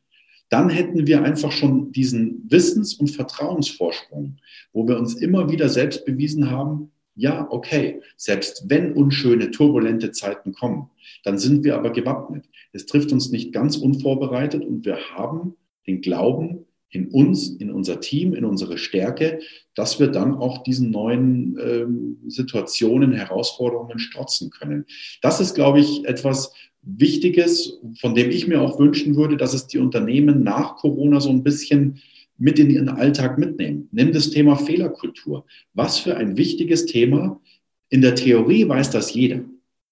Dann 0.50 0.70
hätten 0.70 1.08
wir 1.08 1.24
einfach 1.24 1.52
schon 1.52 1.92
diesen 1.92 2.44
Wissens- 2.48 2.94
und 2.94 3.10
Vertrauensvorsprung, 3.10 4.38
wo 4.72 4.88
wir 4.88 5.00
uns 5.00 5.16
immer 5.16 5.50
wieder 5.50 5.68
selbst 5.68 6.06
bewiesen 6.06 6.52
haben, 6.52 6.92
ja, 7.16 7.48
okay, 7.50 8.02
selbst 8.18 8.66
wenn 8.68 8.94
unschöne, 8.94 9.50
turbulente 9.50 10.12
Zeiten 10.12 10.54
kommen, 10.54 10.92
dann 11.24 11.40
sind 11.40 11.64
wir 11.64 11.74
aber 11.74 11.90
gewappnet. 11.90 12.46
Es 12.72 12.86
trifft 12.86 13.12
uns 13.12 13.32
nicht 13.32 13.52
ganz 13.52 13.76
unvorbereitet 13.76 14.64
und 14.64 14.86
wir 14.86 14.98
haben 15.16 15.56
den 15.88 16.02
Glauben 16.02 16.68
in 16.94 17.08
uns, 17.08 17.50
in 17.50 17.72
unser 17.72 18.00
Team, 18.00 18.34
in 18.34 18.46
unsere 18.46 18.78
Stärke, 18.78 19.40
dass 19.76 20.00
wir 20.00 20.08
dann 20.08 20.36
auch 20.36 20.64
diesen 20.64 20.92
neuen 20.92 21.58
ähm, 21.60 22.18
Situationen, 22.28 23.14
Herausforderungen 23.14 23.98
strotzen 23.98 24.52
können. 24.52 24.86
Das 25.22 25.42
ist, 25.42 25.56
glaube 25.56 25.80
ich, 25.80 26.06
etwas 26.06 26.54
Wichtiges, 26.84 27.80
von 28.00 28.14
dem 28.14 28.30
ich 28.30 28.48
mir 28.48 28.62
auch 28.62 28.78
wünschen 28.80 29.16
würde, 29.16 29.38
dass 29.38 29.54
es 29.54 29.68
die 29.68 29.80
Unternehmen 29.80 30.44
nach 30.44 30.76
Corona 30.76 31.20
so 31.20 31.30
ein 31.30 31.44
bisschen 31.44 32.00
mit 32.38 32.60
in 32.60 32.70
ihren 32.70 32.90
Alltag 32.90 33.40
mitnehmen. 33.40 33.90
Nimm 33.92 34.12
das 34.12 34.30
Thema 34.30 34.56
Fehlerkultur. 34.56 35.46
Was 35.74 35.98
für 35.98 36.16
ein 36.16 36.38
wichtiges 36.38 36.86
Thema. 36.86 37.42
In 37.90 38.02
der 38.02 38.16
Theorie 38.16 38.68
weiß 38.68 38.92
das 38.92 39.14
jeder. 39.14 39.42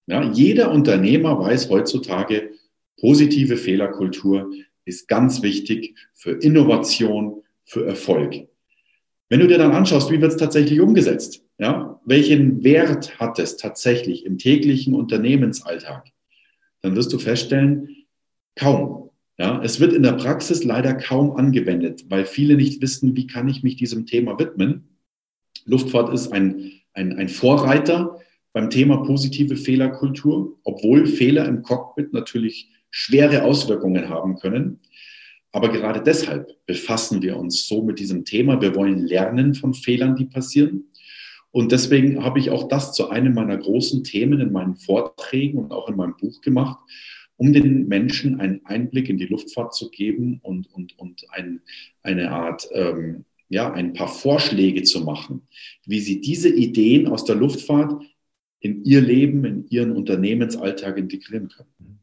Ja, 0.06 0.30
jeder 0.32 0.70
Unternehmer 0.70 1.38
weiß 1.38 1.68
heutzutage, 1.70 2.50
positive 3.00 3.56
Fehlerkultur 3.56 4.50
ist 4.84 5.08
ganz 5.08 5.42
wichtig 5.42 5.96
für 6.12 6.32
Innovation, 6.32 7.42
für 7.64 7.86
Erfolg. 7.86 8.48
Wenn 9.28 9.40
du 9.40 9.48
dir 9.48 9.58
dann 9.58 9.72
anschaust, 9.72 10.10
wie 10.10 10.20
wird 10.20 10.32
es 10.32 10.36
tatsächlich 10.36 10.80
umgesetzt? 10.80 11.42
Ja, 11.58 12.00
welchen 12.04 12.64
Wert 12.64 13.18
hat 13.18 13.38
es 13.38 13.56
tatsächlich 13.56 14.26
im 14.26 14.36
täglichen 14.36 14.94
Unternehmensalltag? 14.94 16.08
Dann 16.82 16.96
wirst 16.96 17.12
du 17.12 17.18
feststellen, 17.18 17.88
kaum. 18.56 19.10
Ja, 19.38 19.62
es 19.62 19.80
wird 19.80 19.92
in 19.92 20.02
der 20.02 20.12
Praxis 20.12 20.64
leider 20.64 20.92
kaum 20.94 21.32
angewendet, 21.36 22.04
weil 22.10 22.26
viele 22.26 22.56
nicht 22.56 22.82
wissen, 22.82 23.16
wie 23.16 23.26
kann 23.26 23.48
ich 23.48 23.62
mich 23.62 23.76
diesem 23.76 24.04
Thema 24.04 24.38
widmen. 24.38 24.88
Luftfahrt 25.64 26.12
ist 26.12 26.32
ein, 26.32 26.72
ein, 26.92 27.14
ein 27.14 27.28
Vorreiter 27.28 28.20
beim 28.52 28.68
Thema 28.68 28.98
positive 28.98 29.56
Fehlerkultur, 29.56 30.58
obwohl 30.64 31.06
Fehler 31.06 31.46
im 31.46 31.62
Cockpit 31.62 32.12
natürlich 32.12 32.71
schwere 32.92 33.42
Auswirkungen 33.42 34.08
haben 34.08 34.36
können. 34.36 34.78
Aber 35.50 35.70
gerade 35.70 36.00
deshalb 36.00 36.54
befassen 36.66 37.20
wir 37.22 37.36
uns 37.36 37.66
so 37.66 37.82
mit 37.82 37.98
diesem 37.98 38.24
Thema. 38.24 38.60
Wir 38.60 38.74
wollen 38.76 38.98
lernen 38.98 39.54
von 39.54 39.74
Fehlern, 39.74 40.14
die 40.14 40.26
passieren. 40.26 40.84
Und 41.50 41.72
deswegen 41.72 42.24
habe 42.24 42.38
ich 42.38 42.50
auch 42.50 42.68
das 42.68 42.92
zu 42.92 43.10
einem 43.10 43.34
meiner 43.34 43.58
großen 43.58 44.04
Themen 44.04 44.40
in 44.40 44.52
meinen 44.52 44.76
Vorträgen 44.76 45.58
und 45.58 45.72
auch 45.72 45.88
in 45.88 45.96
meinem 45.96 46.16
Buch 46.16 46.40
gemacht, 46.40 46.78
um 47.36 47.52
den 47.52 47.88
Menschen 47.88 48.40
einen 48.40 48.64
Einblick 48.64 49.08
in 49.08 49.18
die 49.18 49.26
Luftfahrt 49.26 49.74
zu 49.74 49.90
geben 49.90 50.38
und, 50.42 50.72
und, 50.72 50.98
und 50.98 51.26
ein, 51.30 51.60
eine 52.02 52.30
Art, 52.30 52.68
ähm, 52.72 53.24
ja, 53.48 53.70
ein 53.70 53.92
paar 53.92 54.08
Vorschläge 54.08 54.82
zu 54.82 55.00
machen, 55.00 55.42
wie 55.84 56.00
sie 56.00 56.22
diese 56.22 56.48
Ideen 56.48 57.06
aus 57.06 57.24
der 57.24 57.36
Luftfahrt 57.36 58.02
in 58.60 58.84
ihr 58.84 59.02
Leben, 59.02 59.44
in 59.44 59.66
ihren 59.68 59.92
Unternehmensalltag 59.92 60.96
integrieren 60.96 61.48
können. 61.48 62.01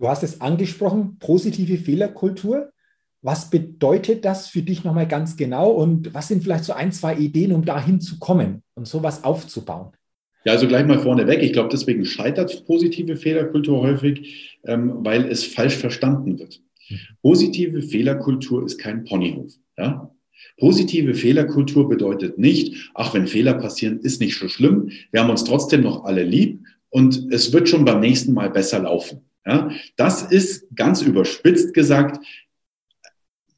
Du 0.00 0.08
hast 0.08 0.22
es 0.22 0.40
angesprochen, 0.40 1.18
positive 1.18 1.76
Fehlerkultur. 1.76 2.70
Was 3.20 3.50
bedeutet 3.50 4.24
das 4.24 4.48
für 4.48 4.62
dich 4.62 4.82
nochmal 4.82 5.06
ganz 5.06 5.36
genau 5.36 5.70
und 5.72 6.14
was 6.14 6.28
sind 6.28 6.42
vielleicht 6.42 6.64
so 6.64 6.72
ein, 6.72 6.90
zwei 6.90 7.16
Ideen, 7.16 7.52
um 7.52 7.66
dahin 7.66 8.00
zu 8.00 8.18
kommen 8.18 8.62
und 8.74 8.88
sowas 8.88 9.24
aufzubauen? 9.24 9.90
Ja, 10.46 10.52
also 10.52 10.66
gleich 10.66 10.86
mal 10.86 10.98
vorneweg. 11.00 11.42
Ich 11.42 11.52
glaube, 11.52 11.68
deswegen 11.70 12.06
scheitert 12.06 12.64
positive 12.64 13.14
Fehlerkultur 13.16 13.82
häufig, 13.82 14.58
ähm, 14.64 15.04
weil 15.04 15.26
es 15.26 15.44
falsch 15.44 15.76
verstanden 15.76 16.38
wird. 16.38 16.62
Positive 17.20 17.82
Fehlerkultur 17.82 18.64
ist 18.64 18.78
kein 18.78 19.04
Ponyhof. 19.04 19.52
Ja? 19.76 20.10
Positive 20.56 21.12
Fehlerkultur 21.12 21.90
bedeutet 21.90 22.38
nicht, 22.38 22.90
ach, 22.94 23.12
wenn 23.12 23.26
Fehler 23.26 23.52
passieren, 23.52 24.00
ist 24.00 24.22
nicht 24.22 24.38
so 24.38 24.48
schlimm. 24.48 24.90
Wir 25.12 25.20
haben 25.20 25.28
uns 25.28 25.44
trotzdem 25.44 25.82
noch 25.82 26.04
alle 26.04 26.24
lieb 26.24 26.64
und 26.88 27.30
es 27.30 27.52
wird 27.52 27.68
schon 27.68 27.84
beim 27.84 28.00
nächsten 28.00 28.32
Mal 28.32 28.48
besser 28.48 28.78
laufen. 28.78 29.26
Ja, 29.46 29.70
das 29.96 30.22
ist 30.22 30.66
ganz 30.74 31.02
überspitzt 31.02 31.72
gesagt 31.72 32.24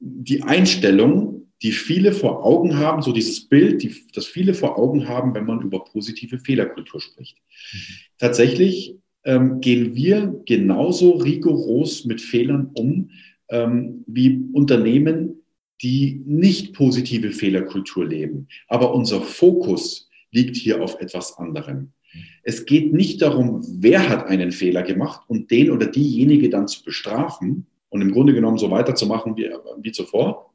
die 0.05 0.43
Einstellung, 0.43 1.53
die 1.62 1.72
viele 1.72 2.12
vor 2.12 2.45
Augen 2.45 2.76
haben, 2.78 3.03
so 3.03 3.12
dieses 3.12 3.49
Bild, 3.49 3.83
die, 3.83 3.95
das 4.14 4.26
viele 4.26 4.53
vor 4.53 4.78
Augen 4.78 5.07
haben, 5.07 5.35
wenn 5.35 5.47
man 5.47 5.62
über 5.62 5.85
positive 5.85 6.41
Fehlerkultur 6.41 7.01
spricht. 7.01 7.37
Mhm. 7.72 7.78
Tatsächlich 8.18 8.97
ähm, 9.24 9.61
gehen 9.61 9.95
wir 9.95 10.43
genauso 10.45 11.12
rigoros 11.12 12.05
mit 12.05 12.20
Fehlern 12.20 12.70
um 12.74 13.11
ähm, 13.49 14.03
wie 14.09 14.45
Unternehmen, 14.53 15.43
die 15.83 16.22
nicht 16.26 16.74
positive 16.74 17.30
Fehlerkultur 17.30 18.07
leben. 18.07 18.49
Aber 18.66 18.93
unser 18.95 19.20
Fokus 19.20 20.09
liegt 20.33 20.57
hier 20.57 20.83
auf 20.83 21.01
etwas 21.01 21.39
anderem. 21.39 21.93
Es 22.42 22.66
geht 22.66 22.92
nicht 22.92 23.22
darum, 23.22 23.64
wer 23.78 24.08
hat 24.08 24.26
einen 24.26 24.52
Fehler 24.52 24.82
gemacht 24.82 25.22
und 25.28 25.50
den 25.50 25.70
oder 25.70 25.86
diejenige 25.86 26.50
dann 26.50 26.68
zu 26.68 26.84
bestrafen 26.84 27.66
und 27.88 28.02
im 28.02 28.10
Grunde 28.10 28.34
genommen 28.34 28.58
so 28.58 28.70
weiterzumachen 28.70 29.36
wie, 29.36 29.50
wie 29.82 29.92
zuvor, 29.92 30.52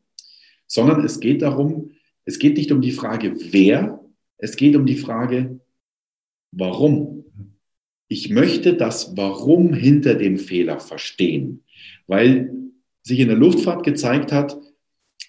sondern 0.66 1.04
es 1.06 1.20
geht 1.20 1.42
darum, 1.42 1.92
es 2.26 2.40
geht 2.40 2.58
nicht 2.58 2.72
um 2.72 2.82
die 2.82 2.92
Frage, 2.92 3.36
wer, 3.52 4.04
es 4.38 4.56
geht 4.58 4.76
um 4.76 4.86
die 4.86 4.98
Frage, 4.98 5.60
warum. 6.52 7.26
Ich 8.10 8.30
möchte 8.30 8.74
das 8.74 9.18
Warum 9.18 9.74
hinter 9.74 10.16
dem 10.16 10.38
Fehler 10.38 10.80
verstehen, 10.80 11.64
weil 12.08 12.54
sich 13.04 13.20
in 13.20 13.28
der 13.28 13.38
Luftfahrt 13.38 13.84
gezeigt 13.84 14.32
hat, 14.32 14.58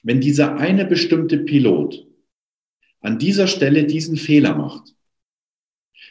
wenn 0.02 0.20
dieser 0.20 0.56
eine 0.56 0.84
bestimmte 0.84 1.38
Pilot 1.38 2.06
an 3.00 3.18
dieser 3.18 3.46
Stelle 3.46 3.84
diesen 3.84 4.16
Fehler 4.16 4.56
macht, 4.56 4.94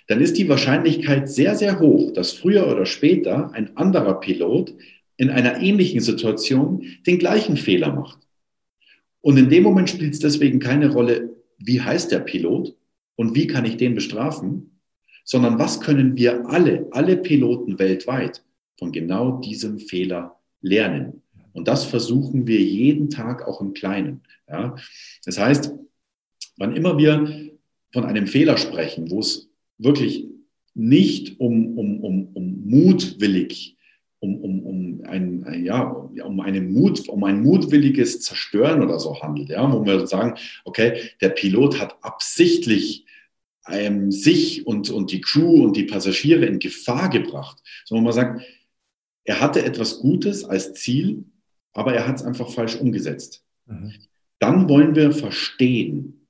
dann 0.07 0.21
ist 0.21 0.37
die 0.37 0.49
Wahrscheinlichkeit 0.49 1.29
sehr, 1.29 1.55
sehr 1.55 1.79
hoch, 1.79 2.11
dass 2.11 2.31
früher 2.31 2.67
oder 2.67 2.85
später 2.85 3.51
ein 3.53 3.75
anderer 3.75 4.19
Pilot 4.19 4.73
in 5.17 5.29
einer 5.29 5.61
ähnlichen 5.61 5.99
Situation 5.99 6.85
den 7.05 7.19
gleichen 7.19 7.57
Fehler 7.57 7.93
macht. 7.93 8.19
Und 9.21 9.37
in 9.37 9.49
dem 9.49 9.63
Moment 9.63 9.89
spielt 9.89 10.13
es 10.13 10.19
deswegen 10.19 10.59
keine 10.59 10.91
Rolle, 10.91 11.35
wie 11.57 11.81
heißt 11.81 12.11
der 12.11 12.19
Pilot 12.19 12.75
und 13.15 13.35
wie 13.35 13.47
kann 13.47 13.65
ich 13.65 13.77
den 13.77 13.95
bestrafen, 13.95 14.79
sondern 15.25 15.59
was 15.59 15.81
können 15.81 16.15
wir 16.15 16.47
alle, 16.47 16.87
alle 16.91 17.17
Piloten 17.17 17.79
weltweit 17.79 18.43
von 18.79 18.91
genau 18.91 19.41
diesem 19.41 19.79
Fehler 19.79 20.39
lernen. 20.61 21.21
Und 21.51 21.67
das 21.67 21.83
versuchen 21.83 22.47
wir 22.47 22.61
jeden 22.61 23.09
Tag 23.09 23.45
auch 23.45 23.59
im 23.59 23.73
Kleinen. 23.73 24.21
Ja? 24.47 24.75
Das 25.25 25.39
heißt, 25.39 25.73
wann 26.57 26.75
immer 26.75 26.97
wir 26.97 27.51
von 27.91 28.05
einem 28.05 28.27
Fehler 28.27 28.57
sprechen, 28.57 29.09
wo 29.09 29.19
es 29.19 29.49
wirklich 29.77 30.27
nicht 30.73 31.39
um, 31.39 31.77
um, 31.77 32.03
um, 32.03 32.27
um 32.33 32.69
mutwillig, 32.69 33.77
um, 34.19 34.35
um, 34.41 34.63
um, 34.63 35.01
ein, 35.05 35.43
ein, 35.43 35.65
ja, 35.65 35.83
um, 35.83 36.39
einen 36.39 36.71
Mut, 36.71 37.07
um 37.09 37.23
ein 37.23 37.41
mutwilliges 37.41 38.21
Zerstören 38.21 38.83
oder 38.83 38.99
so 38.99 39.21
handelt, 39.21 39.49
ja, 39.49 39.71
wo 39.71 39.85
wir 39.85 40.05
sagen, 40.07 40.35
okay, 40.65 41.11
der 41.21 41.29
Pilot 41.29 41.79
hat 41.79 41.97
absichtlich 42.01 43.05
ähm, 43.69 44.11
sich 44.11 44.65
und, 44.65 44.89
und 44.89 45.11
die 45.11 45.21
Crew 45.21 45.63
und 45.65 45.75
die 45.75 45.83
Passagiere 45.83 46.45
in 46.45 46.59
Gefahr 46.59 47.09
gebracht, 47.09 47.61
sondern 47.85 48.05
man 48.05 48.13
sagt, 48.13 48.41
er 49.23 49.41
hatte 49.41 49.63
etwas 49.63 49.99
Gutes 49.99 50.45
als 50.45 50.73
Ziel, 50.73 51.25
aber 51.73 51.93
er 51.93 52.07
hat 52.07 52.17
es 52.17 52.23
einfach 52.23 52.49
falsch 52.49 52.75
umgesetzt. 52.75 53.43
Mhm. 53.65 53.93
Dann 54.39 54.69
wollen 54.69 54.95
wir 54.95 55.11
verstehen, 55.11 56.27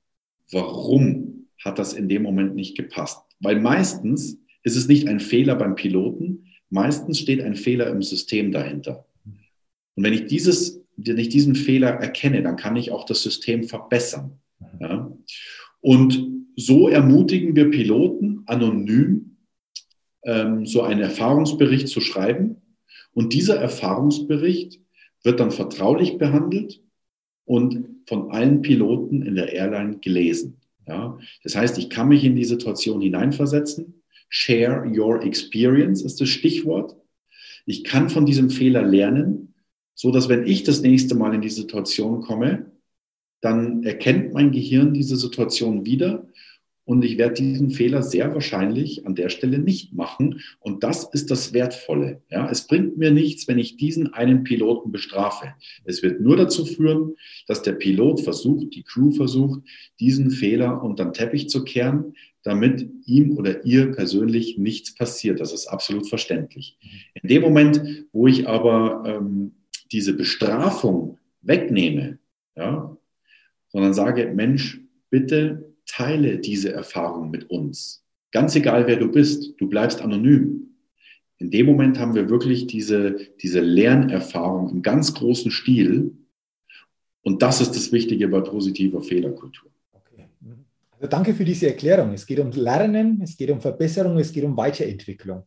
warum 0.50 1.48
hat 1.64 1.78
das 1.78 1.92
in 1.92 2.08
dem 2.08 2.22
Moment 2.22 2.54
nicht 2.54 2.76
gepasst. 2.76 3.20
Weil 3.40 3.60
meistens 3.60 4.38
ist 4.62 4.76
es 4.76 4.88
nicht 4.88 5.08
ein 5.08 5.20
Fehler 5.20 5.54
beim 5.54 5.74
Piloten, 5.74 6.46
meistens 6.70 7.18
steht 7.18 7.42
ein 7.42 7.54
Fehler 7.54 7.88
im 7.88 8.02
System 8.02 8.52
dahinter. 8.52 9.06
Und 9.94 10.04
wenn 10.04 10.12
ich, 10.12 10.26
dieses, 10.26 10.80
wenn 10.96 11.18
ich 11.18 11.28
diesen 11.28 11.54
Fehler 11.54 11.88
erkenne, 11.88 12.42
dann 12.42 12.56
kann 12.56 12.76
ich 12.76 12.90
auch 12.90 13.04
das 13.04 13.22
System 13.22 13.64
verbessern. 13.64 14.38
Ja? 14.80 15.12
Und 15.80 16.26
so 16.56 16.88
ermutigen 16.88 17.54
wir 17.54 17.70
Piloten 17.70 18.42
anonym 18.46 19.36
ähm, 20.24 20.66
so 20.66 20.82
einen 20.82 21.00
Erfahrungsbericht 21.00 21.88
zu 21.88 22.00
schreiben. 22.00 22.56
Und 23.12 23.32
dieser 23.32 23.56
Erfahrungsbericht 23.56 24.80
wird 25.22 25.40
dann 25.40 25.50
vertraulich 25.50 26.18
behandelt 26.18 26.82
und 27.44 27.86
von 28.06 28.30
allen 28.30 28.62
Piloten 28.62 29.22
in 29.22 29.34
der 29.34 29.52
Airline 29.52 29.98
gelesen. 29.98 30.60
Ja? 30.88 31.18
Das 31.44 31.54
heißt, 31.54 31.78
ich 31.78 31.90
kann 31.90 32.08
mich 32.08 32.24
in 32.24 32.36
die 32.36 32.44
Situation 32.44 33.00
hineinversetzen. 33.00 34.02
Share 34.28 34.84
your 34.86 35.22
experience 35.22 36.02
ist 36.02 36.20
das 36.20 36.28
Stichwort. 36.28 36.96
Ich 37.66 37.84
kann 37.84 38.10
von 38.10 38.26
diesem 38.26 38.50
Fehler 38.50 38.82
lernen, 38.82 39.54
so 39.94 40.10
dass 40.10 40.28
wenn 40.28 40.46
ich 40.46 40.64
das 40.64 40.80
nächste 40.80 41.14
Mal 41.14 41.34
in 41.34 41.40
die 41.40 41.50
Situation 41.50 42.20
komme, 42.20 42.72
dann 43.40 43.84
erkennt 43.84 44.32
mein 44.32 44.50
Gehirn 44.50 44.94
diese 44.94 45.16
Situation 45.16 45.84
wieder 45.84 46.27
und 46.88 47.04
ich 47.04 47.18
werde 47.18 47.34
diesen 47.34 47.70
Fehler 47.70 48.02
sehr 48.02 48.32
wahrscheinlich 48.32 49.06
an 49.06 49.14
der 49.14 49.28
Stelle 49.28 49.58
nicht 49.58 49.92
machen. 49.92 50.40
Und 50.58 50.82
das 50.82 51.04
ist 51.12 51.30
das 51.30 51.52
Wertvolle. 51.52 52.22
Ja, 52.30 52.48
es 52.50 52.66
bringt 52.66 52.96
mir 52.96 53.10
nichts, 53.10 53.46
wenn 53.46 53.58
ich 53.58 53.76
diesen 53.76 54.14
einen 54.14 54.42
Piloten 54.42 54.90
bestrafe. 54.90 55.52
Es 55.84 56.02
wird 56.02 56.22
nur 56.22 56.38
dazu 56.38 56.64
führen, 56.64 57.14
dass 57.46 57.60
der 57.60 57.72
Pilot 57.72 58.22
versucht, 58.22 58.74
die 58.74 58.84
Crew 58.84 59.10
versucht, 59.10 59.60
diesen 60.00 60.30
Fehler 60.30 60.82
unter 60.82 61.04
den 61.04 61.12
Teppich 61.12 61.50
zu 61.50 61.62
kehren, 61.62 62.14
damit 62.42 62.88
ihm 63.04 63.36
oder 63.36 63.66
ihr 63.66 63.92
persönlich 63.92 64.56
nichts 64.56 64.94
passiert. 64.94 65.40
Das 65.40 65.52
ist 65.52 65.66
absolut 65.66 66.08
verständlich. 66.08 66.78
In 67.22 67.28
dem 67.28 67.42
Moment, 67.42 68.06
wo 68.12 68.26
ich 68.26 68.48
aber 68.48 69.02
ähm, 69.04 69.56
diese 69.92 70.14
Bestrafung 70.16 71.18
wegnehme, 71.42 72.18
ja, 72.56 72.96
sondern 73.68 73.92
sage, 73.92 74.32
Mensch, 74.34 74.80
bitte 75.10 75.67
teile 75.88 76.38
diese 76.38 76.72
Erfahrung 76.72 77.30
mit 77.30 77.50
uns. 77.50 78.04
Ganz 78.30 78.54
egal, 78.54 78.86
wer 78.86 78.96
du 78.96 79.10
bist, 79.10 79.54
du 79.58 79.68
bleibst 79.68 80.00
anonym. 80.00 80.76
In 81.38 81.50
dem 81.50 81.66
Moment 81.66 81.98
haben 81.98 82.14
wir 82.14 82.28
wirklich 82.28 82.66
diese, 82.66 83.16
diese 83.40 83.60
Lernerfahrung 83.60 84.70
im 84.70 84.82
ganz 84.82 85.14
großen 85.14 85.50
Stil. 85.50 86.12
Und 87.22 87.42
das 87.42 87.60
ist 87.60 87.72
das 87.72 87.90
Wichtige 87.90 88.28
bei 88.28 88.40
positiver 88.40 89.00
Fehlerkultur. 89.02 89.70
Okay. 89.92 90.26
Also 90.92 91.08
danke 91.08 91.34
für 91.34 91.44
diese 91.44 91.68
Erklärung. 91.68 92.12
Es 92.12 92.26
geht 92.26 92.40
um 92.40 92.50
Lernen, 92.52 93.20
es 93.22 93.36
geht 93.36 93.50
um 93.50 93.60
Verbesserung, 93.60 94.18
es 94.18 94.32
geht 94.32 94.44
um 94.44 94.56
Weiterentwicklung. 94.56 95.44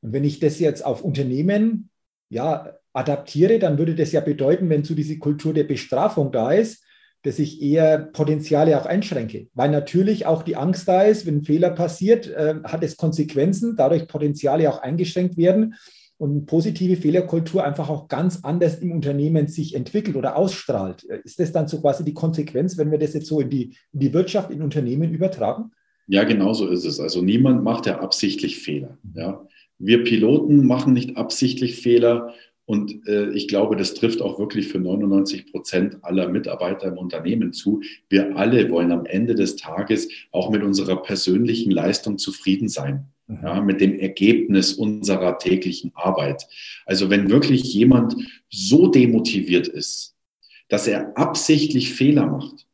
Und 0.00 0.12
wenn 0.12 0.24
ich 0.24 0.38
das 0.38 0.58
jetzt 0.58 0.84
auf 0.84 1.02
Unternehmen 1.02 1.90
ja, 2.28 2.74
adaptiere, 2.92 3.58
dann 3.58 3.78
würde 3.78 3.94
das 3.94 4.12
ja 4.12 4.20
bedeuten, 4.20 4.68
wenn 4.68 4.84
so 4.84 4.94
diese 4.94 5.18
Kultur 5.18 5.54
der 5.54 5.64
Bestrafung 5.64 6.32
da 6.32 6.52
ist, 6.52 6.84
dass 7.22 7.38
ich 7.38 7.60
eher 7.62 7.98
Potenziale 7.98 8.80
auch 8.80 8.86
einschränke. 8.86 9.48
Weil 9.54 9.70
natürlich 9.70 10.26
auch 10.26 10.42
die 10.42 10.56
Angst 10.56 10.86
da 10.88 11.02
ist, 11.02 11.26
wenn 11.26 11.38
ein 11.38 11.44
Fehler 11.44 11.70
passiert, 11.70 12.28
äh, 12.28 12.56
hat 12.64 12.82
es 12.82 12.96
Konsequenzen, 12.96 13.76
dadurch 13.76 14.06
Potenziale 14.06 14.70
auch 14.70 14.80
eingeschränkt 14.82 15.36
werden 15.36 15.74
und 16.18 16.46
positive 16.46 16.96
Fehlerkultur 16.96 17.64
einfach 17.64 17.88
auch 17.88 18.08
ganz 18.08 18.40
anders 18.42 18.80
im 18.80 18.92
Unternehmen 18.92 19.46
sich 19.46 19.74
entwickelt 19.74 20.16
oder 20.16 20.36
ausstrahlt. 20.36 21.04
Ist 21.04 21.38
das 21.38 21.52
dann 21.52 21.68
so 21.68 21.80
quasi 21.80 22.04
die 22.04 22.14
Konsequenz, 22.14 22.76
wenn 22.76 22.90
wir 22.90 22.98
das 22.98 23.14
jetzt 23.14 23.26
so 23.26 23.40
in 23.40 23.50
die, 23.50 23.76
in 23.92 24.00
die 24.00 24.12
Wirtschaft, 24.12 24.50
in 24.50 24.62
Unternehmen 24.62 25.14
übertragen? 25.14 25.70
Ja, 26.08 26.24
genau 26.24 26.54
so 26.54 26.68
ist 26.68 26.84
es. 26.84 26.98
Also 26.98 27.22
niemand 27.22 27.62
macht 27.62 27.86
ja 27.86 28.00
absichtlich 28.00 28.58
Fehler. 28.58 28.98
Ja. 29.14 29.46
Wir 29.78 30.02
Piloten 30.02 30.66
machen 30.66 30.92
nicht 30.92 31.16
absichtlich 31.16 31.76
Fehler. 31.76 32.34
Und 32.68 33.08
äh, 33.08 33.30
ich 33.30 33.48
glaube, 33.48 33.76
das 33.76 33.94
trifft 33.94 34.20
auch 34.20 34.38
wirklich 34.38 34.68
für 34.68 34.78
99 34.78 35.50
Prozent 35.50 35.96
aller 36.02 36.28
Mitarbeiter 36.28 36.88
im 36.88 36.98
Unternehmen 36.98 37.54
zu. 37.54 37.80
Wir 38.10 38.36
alle 38.36 38.70
wollen 38.70 38.92
am 38.92 39.06
Ende 39.06 39.34
des 39.34 39.56
Tages 39.56 40.06
auch 40.32 40.50
mit 40.50 40.62
unserer 40.62 41.02
persönlichen 41.02 41.70
Leistung 41.70 42.18
zufrieden 42.18 42.68
sein. 42.68 43.06
Mhm. 43.26 43.38
Ja, 43.42 43.60
mit 43.62 43.80
dem 43.80 43.98
Ergebnis 43.98 44.74
unserer 44.74 45.38
täglichen 45.38 45.92
Arbeit. 45.94 46.46
Also 46.84 47.08
wenn 47.08 47.30
wirklich 47.30 47.72
jemand 47.72 48.14
so 48.50 48.88
demotiviert 48.88 49.66
ist, 49.66 50.14
dass 50.68 50.86
er 50.86 51.16
absichtlich 51.16 51.94
Fehler 51.94 52.26
macht, 52.26 52.66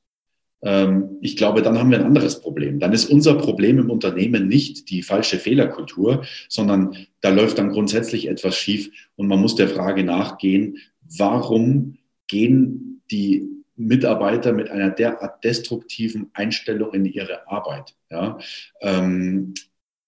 ich 1.21 1.37
glaube, 1.37 1.61
dann 1.61 1.79
haben 1.79 1.91
wir 1.91 1.99
ein 1.99 2.07
anderes 2.07 2.41
Problem. 2.41 2.79
Dann 2.81 2.93
ist 2.93 3.11
unser 3.11 3.35
Problem 3.35 3.79
im 3.79 3.91
Unternehmen 3.91 4.49
nicht 4.49 4.89
die 4.89 5.03
falsche 5.03 5.39
Fehlerkultur, 5.39 6.25
sondern 6.49 6.97
da 7.21 7.29
läuft 7.29 7.59
dann 7.59 7.71
grundsätzlich 7.71 8.29
etwas 8.29 8.57
schief 8.57 8.91
und 9.17 9.27
man 9.27 9.41
muss 9.41 9.57
der 9.57 9.69
Frage 9.69 10.05
nachgehen, 10.05 10.79
warum 11.19 11.99
gehen 12.29 13.03
die 13.11 13.47
Mitarbeiter 13.77 14.53
mit 14.53 14.71
einer 14.71 14.91
derart 14.91 15.45
destruktiven 15.45 16.31
Einstellung 16.33 16.95
in 16.95 17.05
ihre 17.05 17.47
Arbeit. 17.49 17.95
Ja? 18.11 18.39
Ähm, 18.81 19.55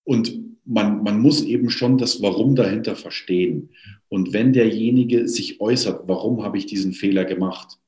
und 0.04 0.38
man, 0.64 1.02
man 1.02 1.20
muss 1.20 1.42
eben 1.42 1.70
schon 1.70 1.98
das 1.98 2.22
Warum 2.22 2.54
dahinter 2.54 2.96
verstehen. 2.96 3.70
Und 4.09 4.32
wenn 4.32 4.52
derjenige 4.52 5.28
sich 5.28 5.61
äußert, 5.61 6.02
warum 6.07 6.44
habe 6.44 6.59
ich 6.59 6.66
diesen 6.66 6.92
Fehler 6.92 7.24
gemacht, 7.24 7.78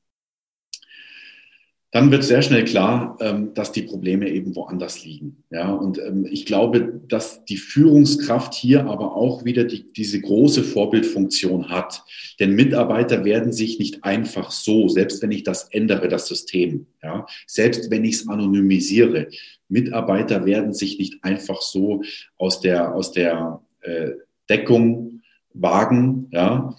dann 1.91 2.11
wird 2.11 2.23
sehr 2.23 2.43
schnell 2.43 2.65
klar, 2.65 3.17
ähm, 3.19 3.53
dass 3.55 3.71
die 3.71 3.81
Probleme 3.81 4.29
eben 4.29 4.55
woanders 4.55 5.03
liegen. 5.03 5.43
Ja, 5.49 5.71
und 5.71 5.97
ähm, 5.97 6.27
ich 6.29 6.45
glaube, 6.45 7.01
dass 7.07 7.43
die 7.45 7.57
Führungskraft 7.57 8.53
hier 8.53 8.85
aber 8.85 9.15
auch 9.15 9.43
wieder 9.43 9.63
die, 9.63 9.91
diese 9.93 10.21
große 10.21 10.63
Vorbildfunktion 10.63 11.69
hat. 11.69 12.03
Denn 12.39 12.53
Mitarbeiter 12.53 13.25
werden 13.25 13.51
sich 13.51 13.79
nicht 13.79 14.03
einfach 14.03 14.51
so, 14.51 14.87
selbst 14.87 15.23
wenn 15.23 15.31
ich 15.31 15.43
das 15.43 15.69
ändere, 15.71 16.09
das 16.09 16.27
System, 16.27 16.85
ja, 17.01 17.25
selbst 17.47 17.89
wenn 17.89 18.05
ich 18.05 18.15
es 18.15 18.27
anonymisiere, 18.27 19.27
Mitarbeiter 19.67 20.45
werden 20.45 20.73
sich 20.73 20.99
nicht 20.99 21.23
einfach 21.23 21.61
so 21.61 22.03
aus 22.37 22.59
der, 22.59 22.93
aus 22.93 23.11
der 23.11 23.61
äh, 23.81 24.11
Deckung 24.47 25.21
wagen, 25.53 26.27
ja, 26.31 26.75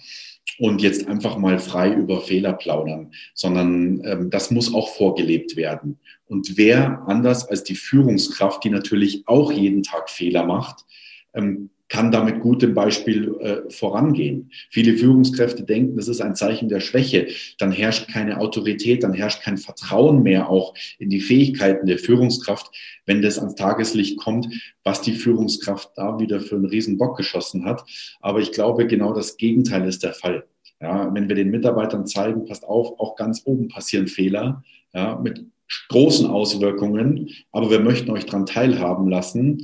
und 0.59 0.81
jetzt 0.81 1.07
einfach 1.07 1.37
mal 1.37 1.59
frei 1.59 1.93
über 1.93 2.21
Fehler 2.21 2.53
plaudern, 2.53 3.11
sondern 3.33 4.01
ähm, 4.05 4.29
das 4.29 4.51
muss 4.51 4.73
auch 4.73 4.89
vorgelebt 4.89 5.55
werden. 5.55 5.99
Und 6.27 6.57
wer 6.57 7.03
anders 7.07 7.47
als 7.47 7.63
die 7.63 7.75
Führungskraft, 7.75 8.63
die 8.63 8.69
natürlich 8.69 9.23
auch 9.27 9.51
jeden 9.51 9.83
Tag 9.83 10.09
Fehler 10.09 10.45
macht, 10.45 10.85
ähm, 11.33 11.69
kann 11.91 12.09
damit 12.09 12.39
gut 12.39 12.63
im 12.63 12.73
Beispiel 12.73 13.35
äh, 13.41 13.69
vorangehen. 13.69 14.49
Viele 14.69 14.95
Führungskräfte 14.95 15.63
denken, 15.63 15.97
das 15.97 16.07
ist 16.07 16.21
ein 16.21 16.35
Zeichen 16.35 16.69
der 16.69 16.79
Schwäche. 16.79 17.27
Dann 17.57 17.73
herrscht 17.73 18.07
keine 18.07 18.39
Autorität, 18.39 19.03
dann 19.03 19.13
herrscht 19.13 19.43
kein 19.43 19.57
Vertrauen 19.57 20.23
mehr 20.23 20.49
auch 20.49 20.73
in 20.99 21.09
die 21.09 21.19
Fähigkeiten 21.19 21.87
der 21.87 21.99
Führungskraft, 21.99 22.73
wenn 23.05 23.21
das 23.21 23.37
ans 23.37 23.55
Tageslicht 23.55 24.17
kommt, 24.17 24.47
was 24.85 25.01
die 25.01 25.11
Führungskraft 25.11 25.91
da 25.95 26.17
wieder 26.17 26.39
für 26.39 26.55
einen 26.55 26.65
Riesenbock 26.65 27.17
geschossen 27.17 27.65
hat. 27.65 27.83
Aber 28.21 28.39
ich 28.39 28.53
glaube, 28.53 28.87
genau 28.87 29.13
das 29.13 29.35
Gegenteil 29.35 29.85
ist 29.85 30.01
der 30.01 30.13
Fall. 30.13 30.45
Ja, 30.79 31.13
wenn 31.13 31.27
wir 31.27 31.35
den 31.35 31.51
Mitarbeitern 31.51 32.07
zeigen, 32.07 32.45
passt 32.45 32.63
auf, 32.63 32.97
auch 33.01 33.17
ganz 33.17 33.41
oben 33.43 33.67
passieren 33.67 34.07
Fehler 34.07 34.63
ja, 34.93 35.19
mit 35.21 35.45
großen 35.89 36.27
Auswirkungen, 36.27 37.29
aber 37.51 37.69
wir 37.69 37.81
möchten 37.81 38.11
euch 38.11 38.25
daran 38.25 38.45
teilhaben 38.45 39.09
lassen. 39.09 39.61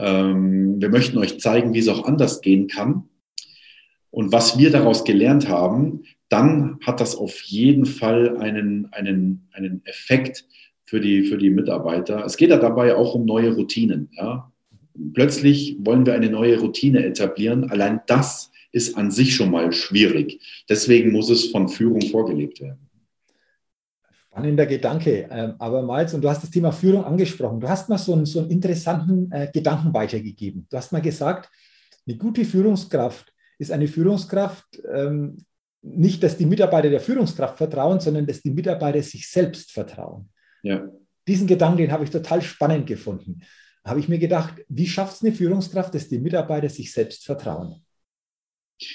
Ähm, 0.00 0.80
wir 0.80 0.88
möchten 0.88 1.18
euch 1.18 1.38
zeigen, 1.40 1.74
wie 1.74 1.78
es 1.78 1.88
auch 1.88 2.04
anders 2.04 2.40
gehen 2.40 2.66
kann. 2.66 3.04
Und 4.10 4.32
was 4.32 4.58
wir 4.58 4.70
daraus 4.70 5.04
gelernt 5.04 5.48
haben, 5.48 6.02
dann 6.28 6.78
hat 6.84 7.00
das 7.00 7.16
auf 7.16 7.40
jeden 7.42 7.86
Fall 7.86 8.36
einen, 8.38 8.88
einen, 8.92 9.48
einen 9.52 9.82
Effekt 9.84 10.46
für 10.84 11.00
die, 11.00 11.22
für 11.22 11.38
die 11.38 11.50
Mitarbeiter. 11.50 12.24
Es 12.24 12.36
geht 12.36 12.50
ja 12.50 12.56
dabei 12.56 12.96
auch 12.96 13.14
um 13.14 13.24
neue 13.24 13.54
Routinen. 13.54 14.10
Ja. 14.16 14.50
Plötzlich 15.14 15.76
wollen 15.80 16.06
wir 16.06 16.14
eine 16.14 16.30
neue 16.30 16.58
Routine 16.58 17.04
etablieren. 17.04 17.70
Allein 17.70 18.00
das 18.06 18.50
ist 18.72 18.96
an 18.96 19.10
sich 19.10 19.34
schon 19.34 19.50
mal 19.50 19.72
schwierig. 19.72 20.40
Deswegen 20.68 21.12
muss 21.12 21.30
es 21.30 21.46
von 21.46 21.68
Führung 21.68 22.02
vorgelebt 22.02 22.60
werden. 22.60 22.89
Spannender 24.30 24.66
Gedanke. 24.66 25.28
Ähm, 25.30 25.54
aber 25.58 25.82
Miles, 25.82 26.14
und 26.14 26.22
du 26.22 26.28
hast 26.28 26.42
das 26.42 26.50
Thema 26.50 26.70
Führung 26.70 27.04
angesprochen. 27.04 27.58
Du 27.58 27.68
hast 27.68 27.88
mal 27.88 27.98
so 27.98 28.12
einen, 28.12 28.26
so 28.26 28.38
einen 28.38 28.50
interessanten 28.50 29.30
äh, 29.32 29.50
Gedanken 29.52 29.92
weitergegeben. 29.92 30.66
Du 30.70 30.76
hast 30.76 30.92
mal 30.92 31.02
gesagt, 31.02 31.50
eine 32.06 32.16
gute 32.16 32.44
Führungskraft 32.44 33.32
ist 33.58 33.72
eine 33.72 33.88
Führungskraft, 33.88 34.66
ähm, 34.92 35.44
nicht, 35.82 36.22
dass 36.22 36.36
die 36.36 36.46
Mitarbeiter 36.46 36.90
der 36.90 37.00
Führungskraft 37.00 37.56
vertrauen, 37.56 38.00
sondern 38.00 38.26
dass 38.26 38.40
die 38.40 38.50
Mitarbeiter 38.50 39.02
sich 39.02 39.28
selbst 39.28 39.72
vertrauen. 39.72 40.30
Ja. 40.62 40.88
Diesen 41.26 41.46
Gedanken, 41.46 41.78
den 41.78 41.92
habe 41.92 42.04
ich 42.04 42.10
total 42.10 42.40
spannend 42.42 42.86
gefunden. 42.86 43.40
Da 43.82 43.90
habe 43.90 44.00
ich 44.00 44.08
mir 44.08 44.18
gedacht, 44.18 44.54
wie 44.68 44.86
schafft 44.86 45.16
es 45.16 45.22
eine 45.22 45.32
Führungskraft, 45.32 45.94
dass 45.94 46.08
die 46.08 46.18
Mitarbeiter 46.18 46.68
sich 46.68 46.92
selbst 46.92 47.24
vertrauen? 47.24 47.84
Ja, 48.78 48.86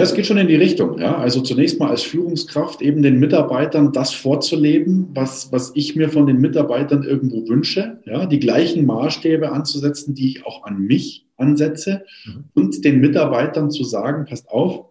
es 0.00 0.14
geht 0.14 0.24
schon 0.24 0.38
in 0.38 0.48
die 0.48 0.56
Richtung. 0.56 0.98
Ja. 0.98 1.18
Also 1.18 1.42
zunächst 1.42 1.78
mal 1.78 1.90
als 1.90 2.02
Führungskraft 2.02 2.80
eben 2.80 3.02
den 3.02 3.18
Mitarbeitern 3.18 3.92
das 3.92 4.14
vorzuleben, 4.14 5.08
was, 5.12 5.52
was 5.52 5.72
ich 5.74 5.96
mir 5.96 6.08
von 6.08 6.26
den 6.26 6.40
Mitarbeitern 6.40 7.02
irgendwo 7.02 7.46
wünsche. 7.46 8.00
Ja. 8.06 8.24
Die 8.24 8.38
gleichen 8.38 8.86
Maßstäbe 8.86 9.52
anzusetzen, 9.52 10.14
die 10.14 10.28
ich 10.28 10.46
auch 10.46 10.64
an 10.64 10.78
mich 10.78 11.26
ansetze 11.36 12.06
mhm. 12.24 12.44
und 12.54 12.84
den 12.86 13.00
Mitarbeitern 13.00 13.70
zu 13.70 13.84
sagen, 13.84 14.24
passt 14.24 14.48
auf, 14.48 14.86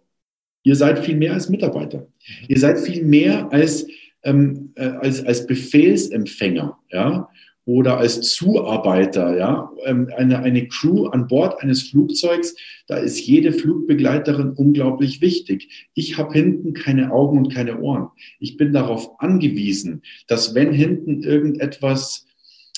ihr 0.62 0.76
seid 0.76 1.00
viel 1.00 1.16
mehr 1.16 1.34
als 1.34 1.50
Mitarbeiter. 1.50 2.02
Mhm. 2.02 2.46
Ihr 2.50 2.60
seid 2.60 2.80
viel 2.80 3.04
mehr 3.04 3.52
als, 3.52 3.88
ähm, 4.22 4.74
äh, 4.76 4.84
als, 4.84 5.26
als 5.26 5.48
Befehlsempfänger. 5.48 6.78
Ja 6.92 7.28
oder 7.72 8.00
als 8.00 8.20
Zuarbeiter, 8.22 9.38
ja, 9.38 9.72
ähm, 9.86 10.12
eine, 10.18 10.40
eine 10.40 10.68
Crew 10.68 11.06
an 11.08 11.28
Bord 11.28 11.62
eines 11.62 11.84
Flugzeugs, 11.84 12.54
da 12.88 12.98
ist 12.98 13.26
jede 13.26 13.54
Flugbegleiterin 13.54 14.52
unglaublich 14.52 15.22
wichtig. 15.22 15.90
Ich 15.94 16.18
habe 16.18 16.34
hinten 16.34 16.74
keine 16.74 17.14
Augen 17.14 17.38
und 17.38 17.54
keine 17.54 17.80
Ohren. 17.80 18.10
Ich 18.40 18.58
bin 18.58 18.74
darauf 18.74 19.22
angewiesen, 19.22 20.02
dass 20.28 20.54
wenn 20.54 20.74
hinten 20.74 21.24
irgendetwas 21.24 22.28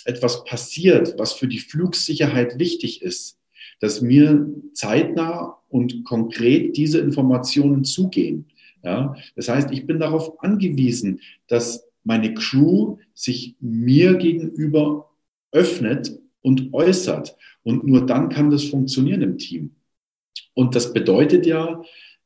etwas 0.06 0.44
passiert, 0.44 1.16
was 1.18 1.34
für 1.34 1.48
die 1.48 1.60
Flugsicherheit 1.60 2.60
wichtig 2.60 3.02
ist, 3.02 3.40
dass 3.80 4.02
mir 4.02 4.46
zeitnah 4.74 5.58
und 5.70 6.04
konkret 6.04 6.78
diese 6.78 7.00
Informationen 7.00 7.84
zugehen. 7.84 8.46
Ja, 8.84 9.16
das 9.36 9.50
heißt, 9.50 9.72
ich 9.72 9.88
bin 9.88 10.00
darauf 10.00 10.40
angewiesen, 10.44 11.22
dass 11.48 11.88
meine 12.04 12.34
Crew 12.34 12.98
sich 13.14 13.56
mir 13.60 14.16
gegenüber 14.16 15.10
öffnet 15.52 16.20
und 16.42 16.74
äußert. 16.74 17.38
Und 17.64 17.86
nur 17.86 18.06
dann 18.06 18.30
kann 18.30 18.50
das 18.50 18.66
funktionieren 18.66 19.22
im 19.22 19.38
Team. 19.38 19.76
Und 20.54 20.76
das 20.76 20.94
bedeutet 20.94 21.46
ja, 21.46 21.82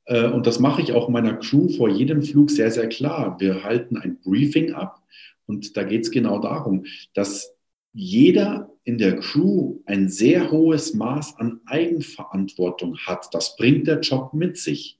äh, 0.05 0.27
und 0.27 0.47
das 0.47 0.59
mache 0.59 0.81
ich 0.81 0.93
auch 0.93 1.09
meiner 1.09 1.35
Crew 1.35 1.69
vor 1.69 1.89
jedem 1.89 2.23
Flug 2.23 2.49
sehr, 2.49 2.71
sehr 2.71 2.89
klar. 2.89 3.39
Wir 3.39 3.63
halten 3.63 3.97
ein 3.97 4.19
Briefing 4.19 4.73
ab 4.73 5.03
und 5.45 5.77
da 5.77 5.83
geht 5.83 6.03
es 6.03 6.11
genau 6.11 6.39
darum, 6.39 6.85
dass 7.13 7.53
jeder 7.93 8.71
in 8.83 8.97
der 8.97 9.17
Crew 9.17 9.79
ein 9.85 10.09
sehr 10.09 10.51
hohes 10.51 10.93
Maß 10.93 11.37
an 11.37 11.61
Eigenverantwortung 11.65 12.97
hat. 12.99 13.33
Das 13.33 13.55
bringt 13.55 13.87
der 13.87 13.99
Job 13.99 14.33
mit 14.33 14.57
sich. 14.57 14.99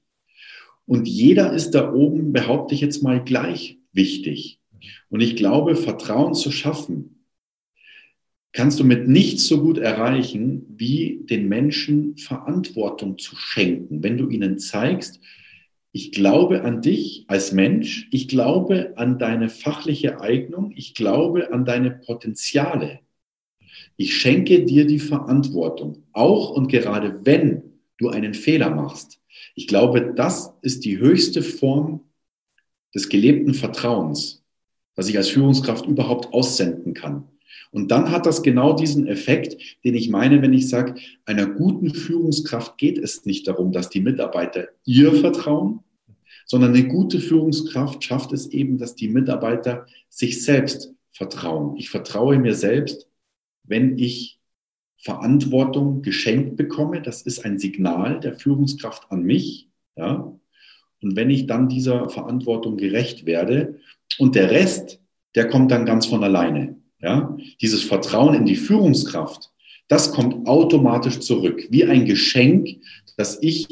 Und 0.84 1.06
jeder 1.06 1.52
ist 1.52 1.72
da 1.72 1.92
oben, 1.92 2.32
behaupte 2.32 2.74
ich 2.74 2.80
jetzt 2.80 3.02
mal, 3.02 3.22
gleich 3.22 3.78
wichtig. 3.92 4.57
Und 5.08 5.20
ich 5.20 5.36
glaube, 5.36 5.76
Vertrauen 5.76 6.34
zu 6.34 6.50
schaffen, 6.50 7.24
kannst 8.52 8.80
du 8.80 8.84
mit 8.84 9.08
nichts 9.08 9.46
so 9.46 9.60
gut 9.60 9.78
erreichen, 9.78 10.66
wie 10.68 11.20
den 11.24 11.48
Menschen 11.48 12.16
Verantwortung 12.16 13.18
zu 13.18 13.36
schenken. 13.36 14.02
Wenn 14.02 14.18
du 14.18 14.28
ihnen 14.28 14.58
zeigst, 14.58 15.20
ich 15.92 16.12
glaube 16.12 16.62
an 16.62 16.82
dich 16.82 17.24
als 17.28 17.52
Mensch, 17.52 18.08
ich 18.10 18.28
glaube 18.28 18.92
an 18.96 19.18
deine 19.18 19.48
fachliche 19.48 20.20
Eignung, 20.20 20.72
ich 20.76 20.94
glaube 20.94 21.52
an 21.52 21.64
deine 21.64 21.90
Potenziale. 21.90 23.00
Ich 23.96 24.16
schenke 24.16 24.64
dir 24.64 24.86
die 24.86 24.98
Verantwortung, 24.98 26.04
auch 26.12 26.50
und 26.50 26.68
gerade 26.68 27.20
wenn 27.24 27.62
du 27.98 28.08
einen 28.08 28.34
Fehler 28.34 28.70
machst. 28.70 29.20
Ich 29.54 29.66
glaube, 29.66 30.14
das 30.14 30.54
ist 30.62 30.84
die 30.84 30.98
höchste 30.98 31.42
Form 31.42 32.00
des 32.94 33.08
gelebten 33.08 33.54
Vertrauens, 33.54 34.44
was 34.98 35.08
ich 35.08 35.16
als 35.16 35.28
Führungskraft 35.28 35.86
überhaupt 35.86 36.34
aussenden 36.34 36.92
kann. 36.92 37.22
Und 37.70 37.92
dann 37.92 38.10
hat 38.10 38.26
das 38.26 38.42
genau 38.42 38.72
diesen 38.72 39.06
Effekt, 39.06 39.78
den 39.84 39.94
ich 39.94 40.08
meine, 40.08 40.42
wenn 40.42 40.52
ich 40.52 40.68
sage, 40.68 40.96
einer 41.24 41.46
guten 41.46 41.94
Führungskraft 41.94 42.76
geht 42.78 42.98
es 42.98 43.24
nicht 43.24 43.46
darum, 43.46 43.70
dass 43.70 43.90
die 43.90 44.00
Mitarbeiter 44.00 44.66
ihr 44.84 45.14
vertrauen, 45.14 45.84
sondern 46.46 46.74
eine 46.74 46.88
gute 46.88 47.20
Führungskraft 47.20 48.02
schafft 48.02 48.32
es 48.32 48.48
eben, 48.48 48.76
dass 48.76 48.96
die 48.96 49.08
Mitarbeiter 49.08 49.86
sich 50.08 50.42
selbst 50.42 50.92
vertrauen. 51.12 51.76
Ich 51.76 51.90
vertraue 51.90 52.40
mir 52.40 52.56
selbst, 52.56 53.06
wenn 53.62 53.98
ich 53.98 54.40
Verantwortung 54.96 56.02
geschenkt 56.02 56.56
bekomme. 56.56 57.02
Das 57.02 57.22
ist 57.22 57.44
ein 57.44 57.60
Signal 57.60 58.18
der 58.18 58.34
Führungskraft 58.34 59.12
an 59.12 59.22
mich. 59.22 59.68
Ja? 59.94 60.36
Und 61.00 61.14
wenn 61.14 61.30
ich 61.30 61.46
dann 61.46 61.68
dieser 61.68 62.08
Verantwortung 62.08 62.76
gerecht 62.76 63.26
werde 63.26 63.78
und 64.18 64.34
der 64.34 64.50
Rest, 64.50 65.00
der 65.34 65.48
kommt 65.48 65.70
dann 65.70 65.86
ganz 65.86 66.06
von 66.06 66.24
alleine. 66.24 66.76
Ja, 67.00 67.36
dieses 67.60 67.84
Vertrauen 67.84 68.34
in 68.34 68.44
die 68.44 68.56
Führungskraft, 68.56 69.50
das 69.86 70.12
kommt 70.12 70.48
automatisch 70.48 71.20
zurück, 71.20 71.66
wie 71.70 71.84
ein 71.84 72.04
Geschenk, 72.04 72.68
das 73.16 73.38
ich 73.40 73.68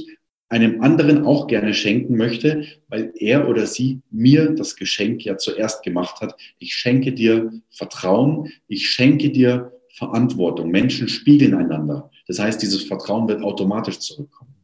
einem 0.48 0.80
anderen 0.80 1.26
auch 1.26 1.48
gerne 1.48 1.74
schenken 1.74 2.16
möchte, 2.16 2.64
weil 2.88 3.12
er 3.16 3.48
oder 3.48 3.66
sie 3.66 4.00
mir 4.10 4.50
das 4.50 4.76
Geschenk 4.76 5.24
ja 5.24 5.36
zuerst 5.36 5.82
gemacht 5.82 6.20
hat. 6.20 6.36
Ich 6.58 6.74
schenke 6.74 7.12
dir 7.12 7.52
Vertrauen, 7.70 8.52
ich 8.68 8.88
schenke 8.88 9.30
dir 9.30 9.72
Verantwortung. 9.94 10.70
Menschen 10.70 11.08
spiegeln 11.08 11.54
einander. 11.54 12.10
Das 12.28 12.38
heißt, 12.38 12.62
dieses 12.62 12.84
Vertrauen 12.84 13.26
wird 13.28 13.42
automatisch 13.42 13.98
zurückkommen. 13.98 14.54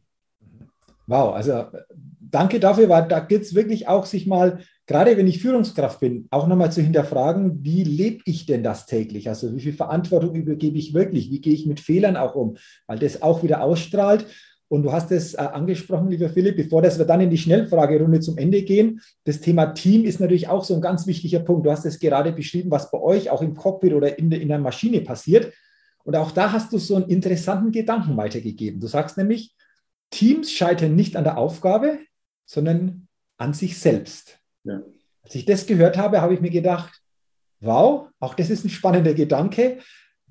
Wow, 1.07 1.35
also 1.35 1.65
danke 2.21 2.59
dafür, 2.59 2.87
weil 2.87 3.07
da 3.07 3.19
gilt 3.19 3.41
es 3.41 3.55
wirklich 3.55 3.87
auch, 3.87 4.05
sich 4.05 4.25
mal 4.25 4.63
gerade 4.85 5.17
wenn 5.17 5.27
ich 5.27 5.41
Führungskraft 5.41 5.99
bin, 5.99 6.27
auch 6.31 6.47
nochmal 6.47 6.71
zu 6.71 6.81
hinterfragen, 6.81 7.63
wie 7.63 7.83
lebe 7.83 8.21
ich 8.25 8.45
denn 8.45 8.63
das 8.63 8.85
täglich? 8.85 9.29
Also 9.29 9.55
wie 9.55 9.61
viel 9.61 9.73
Verantwortung 9.73 10.35
übergebe 10.35 10.77
ich 10.77 10.93
wirklich? 10.93 11.31
Wie 11.31 11.41
gehe 11.41 11.53
ich 11.53 11.65
mit 11.65 11.79
Fehlern 11.79 12.17
auch 12.17 12.35
um? 12.35 12.57
Weil 12.87 12.99
das 12.99 13.21
auch 13.21 13.43
wieder 13.43 13.61
ausstrahlt. 13.61 14.25
Und 14.67 14.83
du 14.83 14.91
hast 14.91 15.11
es 15.11 15.35
äh, 15.35 15.37
angesprochen, 15.37 16.09
lieber 16.09 16.29
Philipp, 16.29 16.55
bevor 16.55 16.81
dass 16.81 16.97
wir 16.97 17.05
dann 17.05 17.21
in 17.21 17.29
die 17.29 17.37
Schnellfragerunde 17.37 18.19
zum 18.21 18.37
Ende 18.37 18.63
gehen. 18.63 19.01
Das 19.23 19.39
Thema 19.39 19.67
Team 19.67 20.03
ist 20.03 20.19
natürlich 20.19 20.47
auch 20.47 20.63
so 20.63 20.73
ein 20.73 20.81
ganz 20.81 21.05
wichtiger 21.05 21.39
Punkt. 21.39 21.65
Du 21.65 21.71
hast 21.71 21.85
es 21.85 21.99
gerade 21.99 22.31
beschrieben, 22.31 22.71
was 22.71 22.89
bei 22.89 22.99
euch 22.99 23.29
auch 23.29 23.41
im 23.41 23.53
Cockpit 23.53 23.93
oder 23.93 24.17
in, 24.17 24.31
in 24.31 24.47
der 24.47 24.59
Maschine 24.59 25.01
passiert. 25.01 25.53
Und 26.03 26.15
auch 26.15 26.31
da 26.31 26.51
hast 26.51 26.73
du 26.73 26.79
so 26.79 26.95
einen 26.95 27.07
interessanten 27.07 27.71
Gedanken 27.71 28.17
weitergegeben. 28.17 28.79
Du 28.79 28.87
sagst 28.87 29.15
nämlich, 29.17 29.55
Teams 30.09 30.51
scheitern 30.51 30.95
nicht 30.95 31.15
an 31.15 31.23
der 31.23 31.37
Aufgabe, 31.37 31.99
sondern 32.45 33.07
an 33.37 33.53
sich 33.53 33.77
selbst. 33.77 34.42
Ja. 34.63 34.81
Als 35.23 35.35
ich 35.35 35.45
das 35.45 35.65
gehört 35.65 35.97
habe, 35.97 36.21
habe 36.21 36.33
ich 36.33 36.41
mir 36.41 36.49
gedacht, 36.49 37.01
wow, 37.61 38.07
auch 38.19 38.33
das 38.33 38.49
ist 38.49 38.65
ein 38.65 38.69
spannender 38.69 39.13
Gedanke. 39.13 39.79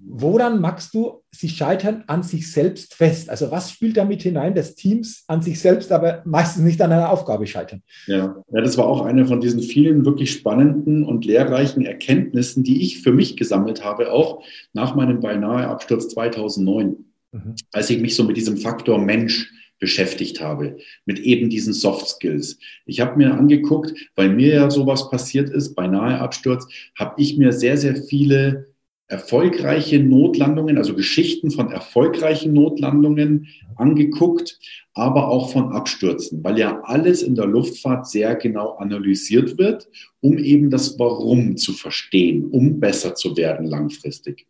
Woran 0.05 0.61
magst 0.61 0.95
du, 0.95 1.23
sie 1.31 1.49
scheitern 1.49 2.03
an 2.09 2.23
sich 2.23 2.51
selbst 2.51 2.95
fest? 2.95 3.31
Also 3.31 3.51
was 3.51 3.71
spielt 3.71 3.97
damit 3.97 4.23
hinein, 4.23 4.55
dass 4.55 4.75
Teams 4.75 5.25
an 5.29 5.43
sich 5.43 5.61
selbst 5.61 5.93
aber 5.93 6.23
meistens 6.25 6.65
nicht 6.65 6.81
an 6.83 6.91
einer 6.91 7.11
Aufgabe 7.11 7.47
scheitern? 7.47 7.83
Ja, 8.07 8.35
ja 8.53 8.61
das 8.61 8.77
war 8.77 8.87
auch 8.87 9.05
eine 9.05 9.27
von 9.27 9.41
diesen 9.41 9.61
vielen 9.61 10.05
wirklich 10.05 10.33
spannenden 10.33 11.05
und 11.05 11.25
lehrreichen 11.25 11.85
Erkenntnissen, 11.85 12.65
die 12.65 12.83
ich 12.83 13.03
für 13.03 13.13
mich 13.13 13.37
gesammelt 13.37 13.85
habe, 13.85 14.13
auch 14.13 14.43
nach 14.73 14.97
meinem 14.97 15.21
beinahe 15.21 15.69
Absturz 15.69 16.09
2009, 16.09 16.97
mhm. 17.31 17.55
als 17.71 17.89
ich 17.89 18.01
mich 18.01 18.17
so 18.17 18.25
mit 18.25 18.37
diesem 18.37 18.57
Faktor 18.57 18.99
Mensch 18.99 19.53
beschäftigt 19.83 20.41
habe, 20.41 20.77
mit 21.07 21.19
eben 21.19 21.51
diesen 21.51 21.73
Soft 21.73 22.07
Skills. 22.07 22.57
Ich 22.87 23.01
habe 23.01 23.19
mir 23.19 23.35
angeguckt, 23.35 23.93
weil 24.15 24.31
mir 24.31 24.55
ja 24.55 24.71
sowas 24.71 25.11
passiert 25.11 25.51
ist, 25.51 25.75
beinahe 25.75 26.21
Absturz, 26.21 26.69
habe 26.97 27.21
ich 27.21 27.37
mir 27.37 27.53
sehr, 27.53 27.77
sehr 27.77 27.97
viele 27.97 28.69
erfolgreiche 29.09 29.99
Notlandungen, 29.99 30.79
also 30.79 30.95
Geschichten 30.95 31.51
von 31.51 31.73
erfolgreichen 31.73 32.53
Notlandungen 32.53 33.49
angeguckt, 33.75 34.61
aber 34.95 35.29
auch 35.29 35.51
von 35.51 35.73
Abstürzen, 35.73 36.45
weil 36.45 36.61
ja 36.61 36.81
alles 36.85 37.23
in 37.23 37.35
der 37.35 37.47
Luftfahrt 37.47 38.07
sehr 38.07 38.37
genau 38.37 38.77
analysiert 38.77 39.59
wird, 39.59 39.89
um 40.21 40.39
eben 40.39 40.71
das 40.71 40.97
Warum 40.97 41.57
zu 41.57 41.73
verstehen, 41.73 42.45
um 42.45 42.79
besser 42.79 43.17
zu 43.17 43.37
werden 43.37 43.67
langfristig. 43.67 44.47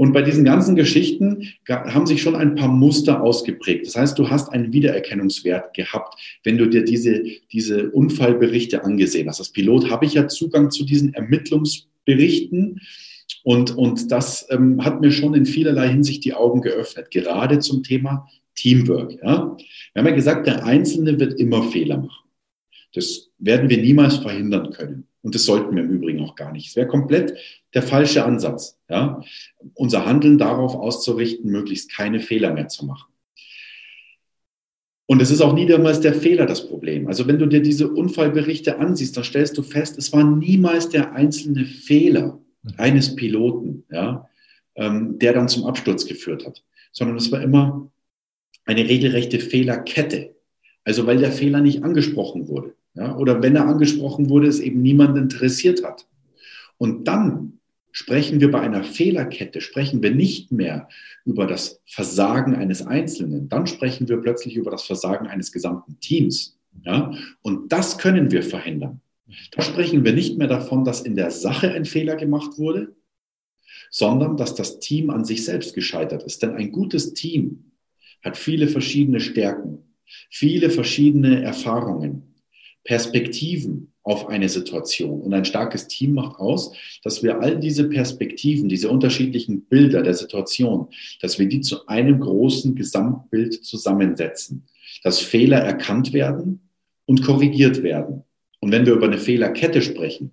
Und 0.00 0.14
bei 0.14 0.22
diesen 0.22 0.46
ganzen 0.46 0.76
Geschichten 0.76 1.46
haben 1.68 2.06
sich 2.06 2.22
schon 2.22 2.34
ein 2.34 2.54
paar 2.54 2.72
Muster 2.72 3.22
ausgeprägt. 3.22 3.86
Das 3.86 3.96
heißt, 3.96 4.18
du 4.18 4.30
hast 4.30 4.50
einen 4.50 4.72
Wiedererkennungswert 4.72 5.74
gehabt, 5.74 6.18
wenn 6.42 6.56
du 6.56 6.70
dir 6.70 6.86
diese, 6.86 7.22
diese 7.52 7.90
Unfallberichte 7.90 8.82
angesehen 8.82 9.28
hast. 9.28 9.40
Als 9.40 9.50
Pilot 9.50 9.90
habe 9.90 10.06
ich 10.06 10.14
ja 10.14 10.26
Zugang 10.26 10.70
zu 10.70 10.86
diesen 10.86 11.12
Ermittlungsberichten. 11.12 12.80
Und, 13.44 13.76
und 13.76 14.10
das 14.10 14.46
ähm, 14.48 14.82
hat 14.82 15.02
mir 15.02 15.12
schon 15.12 15.34
in 15.34 15.44
vielerlei 15.44 15.90
Hinsicht 15.90 16.24
die 16.24 16.32
Augen 16.32 16.62
geöffnet, 16.62 17.10
gerade 17.10 17.58
zum 17.58 17.82
Thema 17.82 18.26
Teamwork. 18.54 19.18
Ja? 19.22 19.54
Wir 19.92 20.00
haben 20.00 20.08
ja 20.08 20.14
gesagt, 20.14 20.46
der 20.46 20.64
Einzelne 20.64 21.20
wird 21.20 21.38
immer 21.38 21.62
Fehler 21.64 21.98
machen. 21.98 22.29
Das 22.94 23.30
werden 23.38 23.70
wir 23.70 23.78
niemals 23.78 24.16
verhindern 24.16 24.70
können. 24.70 25.06
Und 25.22 25.34
das 25.34 25.44
sollten 25.44 25.76
wir 25.76 25.82
im 25.82 25.90
Übrigen 25.90 26.24
auch 26.24 26.34
gar 26.34 26.52
nicht. 26.52 26.68
Es 26.68 26.76
wäre 26.76 26.86
komplett 26.86 27.36
der 27.74 27.82
falsche 27.82 28.24
Ansatz, 28.24 28.78
ja? 28.88 29.22
unser 29.74 30.06
Handeln 30.06 30.38
darauf 30.38 30.74
auszurichten, 30.74 31.50
möglichst 31.50 31.92
keine 31.92 32.20
Fehler 32.20 32.52
mehr 32.52 32.68
zu 32.68 32.86
machen. 32.86 33.10
Und 35.06 35.20
es 35.20 35.30
ist 35.30 35.40
auch 35.40 35.54
niemals 35.54 36.00
der 36.00 36.14
Fehler 36.14 36.46
das 36.46 36.68
Problem. 36.68 37.08
Also 37.08 37.26
wenn 37.26 37.38
du 37.38 37.46
dir 37.46 37.60
diese 37.60 37.90
Unfallberichte 37.90 38.78
ansiehst, 38.78 39.16
dann 39.16 39.24
stellst 39.24 39.58
du 39.58 39.62
fest, 39.62 39.98
es 39.98 40.12
war 40.12 40.22
niemals 40.22 40.88
der 40.88 41.12
einzelne 41.12 41.64
Fehler 41.64 42.40
eines 42.76 43.16
Piloten, 43.16 43.84
ja, 43.90 44.28
ähm, 44.76 45.18
der 45.18 45.32
dann 45.32 45.48
zum 45.48 45.66
Absturz 45.66 46.06
geführt 46.06 46.46
hat, 46.46 46.62
sondern 46.92 47.16
es 47.16 47.32
war 47.32 47.42
immer 47.42 47.90
eine 48.64 48.88
regelrechte 48.88 49.40
Fehlerkette. 49.40 50.36
Also 50.84 51.06
weil 51.06 51.18
der 51.18 51.32
Fehler 51.32 51.60
nicht 51.60 51.84
angesprochen 51.84 52.48
wurde. 52.48 52.74
Ja, 52.94 53.16
oder 53.16 53.42
wenn 53.42 53.54
er 53.54 53.66
angesprochen 53.66 54.28
wurde, 54.30 54.48
es 54.48 54.58
eben 54.58 54.82
niemand 54.82 55.16
interessiert 55.16 55.84
hat. 55.84 56.06
Und 56.76 57.06
dann 57.06 57.60
sprechen 57.92 58.40
wir 58.40 58.50
bei 58.50 58.60
einer 58.60 58.84
Fehlerkette, 58.84 59.60
sprechen 59.60 60.02
wir 60.02 60.12
nicht 60.12 60.52
mehr 60.52 60.88
über 61.24 61.46
das 61.46 61.80
Versagen 61.86 62.54
eines 62.54 62.86
Einzelnen, 62.86 63.48
dann 63.48 63.66
sprechen 63.66 64.08
wir 64.08 64.16
plötzlich 64.18 64.56
über 64.56 64.70
das 64.70 64.82
Versagen 64.82 65.26
eines 65.26 65.52
gesamten 65.52 65.98
Teams. 66.00 66.58
Ja? 66.84 67.12
Und 67.42 67.72
das 67.72 67.98
können 67.98 68.30
wir 68.30 68.42
verhindern. 68.42 69.00
Da 69.52 69.62
sprechen 69.62 70.04
wir 70.04 70.12
nicht 70.12 70.38
mehr 70.38 70.48
davon, 70.48 70.84
dass 70.84 71.00
in 71.02 71.14
der 71.14 71.30
Sache 71.30 71.70
ein 71.70 71.84
Fehler 71.84 72.16
gemacht 72.16 72.58
wurde, 72.58 72.94
sondern 73.90 74.36
dass 74.36 74.54
das 74.54 74.80
Team 74.80 75.10
an 75.10 75.24
sich 75.24 75.44
selbst 75.44 75.74
gescheitert 75.74 76.24
ist. 76.24 76.42
Denn 76.42 76.54
ein 76.54 76.72
gutes 76.72 77.14
Team 77.14 77.72
hat 78.22 78.36
viele 78.36 78.68
verschiedene 78.68 79.20
Stärken, 79.20 79.89
viele 80.30 80.70
verschiedene 80.70 81.42
Erfahrungen, 81.42 82.34
Perspektiven 82.84 83.92
auf 84.02 84.28
eine 84.28 84.48
Situation. 84.48 85.20
Und 85.20 85.34
ein 85.34 85.44
starkes 85.44 85.86
Team 85.86 86.14
macht 86.14 86.38
aus, 86.40 86.72
dass 87.02 87.22
wir 87.22 87.40
all 87.40 87.58
diese 87.58 87.88
Perspektiven, 87.88 88.68
diese 88.68 88.88
unterschiedlichen 88.88 89.62
Bilder 89.62 90.02
der 90.02 90.14
Situation, 90.14 90.88
dass 91.20 91.38
wir 91.38 91.48
die 91.48 91.60
zu 91.60 91.86
einem 91.86 92.20
großen 92.20 92.74
Gesamtbild 92.74 93.64
zusammensetzen, 93.64 94.66
dass 95.02 95.20
Fehler 95.20 95.58
erkannt 95.58 96.12
werden 96.12 96.60
und 97.06 97.22
korrigiert 97.22 97.82
werden. 97.82 98.24
Und 98.60 98.72
wenn 98.72 98.86
wir 98.86 98.94
über 98.94 99.06
eine 99.06 99.18
Fehlerkette 99.18 99.82
sprechen, 99.82 100.32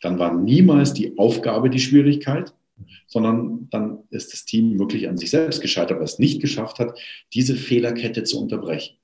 dann 0.00 0.18
war 0.18 0.34
niemals 0.34 0.94
die 0.94 1.16
Aufgabe 1.18 1.70
die 1.70 1.80
Schwierigkeit, 1.80 2.52
sondern 3.06 3.68
dann 3.70 3.98
ist 4.10 4.32
das 4.32 4.44
Team 4.44 4.78
wirklich 4.78 5.08
an 5.08 5.16
sich 5.16 5.30
selbst 5.30 5.60
gescheitert, 5.60 5.98
weil 5.98 6.04
es 6.04 6.18
nicht 6.18 6.40
geschafft 6.40 6.78
hat, 6.78 6.98
diese 7.34 7.54
Fehlerkette 7.54 8.24
zu 8.24 8.40
unterbrechen. 8.40 8.96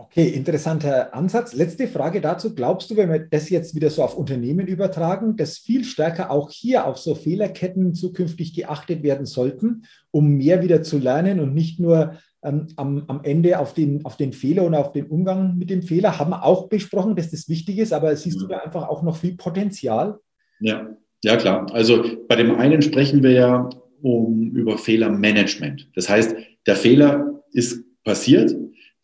Okay, 0.00 0.28
interessanter 0.28 1.12
Ansatz. 1.12 1.54
Letzte 1.54 1.88
Frage 1.88 2.20
dazu. 2.20 2.54
Glaubst 2.54 2.88
du, 2.88 2.96
wenn 2.96 3.10
wir 3.10 3.18
das 3.18 3.50
jetzt 3.50 3.74
wieder 3.74 3.90
so 3.90 4.04
auf 4.04 4.16
Unternehmen 4.16 4.68
übertragen, 4.68 5.36
dass 5.36 5.58
viel 5.58 5.82
stärker 5.82 6.30
auch 6.30 6.52
hier 6.52 6.86
auf 6.86 6.98
so 6.98 7.16
Fehlerketten 7.16 7.94
zukünftig 7.94 8.54
geachtet 8.54 9.02
werden 9.02 9.26
sollten, 9.26 9.82
um 10.12 10.36
mehr 10.36 10.62
wieder 10.62 10.84
zu 10.84 10.98
lernen 10.98 11.40
und 11.40 11.52
nicht 11.52 11.80
nur 11.80 12.12
ähm, 12.44 12.68
am, 12.76 13.06
am 13.08 13.22
Ende 13.24 13.58
auf 13.58 13.74
den, 13.74 14.04
auf 14.04 14.16
den 14.16 14.32
Fehler 14.32 14.62
und 14.62 14.76
auf 14.76 14.92
den 14.92 15.06
Umgang 15.06 15.58
mit 15.58 15.68
dem 15.68 15.82
Fehler? 15.82 16.16
Haben 16.20 16.30
wir 16.30 16.44
auch 16.44 16.68
besprochen, 16.68 17.16
dass 17.16 17.32
das 17.32 17.48
wichtig 17.48 17.78
ist, 17.78 17.92
aber 17.92 18.14
siehst 18.14 18.40
du 18.40 18.46
da 18.46 18.58
einfach 18.58 18.88
auch 18.88 19.02
noch 19.02 19.16
viel 19.16 19.34
Potenzial? 19.34 20.20
Ja, 20.60 20.94
ja 21.24 21.36
klar. 21.36 21.66
Also 21.72 22.04
bei 22.28 22.36
dem 22.36 22.54
einen 22.54 22.82
sprechen 22.82 23.24
wir 23.24 23.32
ja 23.32 23.68
um, 24.00 24.52
über 24.52 24.78
Fehlermanagement. 24.78 25.90
Das 25.96 26.08
heißt, 26.08 26.36
der 26.68 26.76
Fehler 26.76 27.42
ist 27.50 27.82
passiert. 28.04 28.54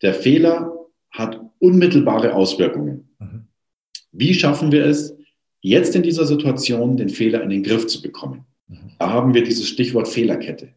Der 0.01 0.13
Fehler 0.13 0.74
hat 1.17 1.41
unmittelbare 1.59 2.33
Auswirkungen. 2.33 3.09
Mhm. 3.19 3.47
Wie 4.11 4.33
schaffen 4.33 4.71
wir 4.71 4.85
es, 4.85 5.15
jetzt 5.61 5.95
in 5.95 6.03
dieser 6.03 6.25
Situation 6.25 6.97
den 6.97 7.09
Fehler 7.09 7.41
in 7.41 7.49
den 7.49 7.63
Griff 7.63 7.87
zu 7.87 8.01
bekommen? 8.01 8.45
Mhm. 8.67 8.91
Da 8.99 9.09
haben 9.09 9.33
wir 9.33 9.43
dieses 9.43 9.67
Stichwort 9.67 10.07
Fehlerkette. 10.07 10.69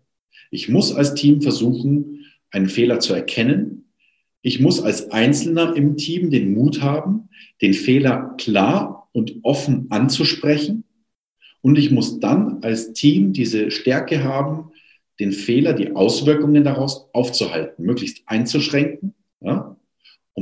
Ich 0.50 0.68
muss 0.68 0.94
als 0.94 1.14
Team 1.14 1.42
versuchen, 1.42 2.24
einen 2.50 2.68
Fehler 2.68 3.00
zu 3.00 3.12
erkennen. 3.12 3.90
Ich 4.40 4.60
muss 4.60 4.80
als 4.80 5.10
Einzelner 5.10 5.76
im 5.76 5.96
Team 5.96 6.30
den 6.30 6.54
Mut 6.54 6.80
haben, 6.80 7.28
den 7.60 7.74
Fehler 7.74 8.34
klar 8.38 9.08
und 9.12 9.36
offen 9.42 9.86
anzusprechen. 9.90 10.84
Und 11.60 11.76
ich 11.76 11.90
muss 11.90 12.20
dann 12.20 12.62
als 12.62 12.92
Team 12.92 13.32
diese 13.32 13.70
Stärke 13.70 14.22
haben, 14.24 14.70
den 15.20 15.32
Fehler, 15.32 15.72
die 15.72 15.92
Auswirkungen 15.92 16.64
daraus 16.64 17.08
aufzuhalten, 17.12 17.84
möglichst 17.84 18.22
einzuschränken. 18.26 19.07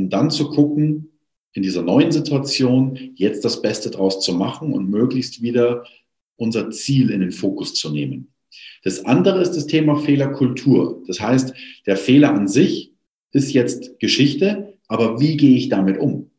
Um 0.07 0.11
dann 0.11 0.31
zu 0.31 0.51
gucken, 0.51 1.11
in 1.53 1.65
dieser 1.65 1.83
neuen 1.83 2.13
Situation 2.13 2.97
jetzt 3.17 3.45
das 3.45 3.61
Beste 3.61 3.91
draus 3.91 4.21
zu 4.21 4.35
machen 4.35 4.73
und 4.73 4.89
möglichst 4.89 5.43
wieder 5.43 5.83
unser 6.37 6.71
Ziel 6.71 7.11
in 7.11 7.23
den 7.23 7.33
Fokus 7.33 7.75
zu 7.75 7.91
nehmen. 7.91 8.29
Das 8.85 9.05
andere 9.05 9.43
ist 9.43 9.57
das 9.57 9.67
Thema 9.67 9.97
Fehlerkultur. 9.97 11.03
Das 11.09 11.21
heißt, 11.21 11.53
der 11.87 11.97
Fehler 11.97 12.33
an 12.33 12.47
sich 12.47 12.93
ist 13.33 13.53
jetzt 13.53 13.99
Geschichte, 13.99 14.75
aber 14.87 15.19
wie 15.19 15.37
gehe 15.37 15.57
ich 15.57 15.71
damit 15.71 15.99
um? 15.99 16.31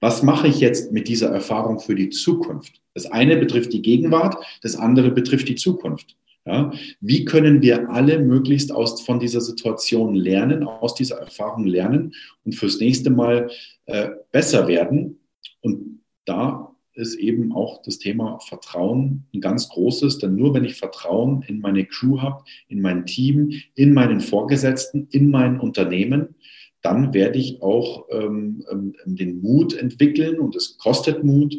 Was 0.00 0.22
mache 0.22 0.48
ich 0.48 0.60
jetzt 0.60 0.90
mit 0.90 1.06
dieser 1.06 1.28
Erfahrung 1.28 1.80
für 1.80 1.94
die 1.94 2.08
Zukunft? 2.08 2.80
Das 2.94 3.04
eine 3.04 3.36
betrifft 3.36 3.74
die 3.74 3.82
Gegenwart, 3.82 4.42
das 4.62 4.74
andere 4.76 5.10
betrifft 5.10 5.50
die 5.50 5.56
Zukunft. 5.56 6.16
Ja, 6.44 6.72
wie 7.00 7.24
können 7.24 7.62
wir 7.62 7.88
alle 7.90 8.18
möglichst 8.18 8.72
aus, 8.72 9.00
von 9.02 9.20
dieser 9.20 9.40
Situation 9.40 10.16
lernen, 10.16 10.64
aus 10.64 10.94
dieser 10.94 11.18
Erfahrung 11.18 11.66
lernen 11.66 12.14
und 12.44 12.56
fürs 12.56 12.80
nächste 12.80 13.10
Mal 13.10 13.48
äh, 13.86 14.08
besser 14.32 14.66
werden? 14.66 15.20
Und 15.60 16.00
da 16.24 16.74
ist 16.94 17.14
eben 17.14 17.52
auch 17.52 17.80
das 17.82 17.98
Thema 17.98 18.38
Vertrauen 18.40 19.24
ein 19.32 19.40
ganz 19.40 19.68
großes, 19.68 20.18
denn 20.18 20.34
nur 20.34 20.52
wenn 20.52 20.64
ich 20.64 20.74
Vertrauen 20.74 21.42
in 21.46 21.60
meine 21.60 21.86
Crew 21.86 22.20
habe, 22.20 22.44
in 22.68 22.80
mein 22.80 23.06
Team, 23.06 23.52
in 23.74 23.94
meinen 23.94 24.20
Vorgesetzten, 24.20 25.06
in 25.10 25.30
mein 25.30 25.60
Unternehmen, 25.60 26.34
dann 26.82 27.14
werde 27.14 27.38
ich 27.38 27.62
auch 27.62 28.06
ähm, 28.10 28.64
ähm, 28.70 28.94
den 29.06 29.40
Mut 29.40 29.74
entwickeln 29.74 30.40
und 30.40 30.56
es 30.56 30.76
kostet 30.78 31.22
Mut, 31.22 31.54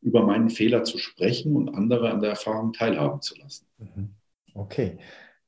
über 0.00 0.24
meinen 0.24 0.48
Fehler 0.48 0.84
zu 0.84 0.96
sprechen 0.98 1.56
und 1.56 1.70
andere 1.70 2.12
an 2.12 2.20
der 2.20 2.30
Erfahrung 2.30 2.72
teilhaben 2.72 3.20
zu 3.20 3.36
lassen. 3.36 3.66
Mhm. 3.78 4.10
Okay. 4.58 4.98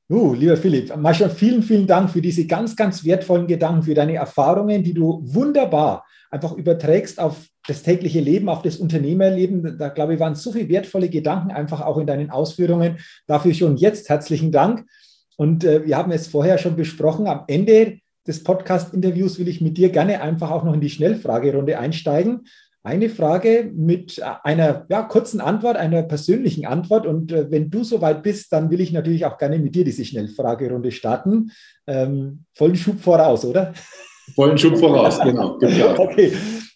Uh, 0.08 0.34
lieber 0.34 0.56
Philipp, 0.56 0.96
mal 0.96 1.14
schon 1.14 1.30
vielen, 1.30 1.62
vielen 1.62 1.86
Dank 1.86 2.10
für 2.10 2.20
diese 2.20 2.46
ganz, 2.46 2.74
ganz 2.74 3.04
wertvollen 3.04 3.46
Gedanken, 3.46 3.84
für 3.84 3.94
deine 3.94 4.14
Erfahrungen, 4.14 4.82
die 4.82 4.94
du 4.94 5.20
wunderbar 5.22 6.04
einfach 6.30 6.52
überträgst 6.52 7.20
auf 7.20 7.46
das 7.66 7.82
tägliche 7.82 8.20
Leben, 8.20 8.48
auf 8.48 8.62
das 8.62 8.76
Unternehmerleben. 8.76 9.78
Da, 9.78 9.88
glaube 9.88 10.14
ich, 10.14 10.20
waren 10.20 10.34
so 10.34 10.52
viele 10.52 10.68
wertvolle 10.68 11.08
Gedanken 11.08 11.50
einfach 11.50 11.80
auch 11.80 11.98
in 11.98 12.06
deinen 12.06 12.30
Ausführungen. 12.30 12.98
Dafür 13.26 13.54
schon 13.54 13.76
jetzt 13.76 14.08
herzlichen 14.08 14.52
Dank. 14.52 14.84
Und 15.36 15.64
äh, 15.64 15.84
wir 15.86 15.96
haben 15.96 16.12
es 16.12 16.28
vorher 16.28 16.58
schon 16.58 16.76
besprochen. 16.76 17.26
Am 17.26 17.44
Ende 17.46 17.98
des 18.26 18.44
Podcast-Interviews 18.44 19.38
will 19.38 19.48
ich 19.48 19.60
mit 19.60 19.76
dir 19.76 19.90
gerne 19.90 20.22
einfach 20.22 20.50
auch 20.50 20.64
noch 20.64 20.74
in 20.74 20.80
die 20.80 20.90
Schnellfragerunde 20.90 21.78
einsteigen 21.78 22.46
eine 22.82 23.10
Frage 23.10 23.70
mit 23.74 24.22
einer 24.22 24.86
ja, 24.88 25.02
kurzen 25.02 25.40
Antwort, 25.40 25.76
einer 25.76 26.02
persönlichen 26.02 26.66
Antwort. 26.66 27.06
Und 27.06 27.30
äh, 27.32 27.50
wenn 27.50 27.70
du 27.70 27.84
soweit 27.84 28.22
bist, 28.22 28.52
dann 28.52 28.70
will 28.70 28.80
ich 28.80 28.92
natürlich 28.92 29.26
auch 29.26 29.36
gerne 29.36 29.58
mit 29.58 29.74
dir 29.74 29.84
diese 29.84 30.04
Schnellfragerunde 30.04 30.90
starten. 30.90 31.50
Ähm, 31.86 32.44
vollen 32.54 32.76
Schub 32.76 33.00
voraus, 33.00 33.44
oder? 33.44 33.74
Vollen 34.34 34.56
Schub 34.56 34.78
voraus, 34.78 35.20
genau. 35.20 35.58
okay. 35.98 36.32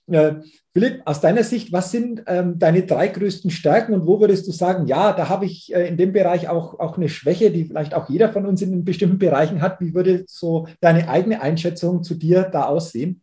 Äh, 0.08 0.34
Philipp, 0.76 1.02
aus 1.04 1.20
deiner 1.20 1.44
Sicht, 1.44 1.72
was 1.72 1.92
sind 1.92 2.24
ähm, 2.26 2.58
deine 2.58 2.82
drei 2.82 3.06
größten 3.06 3.50
Stärken 3.50 3.94
und 3.94 4.06
wo 4.06 4.20
würdest 4.20 4.48
du 4.48 4.50
sagen, 4.50 4.88
ja, 4.88 5.12
da 5.12 5.28
habe 5.28 5.46
ich 5.46 5.72
äh, 5.72 5.86
in 5.86 5.96
dem 5.96 6.12
Bereich 6.12 6.48
auch, 6.48 6.80
auch 6.80 6.96
eine 6.96 7.08
Schwäche, 7.08 7.52
die 7.52 7.64
vielleicht 7.64 7.94
auch 7.94 8.10
jeder 8.10 8.32
von 8.32 8.44
uns 8.44 8.60
in 8.60 8.84
bestimmten 8.84 9.18
Bereichen 9.18 9.62
hat. 9.62 9.80
Wie 9.80 9.94
würde 9.94 10.24
so 10.26 10.66
deine 10.80 11.08
eigene 11.08 11.40
Einschätzung 11.40 12.02
zu 12.02 12.16
dir 12.16 12.42
da 12.42 12.64
aussehen? 12.64 13.22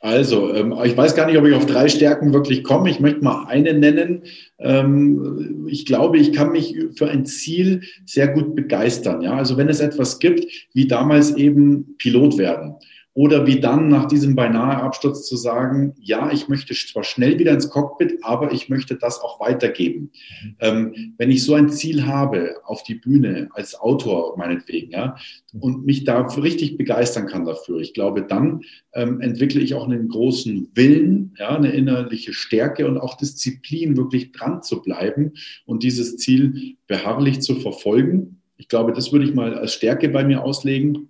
Also, 0.00 0.54
ähm, 0.54 0.74
ich 0.84 0.96
weiß 0.96 1.14
gar 1.14 1.26
nicht, 1.26 1.38
ob 1.38 1.46
ich 1.46 1.54
auf 1.54 1.66
drei 1.66 1.88
Stärken 1.88 2.32
wirklich 2.32 2.62
komme. 2.64 2.90
Ich 2.90 3.00
möchte 3.00 3.24
mal 3.24 3.46
eine 3.46 3.74
nennen. 3.74 4.22
Ähm, 4.58 5.66
ich 5.68 5.86
glaube, 5.86 6.18
ich 6.18 6.32
kann 6.32 6.52
mich 6.52 6.76
für 6.94 7.08
ein 7.08 7.26
Ziel 7.26 7.82
sehr 8.04 8.28
gut 8.28 8.54
begeistern. 8.54 9.22
Ja, 9.22 9.36
also 9.36 9.56
wenn 9.56 9.68
es 9.68 9.80
etwas 9.80 10.18
gibt, 10.18 10.46
wie 10.74 10.86
damals 10.86 11.34
eben 11.36 11.96
Pilot 11.98 12.38
werden 12.38 12.76
oder 13.16 13.46
wie 13.46 13.60
dann 13.60 13.88
nach 13.88 14.04
diesem 14.04 14.34
beinahe 14.34 14.76
Absturz 14.76 15.26
zu 15.26 15.36
sagen, 15.36 15.94
ja, 15.98 16.30
ich 16.30 16.48
möchte 16.48 16.74
zwar 16.74 17.02
schnell 17.02 17.38
wieder 17.38 17.52
ins 17.52 17.70
Cockpit, 17.70 18.18
aber 18.20 18.52
ich 18.52 18.68
möchte 18.68 18.94
das 18.96 19.22
auch 19.22 19.40
weitergeben. 19.40 20.10
Mhm. 20.44 20.56
Ähm, 20.60 21.14
wenn 21.16 21.30
ich 21.30 21.42
so 21.42 21.54
ein 21.54 21.70
Ziel 21.70 22.06
habe 22.06 22.56
auf 22.64 22.82
die 22.82 22.96
Bühne 22.96 23.48
als 23.54 23.74
Autor 23.74 24.36
meinetwegen, 24.36 24.90
ja, 24.90 25.16
und 25.58 25.86
mich 25.86 26.04
da 26.04 26.26
richtig 26.26 26.76
begeistern 26.76 27.26
kann 27.26 27.46
dafür, 27.46 27.78
ich 27.78 27.94
glaube, 27.94 28.20
dann 28.20 28.60
ähm, 28.92 29.22
entwickle 29.22 29.62
ich 29.62 29.72
auch 29.72 29.88
einen 29.88 30.08
großen 30.08 30.72
Willen, 30.74 31.34
ja, 31.38 31.56
eine 31.56 31.70
innerliche 31.70 32.34
Stärke 32.34 32.86
und 32.86 32.98
auch 32.98 33.16
Disziplin, 33.16 33.96
wirklich 33.96 34.32
dran 34.32 34.62
zu 34.62 34.82
bleiben 34.82 35.32
und 35.64 35.82
dieses 35.82 36.18
Ziel 36.18 36.76
beharrlich 36.86 37.40
zu 37.40 37.54
verfolgen. 37.54 38.42
Ich 38.58 38.68
glaube, 38.68 38.92
das 38.92 39.10
würde 39.10 39.24
ich 39.24 39.34
mal 39.34 39.54
als 39.54 39.72
Stärke 39.72 40.10
bei 40.10 40.22
mir 40.22 40.44
auslegen. 40.44 41.08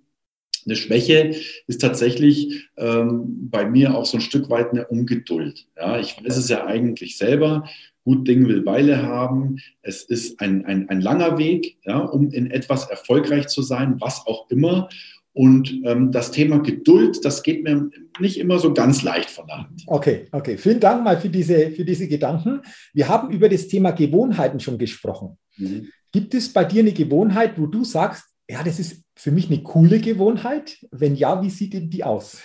Eine 0.67 0.75
Schwäche 0.75 1.31
ist 1.67 1.79
tatsächlich 1.79 2.67
ähm, 2.75 3.49
bei 3.49 3.65
mir 3.65 3.95
auch 3.95 4.05
so 4.05 4.17
ein 4.17 4.21
Stück 4.21 4.49
weit 4.49 4.71
eine 4.71 4.85
Ungeduld. 4.87 5.65
Ja, 5.77 5.97
ich 5.97 6.21
weiß 6.21 6.35
es 6.35 6.49
ja 6.49 6.65
eigentlich 6.65 7.17
selber. 7.17 7.69
Gut 8.03 8.27
Ding 8.27 8.47
will 8.47 8.65
Weile 8.65 9.01
haben. 9.01 9.59
Es 9.81 10.03
ist 10.03 10.41
ein, 10.41 10.65
ein, 10.65 10.89
ein 10.89 10.99
langer 10.99 11.37
Weg, 11.37 11.77
ja, 11.85 11.99
um 11.99 12.31
in 12.31 12.51
etwas 12.51 12.89
erfolgreich 12.89 13.47
zu 13.47 13.61
sein, 13.61 13.95
was 13.99 14.27
auch 14.27 14.49
immer. 14.49 14.89
Und 15.31 15.81
ähm, 15.85 16.11
das 16.11 16.31
Thema 16.31 16.59
Geduld, 16.59 17.23
das 17.23 17.43
geht 17.43 17.63
mir 17.63 17.89
nicht 18.19 18.39
immer 18.39 18.59
so 18.59 18.73
ganz 18.73 19.03
leicht 19.03 19.29
von 19.29 19.47
der 19.47 19.59
Hand. 19.59 19.83
Okay, 19.85 20.25
okay. 20.31 20.57
Vielen 20.57 20.79
Dank 20.79 21.03
mal 21.03 21.17
für 21.17 21.29
diese, 21.29 21.71
für 21.71 21.85
diese 21.85 22.07
Gedanken. 22.07 22.61
Wir 22.93 23.07
haben 23.07 23.29
über 23.31 23.47
das 23.47 23.67
Thema 23.67 23.91
Gewohnheiten 23.91 24.59
schon 24.59 24.77
gesprochen. 24.77 25.37
Mhm. 25.57 25.89
Gibt 26.11 26.33
es 26.33 26.51
bei 26.51 26.63
dir 26.65 26.81
eine 26.81 26.91
Gewohnheit, 26.91 27.53
wo 27.57 27.67
du 27.67 27.83
sagst, 27.83 28.25
ja, 28.49 28.63
das 28.63 28.79
ist 28.79 29.03
für 29.15 29.31
mich 29.31 29.47
eine 29.47 29.63
coole 29.63 29.99
Gewohnheit? 29.99 30.85
Wenn 30.91 31.15
ja, 31.15 31.41
wie 31.41 31.49
sieht 31.49 31.73
denn 31.73 31.89
die 31.89 32.03
aus? 32.03 32.41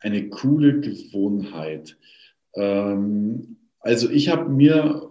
Eine 0.00 0.28
coole 0.28 0.80
Gewohnheit. 0.80 1.96
Ähm, 2.54 3.56
also 3.80 4.10
ich 4.10 4.28
habe 4.28 4.50
mir 4.50 5.10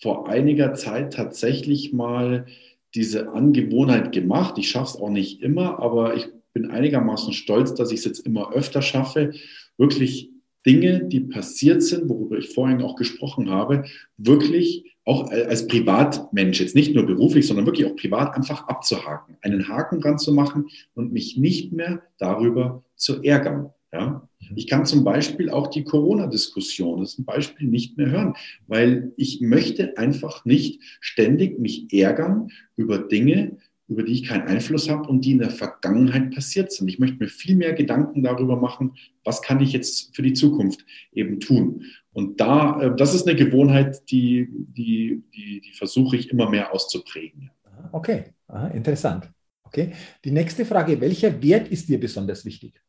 vor 0.00 0.28
einiger 0.28 0.74
Zeit 0.74 1.14
tatsächlich 1.14 1.92
mal 1.92 2.46
diese 2.94 3.30
Angewohnheit 3.30 4.12
gemacht. 4.12 4.58
Ich 4.58 4.70
schaffe 4.70 4.96
es 4.96 5.02
auch 5.02 5.10
nicht 5.10 5.42
immer, 5.42 5.78
aber 5.78 6.16
ich 6.16 6.28
bin 6.52 6.70
einigermaßen 6.70 7.32
stolz, 7.32 7.74
dass 7.74 7.92
ich 7.92 8.00
es 8.00 8.04
jetzt 8.04 8.26
immer 8.26 8.52
öfter 8.52 8.82
schaffe, 8.82 9.32
wirklich 9.76 10.30
Dinge, 10.64 11.04
die 11.04 11.20
passiert 11.20 11.82
sind, 11.82 12.08
worüber 12.08 12.38
ich 12.38 12.48
vorhin 12.48 12.82
auch 12.82 12.96
gesprochen 12.96 13.50
habe, 13.50 13.84
wirklich 14.16 14.95
auch 15.06 15.30
als 15.30 15.68
Privatmensch, 15.68 16.60
jetzt 16.60 16.74
nicht 16.74 16.94
nur 16.94 17.06
beruflich, 17.06 17.46
sondern 17.46 17.64
wirklich 17.64 17.86
auch 17.86 17.94
privat 17.94 18.34
einfach 18.34 18.66
abzuhaken, 18.66 19.36
einen 19.40 19.68
Haken 19.68 20.00
dran 20.00 20.18
zu 20.18 20.34
machen 20.34 20.66
und 20.94 21.12
mich 21.12 21.36
nicht 21.36 21.72
mehr 21.72 22.02
darüber 22.18 22.82
zu 22.96 23.22
ärgern. 23.22 23.70
Ja? 23.92 24.28
Mhm. 24.40 24.56
Ich 24.56 24.66
kann 24.66 24.84
zum 24.84 25.04
Beispiel 25.04 25.48
auch 25.48 25.68
die 25.68 25.84
Corona-Diskussion, 25.84 27.00
das 27.00 27.12
ist 27.12 27.20
ein 27.20 27.24
Beispiel, 27.24 27.68
nicht 27.68 27.96
mehr 27.96 28.10
hören, 28.10 28.34
weil 28.66 29.12
ich 29.16 29.40
möchte 29.40 29.96
einfach 29.96 30.44
nicht 30.44 30.82
ständig 31.00 31.60
mich 31.60 31.92
ärgern 31.92 32.48
über 32.74 32.98
Dinge, 32.98 33.58
über 33.88 34.02
die 34.02 34.12
ich 34.12 34.24
keinen 34.24 34.48
Einfluss 34.48 34.88
habe 34.88 35.08
und 35.08 35.24
die 35.24 35.32
in 35.32 35.38
der 35.38 35.50
Vergangenheit 35.50 36.34
passiert 36.34 36.72
sind. 36.72 36.88
Ich 36.88 36.98
möchte 36.98 37.18
mir 37.18 37.28
viel 37.28 37.56
mehr 37.56 37.72
Gedanken 37.72 38.22
darüber 38.22 38.56
machen, 38.56 38.96
was 39.24 39.42
kann 39.42 39.60
ich 39.60 39.72
jetzt 39.72 40.14
für 40.14 40.22
die 40.22 40.32
Zukunft 40.32 40.84
eben 41.12 41.40
tun. 41.40 41.84
Und 42.12 42.40
da, 42.40 42.80
äh, 42.80 42.96
das 42.96 43.14
ist 43.14 43.28
eine 43.28 43.36
Gewohnheit, 43.36 44.10
die, 44.10 44.48
die, 44.50 45.22
die, 45.34 45.60
die 45.60 45.72
versuche 45.72 46.16
ich 46.16 46.30
immer 46.30 46.50
mehr 46.50 46.72
auszuprägen. 46.72 47.50
Okay, 47.92 48.24
Aha, 48.48 48.68
interessant. 48.68 49.30
Okay. 49.64 49.92
Die 50.24 50.30
nächste 50.30 50.64
Frage, 50.64 51.00
welcher 51.00 51.42
Wert 51.42 51.68
ist 51.68 51.88
dir 51.88 51.98
besonders 51.98 52.44
wichtig? 52.44 52.80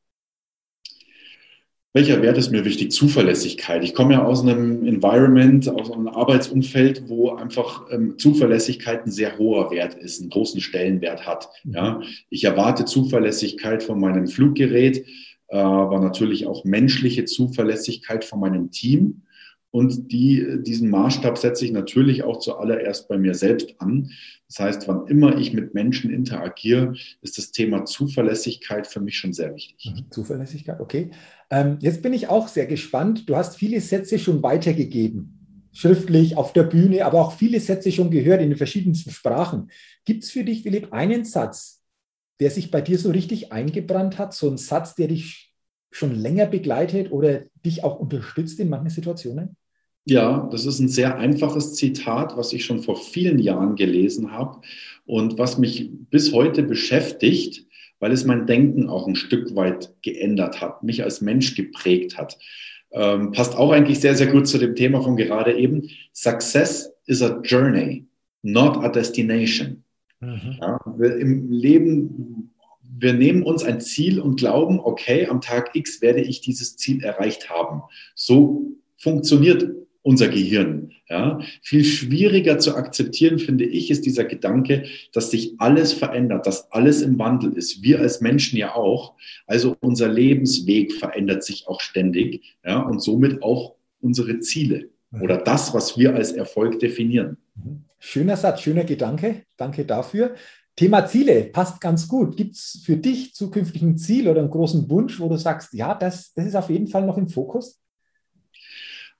Welcher 1.97 2.21
Wert 2.21 2.37
ist 2.37 2.51
mir 2.51 2.63
wichtig? 2.63 2.91
Zuverlässigkeit. 2.91 3.83
Ich 3.83 3.95
komme 3.95 4.13
ja 4.13 4.23
aus 4.23 4.43
einem 4.43 4.85
Environment, 4.85 5.67
aus 5.67 5.89
einem 5.89 6.07
Arbeitsumfeld, 6.07 7.09
wo 7.09 7.31
einfach 7.31 7.87
ähm, 7.89 8.19
Zuverlässigkeit 8.19 9.03
ein 9.03 9.09
sehr 9.09 9.39
hoher 9.39 9.71
Wert 9.71 9.95
ist, 9.95 10.21
einen 10.21 10.29
großen 10.29 10.61
Stellenwert 10.61 11.25
hat. 11.25 11.49
Ja, 11.63 12.01
ich 12.29 12.43
erwarte 12.43 12.85
Zuverlässigkeit 12.85 13.81
von 13.81 13.99
meinem 13.99 14.27
Fluggerät, 14.27 15.07
äh, 15.47 15.57
aber 15.57 15.99
natürlich 15.99 16.45
auch 16.45 16.65
menschliche 16.65 17.25
Zuverlässigkeit 17.25 18.23
von 18.23 18.41
meinem 18.41 18.69
Team. 18.69 19.23
Und 19.77 20.11
die, 20.11 20.43
diesen 20.63 20.89
Maßstab 20.89 21.37
setze 21.37 21.63
ich 21.63 21.71
natürlich 21.71 22.23
auch 22.23 22.39
zuallererst 22.39 23.07
bei 23.07 23.19
mir 23.19 23.35
selbst 23.35 23.75
an. 23.77 24.09
Das 24.47 24.59
heißt, 24.59 24.87
wann 24.87 25.05
immer 25.05 25.37
ich 25.37 25.53
mit 25.53 25.75
Menschen 25.75 26.09
interagiere, 26.09 26.95
ist 27.21 27.37
das 27.37 27.51
Thema 27.51 27.85
Zuverlässigkeit 27.85 28.87
für 28.87 29.01
mich 29.01 29.19
schon 29.19 29.33
sehr 29.33 29.53
wichtig. 29.53 29.93
Mhm, 29.93 30.09
Zuverlässigkeit, 30.09 30.79
okay. 30.79 31.11
Ähm, 31.51 31.77
jetzt 31.79 32.01
bin 32.01 32.13
ich 32.13 32.27
auch 32.27 32.47
sehr 32.47 32.65
gespannt. 32.65 33.29
Du 33.29 33.35
hast 33.35 33.57
viele 33.57 33.79
Sätze 33.79 34.17
schon 34.17 34.41
weitergegeben, 34.41 35.69
schriftlich, 35.73 36.37
auf 36.37 36.53
der 36.53 36.63
Bühne, 36.63 37.05
aber 37.05 37.21
auch 37.21 37.33
viele 37.33 37.59
Sätze 37.59 37.91
schon 37.91 38.09
gehört 38.09 38.41
in 38.41 38.49
den 38.49 38.57
verschiedensten 38.57 39.11
Sprachen. 39.11 39.69
Gibt 40.05 40.23
es 40.23 40.31
für 40.31 40.43
dich, 40.43 40.63
Philipp, 40.63 40.91
einen 40.91 41.23
Satz, 41.23 41.83
der 42.39 42.49
sich 42.49 42.71
bei 42.71 42.81
dir 42.81 42.97
so 42.97 43.11
richtig 43.11 43.51
eingebrannt 43.51 44.17
hat? 44.17 44.33
So 44.33 44.49
ein 44.49 44.57
Satz, 44.57 44.95
der 44.95 45.09
dich 45.09 45.53
schon 45.91 46.15
länger 46.15 46.47
begleitet 46.47 47.11
oder 47.11 47.43
dich 47.63 47.83
auch 47.83 47.99
unterstützt 47.99 48.59
in 48.59 48.69
manchen 48.69 48.89
Situationen? 48.89 49.55
Ja, 50.09 50.47
das 50.53 50.65
ist 50.65 50.79
ein 50.79 50.87
sehr 50.87 51.17
einfaches 51.17 51.73
Zitat, 51.73 52.37
was 52.37 52.53
ich 52.53 52.63
schon 52.63 52.81
vor 52.81 52.95
vielen 52.95 53.39
Jahren 53.39 53.75
gelesen 53.75 54.31
habe 54.31 54.61
und 55.05 55.37
was 55.37 55.57
mich 55.57 55.89
bis 56.09 56.31
heute 56.31 56.63
beschäftigt, 56.63 57.65
weil 57.99 58.13
es 58.13 58.23
mein 58.23 58.47
Denken 58.47 58.87
auch 58.87 59.05
ein 59.05 59.17
Stück 59.17 59.53
weit 59.53 59.93
geändert 60.03 60.61
hat, 60.61 60.81
mich 60.81 61.03
als 61.03 61.19
Mensch 61.19 61.55
geprägt 61.55 62.17
hat. 62.17 62.37
Ähm, 62.91 63.33
passt 63.33 63.57
auch 63.57 63.71
eigentlich 63.71 63.99
sehr, 63.99 64.15
sehr 64.15 64.27
gut 64.27 64.47
zu 64.47 64.57
dem 64.57 64.75
Thema 64.75 65.01
von 65.01 65.17
gerade 65.17 65.57
eben. 65.57 65.89
Success 66.13 66.89
is 67.05 67.21
a 67.21 67.41
journey, 67.43 68.05
not 68.43 68.77
a 68.77 68.87
destination. 68.87 69.83
Mhm. 70.21 70.57
Ja, 70.61 70.79
Im 71.19 71.51
Leben, 71.51 72.53
wir 72.97 73.11
nehmen 73.11 73.43
uns 73.43 73.61
ein 73.61 73.81
Ziel 73.81 74.21
und 74.21 74.39
glauben, 74.39 74.79
okay, 74.79 75.27
am 75.27 75.41
Tag 75.41 75.75
X 75.75 76.01
werde 76.01 76.21
ich 76.21 76.39
dieses 76.39 76.77
Ziel 76.77 77.03
erreicht 77.03 77.49
haben. 77.49 77.81
So 78.15 78.71
funktioniert 78.95 79.67
unser 80.07 80.29
Gehirn. 80.29 80.93
Ja? 81.09 81.39
Viel 81.61 81.83
schwieriger 81.83 82.59
zu 82.59 82.75
akzeptieren, 82.75 83.39
finde 83.39 83.65
ich, 83.65 83.91
ist 83.91 84.05
dieser 84.05 84.23
Gedanke, 84.23 84.85
dass 85.11 85.31
sich 85.31 85.55
alles 85.57 85.91
verändert, 85.91 86.47
dass 86.47 86.71
alles 86.71 87.01
im 87.01 87.19
Wandel 87.19 87.51
ist. 87.51 87.83
Wir 87.83 87.99
als 87.99 88.21
Menschen 88.21 88.57
ja 88.57 88.73
auch. 88.73 89.15
Also 89.47 89.75
unser 89.81 90.07
Lebensweg 90.07 90.93
verändert 90.93 91.43
sich 91.43 91.67
auch 91.67 91.81
ständig 91.81 92.41
ja? 92.65 92.79
und 92.79 93.01
somit 93.01 93.43
auch 93.43 93.75
unsere 93.99 94.39
Ziele 94.39 94.89
mhm. 95.11 95.23
oder 95.23 95.37
das, 95.37 95.73
was 95.73 95.97
wir 95.97 96.15
als 96.15 96.31
Erfolg 96.31 96.79
definieren. 96.79 97.35
Mhm. 97.55 97.83
Schöner 97.99 98.37
Satz, 98.37 98.61
schöner 98.61 98.85
Gedanke. 98.85 99.43
Danke 99.57 99.83
dafür. 99.83 100.35
Thema 100.77 101.05
Ziele 101.05 101.45
passt 101.45 101.81
ganz 101.81 102.07
gut. 102.07 102.37
Gibt 102.37 102.55
es 102.55 102.81
für 102.85 102.95
dich 102.95 103.33
zukünftig 103.33 103.81
ein 103.81 103.97
Ziel 103.97 104.29
oder 104.29 104.39
einen 104.39 104.51
großen 104.51 104.89
Wunsch, 104.89 105.19
wo 105.19 105.27
du 105.27 105.35
sagst, 105.35 105.73
ja, 105.73 105.95
das, 105.95 106.33
das 106.33 106.45
ist 106.45 106.55
auf 106.55 106.69
jeden 106.69 106.87
Fall 106.87 107.05
noch 107.05 107.17
im 107.17 107.27
Fokus? 107.27 107.81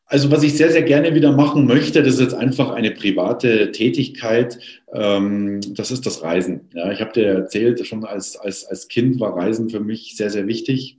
Also 0.10 0.32
was 0.32 0.42
ich 0.44 0.56
sehr, 0.56 0.72
sehr 0.72 0.84
gerne 0.84 1.14
wieder 1.16 1.34
machen 1.34 1.66
möchte, 1.66 2.02
das 2.02 2.14
ist 2.14 2.22
jetzt 2.22 2.34
einfach 2.34 2.72
eine 2.72 2.92
private 2.92 3.74
Tätigkeit, 3.74 4.58
ähm, 4.94 5.60
das 5.76 5.92
ist 5.92 6.06
das 6.06 6.24
Reisen. 6.24 6.70
Ja, 6.74 6.92
ich 6.92 7.02
habe 7.02 7.12
dir 7.12 7.26
erzählt, 7.28 7.86
schon 7.86 8.06
als, 8.06 8.38
als, 8.38 8.66
als 8.66 8.88
Kind 8.88 9.20
war 9.20 9.36
Reisen 9.36 9.70
für 9.70 9.82
mich 9.82 10.16
sehr, 10.16 10.30
sehr 10.30 10.48
wichtig, 10.48 10.98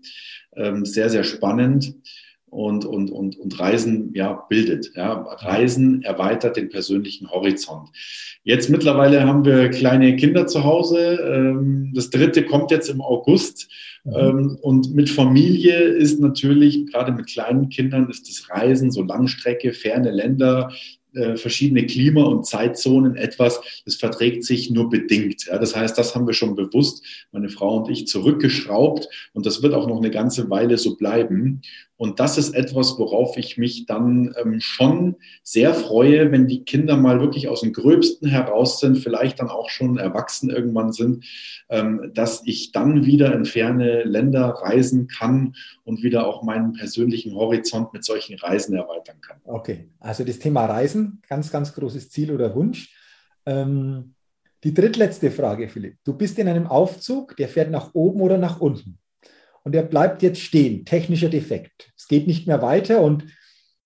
ähm, 0.57 0.85
sehr, 0.85 1.09
sehr 1.09 1.25
spannend 1.25 1.95
und, 2.51 2.85
und, 2.85 3.11
und, 3.11 3.39
und 3.39 3.59
Reisen 3.59 4.13
ja, 4.15 4.45
bildet. 4.49 4.93
Ja. 4.95 5.13
Reisen 5.13 6.03
erweitert 6.03 6.57
den 6.57 6.69
persönlichen 6.69 7.31
Horizont. 7.31 7.91
Jetzt 8.43 8.71
mittlerweile 8.71 9.27
haben 9.27 9.45
wir 9.45 9.69
kleine 9.69 10.17
Kinder 10.17 10.47
zu 10.47 10.65
Hause. 10.65 11.19
Ähm, 11.23 11.93
das 11.95 12.11
dritte 12.11 12.45
kommt 12.45 12.71
jetzt 12.71 12.89
im 12.89 13.01
August. 13.01 13.69
Mhm. 14.05 14.15
Ähm, 14.17 14.59
und 14.63 14.95
mit 14.95 15.11
Familie 15.11 15.79
ist 15.79 16.21
natürlich, 16.21 16.87
gerade 16.87 17.13
mit 17.13 17.27
kleinen 17.27 17.69
Kindern, 17.69 18.09
ist 18.09 18.29
das 18.29 18.49
Reisen, 18.51 18.91
so 18.91 19.03
Langstrecke, 19.03 19.73
ferne 19.73 20.11
Länder, 20.11 20.71
äh, 21.15 21.37
verschiedene 21.37 21.87
Klima- 21.87 22.25
und 22.25 22.47
Zeitzonen 22.47 23.17
etwas, 23.17 23.61
das 23.85 23.97
verträgt 23.97 24.45
sich 24.45 24.71
nur 24.71 24.91
bedingt. 24.91 25.47
Ja, 25.47 25.59
das 25.59 25.75
heißt, 25.75 25.97
das 25.97 26.15
haben 26.15 26.27
wir 26.27 26.35
schon 26.35 26.55
bewusst, 26.55 27.03
meine 27.33 27.49
Frau 27.49 27.79
und 27.79 27.91
ich, 27.91 28.07
zurückgeschraubt 28.07 29.09
und 29.33 29.47
das 29.47 29.63
wird 29.63 29.75
auch 29.75 29.89
noch 29.89 29.99
eine 29.99 30.11
ganze 30.11 30.51
Weile 30.51 30.77
so 30.77 30.97
bleiben. 30.97 31.63
Und 31.99 32.21
das 32.21 32.39
ist 32.39 32.55
etwas, 32.55 32.97
worauf 32.97 33.37
ich 33.37 33.59
mich 33.59 33.85
dann 33.87 34.33
ähm, 34.41 34.61
schon 34.61 35.17
sehr 35.43 35.75
freue, 35.75 36.31
wenn 36.31 36.47
die 36.47 36.65
Kinder 36.65 36.97
mal 36.97 37.21
wirklich 37.21 37.49
aus 37.49 37.63
dem 37.63 37.73
Gröbsten 37.73 38.29
heraus 38.29 38.79
sind, 38.79 38.99
vielleicht 38.99 39.41
dann 39.41 39.49
auch 39.49 39.69
schon 39.69 39.99
erwachsen 39.99 40.49
irgendwann 40.49 40.93
sind, 40.93 41.25
ähm, 41.69 42.13
dass 42.15 42.43
ich 42.47 42.71
dann 42.71 43.05
wieder 43.05 43.35
in 43.35 43.45
ferne 43.45 44.05
Länder 44.05 44.47
reisen 44.47 45.09
kann 45.09 45.57
und 45.83 46.05
wieder 46.05 46.29
auch 46.29 46.45
meinen 46.45 46.73
persönlichen 46.73 47.35
Horizont 47.35 47.93
mit 47.93 48.05
solchen 48.05 48.39
Reisen 48.39 48.77
erweitern 48.77 49.21
kann. 49.21 49.41
Okay, 49.43 49.89
also 49.99 50.23
das 50.23 50.39
Thema 50.39 50.67
Reisen, 50.67 51.21
ganz, 51.29 51.51
ganz 51.51 51.75
großes 51.75 52.11
Ziel 52.11 52.31
oder 52.31 52.55
Wunsch. 52.55 52.95
Ähm, 53.45 54.15
die 54.63 54.75
drittletzte 54.75 55.33
Frage, 55.33 55.69
Philipp. 55.69 55.97
Du 56.05 56.13
bist 56.13 56.39
in 56.39 56.47
einem 56.47 56.69
Aufzug, 56.69 57.37
der 57.37 57.49
fährt 57.49 57.73
nach 57.73 57.93
oben 57.95 58.21
oder 58.21 58.39
nach 58.39 58.61
unten 58.61 58.99
und 59.69 59.75
er 59.75 59.83
bleibt 59.83 60.23
jetzt 60.23 60.41
stehen, 60.41 60.87
technischer 60.87 61.29
Defekt. 61.29 61.93
Es 61.95 62.09
geht 62.09 62.27
nicht 62.27 62.47
mehr 62.47 62.63
weiter 62.63 63.03
und 63.03 63.27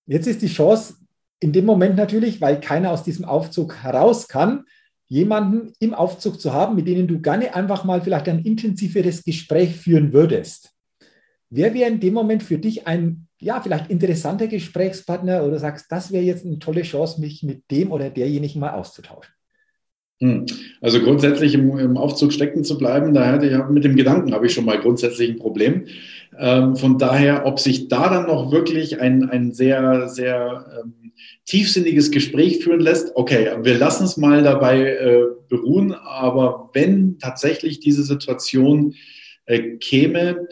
jetzt 0.06 0.28
ist 0.28 0.40
die 0.40 0.46
Chance 0.46 0.94
in 1.40 1.52
dem 1.52 1.64
Moment 1.64 1.96
natürlich, 1.96 2.40
weil 2.40 2.60
keiner 2.60 2.92
aus 2.92 3.02
diesem 3.02 3.24
Aufzug 3.24 3.82
heraus 3.82 4.28
kann, 4.28 4.62
jemanden 5.08 5.72
im 5.80 5.92
Aufzug 5.92 6.40
zu 6.40 6.52
haben, 6.52 6.76
mit 6.76 6.86
denen 6.86 7.08
du 7.08 7.20
gerne 7.20 7.56
einfach 7.56 7.82
mal 7.82 8.00
vielleicht 8.00 8.28
ein 8.28 8.44
intensiveres 8.44 9.24
Gespräch 9.24 9.74
führen 9.74 10.12
würdest. 10.12 10.70
Wer 11.50 11.74
wäre 11.74 11.90
in 11.90 11.98
dem 11.98 12.14
Moment 12.14 12.44
für 12.44 12.58
dich 12.58 12.86
ein, 12.86 13.26
ja, 13.40 13.60
vielleicht 13.60 13.90
interessanter 13.90 14.46
Gesprächspartner 14.46 15.42
oder 15.42 15.58
sagst, 15.58 15.86
das 15.90 16.12
wäre 16.12 16.22
jetzt 16.22 16.46
eine 16.46 16.60
tolle 16.60 16.82
Chance, 16.82 17.20
mich 17.20 17.42
mit 17.42 17.64
dem 17.72 17.90
oder 17.90 18.08
derjenigen 18.08 18.60
mal 18.60 18.74
auszutauschen? 18.74 19.34
Hm. 20.22 20.46
Also 20.80 21.00
grundsätzlich 21.00 21.52
im, 21.54 21.76
im, 21.78 21.96
Aufzug 21.96 22.32
stecken 22.32 22.62
zu 22.62 22.78
bleiben, 22.78 23.12
da 23.12 23.26
hatte 23.26 23.46
ich 23.46 23.58
mit 23.70 23.82
dem 23.82 23.96
Gedanken 23.96 24.32
habe 24.32 24.46
ich 24.46 24.54
schon 24.54 24.64
mal 24.64 24.78
grundsätzlich 24.78 25.28
ein 25.28 25.36
Problem. 25.36 25.86
Ähm, 26.38 26.76
von 26.76 26.96
daher, 26.96 27.44
ob 27.44 27.58
sich 27.58 27.88
da 27.88 28.08
dann 28.08 28.28
noch 28.28 28.52
wirklich 28.52 29.00
ein, 29.00 29.28
ein 29.28 29.52
sehr, 29.52 30.08
sehr 30.08 30.64
ähm, 30.80 31.12
tiefsinniges 31.44 32.12
Gespräch 32.12 32.62
führen 32.62 32.78
lässt, 32.78 33.16
okay, 33.16 33.50
wir 33.62 33.76
lassen 33.76 34.04
es 34.04 34.16
mal 34.16 34.44
dabei 34.44 34.92
äh, 34.92 35.24
beruhen, 35.48 35.92
aber 35.92 36.70
wenn 36.72 37.18
tatsächlich 37.18 37.80
diese 37.80 38.04
Situation 38.04 38.94
äh, 39.46 39.76
käme, 39.78 40.46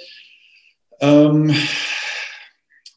ähm, 1.01 1.55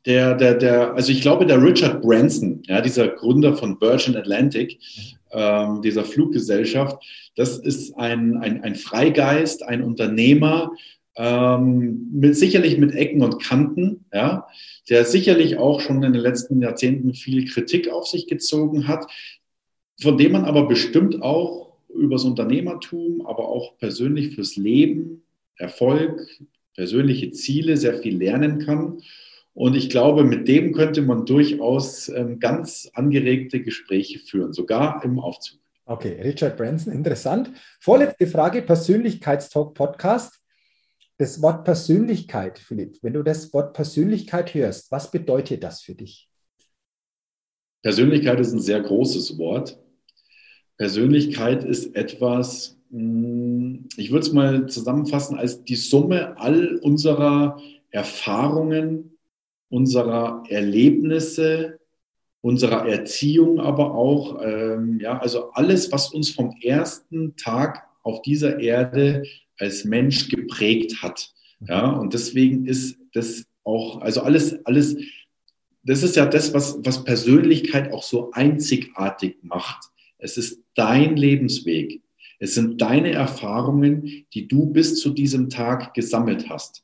der, 0.07 0.34
der, 0.34 0.55
der, 0.55 0.95
also 0.95 1.11
ich 1.11 1.21
glaube, 1.21 1.45
der 1.45 1.61
Richard 1.63 2.01
Branson, 2.01 2.63
ja, 2.65 2.82
dieser 2.82 3.09
Gründer 3.09 3.55
von 3.55 3.80
Virgin 3.80 4.17
Atlantic, 4.17 4.80
ähm, 5.34 5.81
dieser 5.81 6.05
Fluggesellschaft, 6.05 7.03
das 7.36 7.57
ist 7.57 7.97
ein, 7.97 8.38
ein, 8.38 8.63
ein 8.63 8.75
Freigeist, 8.75 9.63
ein 9.63 9.84
Unternehmer, 9.84 10.71
ähm, 11.15 12.09
mit, 12.11 12.36
sicherlich 12.36 12.77
mit 12.77 12.95
Ecken 12.95 13.21
und 13.21 13.41
Kanten, 13.41 14.05
ja, 14.13 14.47
der 14.89 15.05
sicherlich 15.05 15.57
auch 15.57 15.81
schon 15.81 16.01
in 16.03 16.13
den 16.13 16.21
letzten 16.21 16.61
Jahrzehnten 16.61 17.13
viel 17.13 17.45
Kritik 17.45 17.89
auf 17.89 18.07
sich 18.07 18.27
gezogen 18.27 18.88
hat, 18.88 19.05
von 20.01 20.17
dem 20.17 20.31
man 20.31 20.45
aber 20.45 20.67
bestimmt 20.67 21.21
auch 21.21 21.77
übers 21.93 22.23
Unternehmertum, 22.23 23.25
aber 23.25 23.47
auch 23.47 23.77
persönlich 23.77 24.36
fürs 24.36 24.55
Leben, 24.55 25.23
Erfolg, 25.55 26.27
persönliche 26.75 27.31
Ziele 27.31 27.77
sehr 27.77 27.93
viel 27.95 28.17
lernen 28.17 28.59
kann. 28.59 29.01
Und 29.54 29.76
ich 29.76 29.89
glaube, 29.89 30.24
mit 30.24 30.47
dem 30.47 30.74
könnte 30.74 31.01
man 31.01 31.26
durchaus 31.26 32.10
ähm, 32.10 32.39
ganz 32.39 32.89
angeregte 32.93 33.62
Gespräche 33.62 34.20
führen, 34.20 34.51
sogar 34.51 35.04
im 35.04 35.20
Aufzug. 35.20 35.60
Okay, 35.86 36.20
Richard 36.22 36.58
Branson, 36.58 36.93
interessant. 36.93 37.51
Vorletzte 37.80 38.26
Frage, 38.26 38.62
Persönlichkeitstalk 38.62 39.74
Podcast. 39.74 40.39
Das 41.18 41.41
Wort 41.41 41.64
Persönlichkeit, 41.64 42.58
Philipp, 42.58 42.97
wenn 43.04 43.14
du 43.14 43.22
das 43.22 43.54
Wort 43.54 43.74
Persönlichkeit 43.74 44.54
hörst, 44.56 44.91
was 44.91 45.12
bedeutet 45.12 45.64
das 45.64 45.82
für 45.82 45.93
dich? 45.93 46.28
Persönlichkeit 47.84 48.39
ist 48.39 48.54
ein 48.54 48.60
sehr 48.60 48.82
großes 48.82 49.38
Wort. 49.38 49.78
Persönlichkeit 50.78 51.64
ist 51.64 51.95
etwas, 51.95 52.80
hm, 52.89 53.88
ich 53.97 54.12
würde 54.12 54.26
es 54.26 54.34
mal 54.34 54.68
zusammenfassen 54.68 55.38
als 55.38 55.64
die 55.64 55.76
Summe 55.76 56.36
all 56.38 56.78
unserer 56.78 57.62
Erfahrungen, 57.91 59.12
unserer 59.74 60.43
Erlebnisse, 60.49 61.80
unserer 62.41 62.88
Erziehung 62.88 63.59
aber 63.59 63.95
auch, 63.95 64.39
ähm, 64.43 64.99
ja, 64.99 65.17
also 65.17 65.49
alles, 65.53 65.91
was 65.91 66.13
uns 66.13 66.30
vom 66.30 66.55
ersten 66.61 67.36
Tag 67.38 67.88
auf 68.03 68.21
dieser 68.21 68.59
Erde 68.59 69.24
als 69.57 69.84
Mensch 69.84 70.30
geprägt 70.30 71.01
hat. 71.01 71.34
Ja, 71.67 71.89
und 71.89 72.13
deswegen 72.13 72.67
ist 72.67 72.99
das 73.13 73.45
auch, 73.63 74.01
also 74.01 74.21
alles, 74.21 74.63
alles, 74.65 74.95
das 75.82 76.03
ist 76.03 76.17
ja 76.17 76.28
das, 76.28 76.53
was, 76.53 76.78
was 76.84 77.03
Persönlichkeit 77.03 77.91
auch 77.91 78.03
so 78.03 78.30
einzigartig 78.32 79.38
macht. 79.41 79.86
Es 80.19 80.38
ist 80.38 80.61
dein 80.76 81.17
Lebensweg. 81.17 82.03
Es 82.38 82.53
sind 82.53 82.80
deine 82.80 83.11
Erfahrungen, 83.11 84.28
die 84.36 84.47
du 84.47 84.67
bis 84.67 84.99
zu 84.99 85.09
diesem 85.09 85.49
Tag 85.49 85.95
gesammelt 85.95 86.47
hast. 86.49 86.84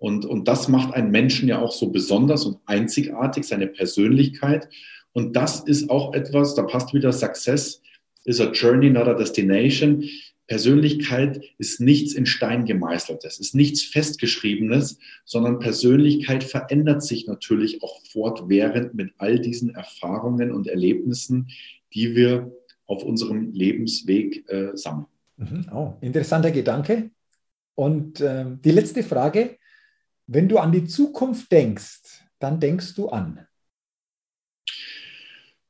Und, 0.00 0.24
und 0.24 0.48
das 0.48 0.66
macht 0.66 0.94
einen 0.94 1.10
Menschen 1.10 1.46
ja 1.46 1.60
auch 1.60 1.72
so 1.72 1.90
besonders 1.90 2.46
und 2.46 2.56
einzigartig, 2.64 3.44
seine 3.44 3.66
Persönlichkeit. 3.66 4.66
Und 5.12 5.36
das 5.36 5.60
ist 5.60 5.90
auch 5.90 6.14
etwas, 6.14 6.54
da 6.54 6.62
passt 6.62 6.94
wieder 6.94 7.12
Success 7.12 7.82
is 8.24 8.40
a 8.40 8.50
journey, 8.50 8.88
not 8.88 9.08
a 9.08 9.14
destination. 9.14 10.08
Persönlichkeit 10.46 11.44
ist 11.58 11.80
nichts 11.80 12.14
in 12.14 12.24
Stein 12.24 12.64
gemeißeltes, 12.64 13.38
ist 13.38 13.54
nichts 13.54 13.82
festgeschriebenes, 13.82 14.98
sondern 15.24 15.58
Persönlichkeit 15.58 16.44
verändert 16.44 17.02
sich 17.02 17.26
natürlich 17.26 17.82
auch 17.82 18.00
fortwährend 18.06 18.94
mit 18.94 19.12
all 19.18 19.38
diesen 19.38 19.74
Erfahrungen 19.74 20.50
und 20.50 20.66
Erlebnissen, 20.66 21.48
die 21.92 22.16
wir 22.16 22.50
auf 22.86 23.04
unserem 23.04 23.52
Lebensweg 23.52 24.48
äh, 24.48 24.70
sammeln. 24.74 25.06
Mhm. 25.36 25.66
Oh, 25.72 25.92
interessanter 26.00 26.50
Gedanke. 26.50 27.10
Und 27.74 28.20
äh, 28.20 28.46
die 28.64 28.72
letzte 28.72 29.02
Frage, 29.02 29.56
wenn 30.32 30.48
du 30.48 30.58
an 30.58 30.70
die 30.70 30.86
Zukunft 30.86 31.50
denkst, 31.50 32.22
dann 32.38 32.60
denkst 32.60 32.94
du 32.94 33.08
an. 33.08 33.46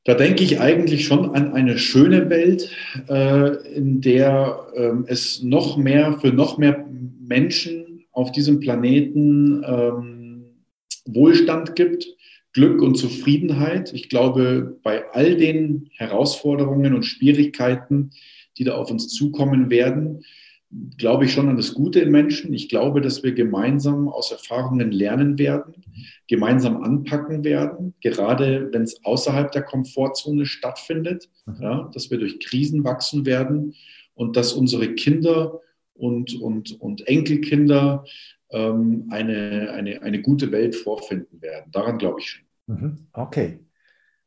Da 0.04 0.14
denke 0.14 0.44
ich 0.44 0.61
eigentlich 0.61 1.06
schon 1.06 1.34
an 1.34 1.54
eine 1.54 1.78
schöne 1.78 2.28
Welt, 2.28 2.70
äh, 3.08 3.74
in 3.74 4.02
der 4.02 4.66
äh, 4.74 4.92
es 5.06 5.42
noch 5.42 5.78
mehr 5.78 6.18
für 6.20 6.32
noch 6.32 6.58
mehr 6.58 6.86
Menschen 7.20 8.04
auf 8.12 8.32
diesem 8.32 8.61
Planeten 8.61 9.64
ähm, 9.64 10.64
Wohlstand 11.06 11.74
gibt, 11.74 12.06
Glück 12.52 12.82
und 12.82 12.96
Zufriedenheit. 12.96 13.94
Ich 13.94 14.11
glaube, 14.11 14.78
bei 14.82 15.08
all 15.12 15.36
den 15.36 15.88
Herausforderungen 15.92 16.94
und 16.94 17.04
Schwierigkeiten, 17.04 18.11
die 18.58 18.64
da 18.64 18.74
auf 18.74 18.90
uns 18.90 19.08
zukommen 19.08 19.70
werden, 19.70 20.22
glaube 20.96 21.24
ich 21.24 21.32
schon 21.32 21.48
an 21.48 21.56
das 21.56 21.74
Gute 21.74 22.00
im 22.00 22.12
Menschen. 22.12 22.54
Ich 22.54 22.68
glaube, 22.68 23.00
dass 23.00 23.22
wir 23.22 23.32
gemeinsam 23.32 24.08
aus 24.08 24.30
Erfahrungen 24.30 24.92
lernen 24.92 25.38
werden, 25.38 25.84
gemeinsam 26.28 26.82
anpacken 26.82 27.42
werden, 27.42 27.94
gerade 28.00 28.68
wenn 28.72 28.82
es 28.82 29.04
außerhalb 29.04 29.50
der 29.50 29.62
Komfortzone 29.62 30.46
stattfindet, 30.46 31.28
mhm. 31.46 31.56
ja, 31.60 31.90
dass 31.92 32.10
wir 32.10 32.18
durch 32.18 32.38
Krisen 32.40 32.84
wachsen 32.84 33.26
werden 33.26 33.74
und 34.14 34.36
dass 34.36 34.52
unsere 34.52 34.94
Kinder 34.94 35.60
und, 35.94 36.40
und, 36.40 36.80
und 36.80 37.06
Enkelkinder 37.08 38.04
ähm, 38.50 39.08
eine, 39.10 39.72
eine, 39.72 40.02
eine 40.02 40.22
gute 40.22 40.52
Welt 40.52 40.76
vorfinden 40.76 41.42
werden. 41.42 41.70
Daran 41.72 41.98
glaube 41.98 42.20
ich 42.20 42.30
schon. 42.30 42.44
Mhm. 42.66 43.06
Okay. 43.12 43.58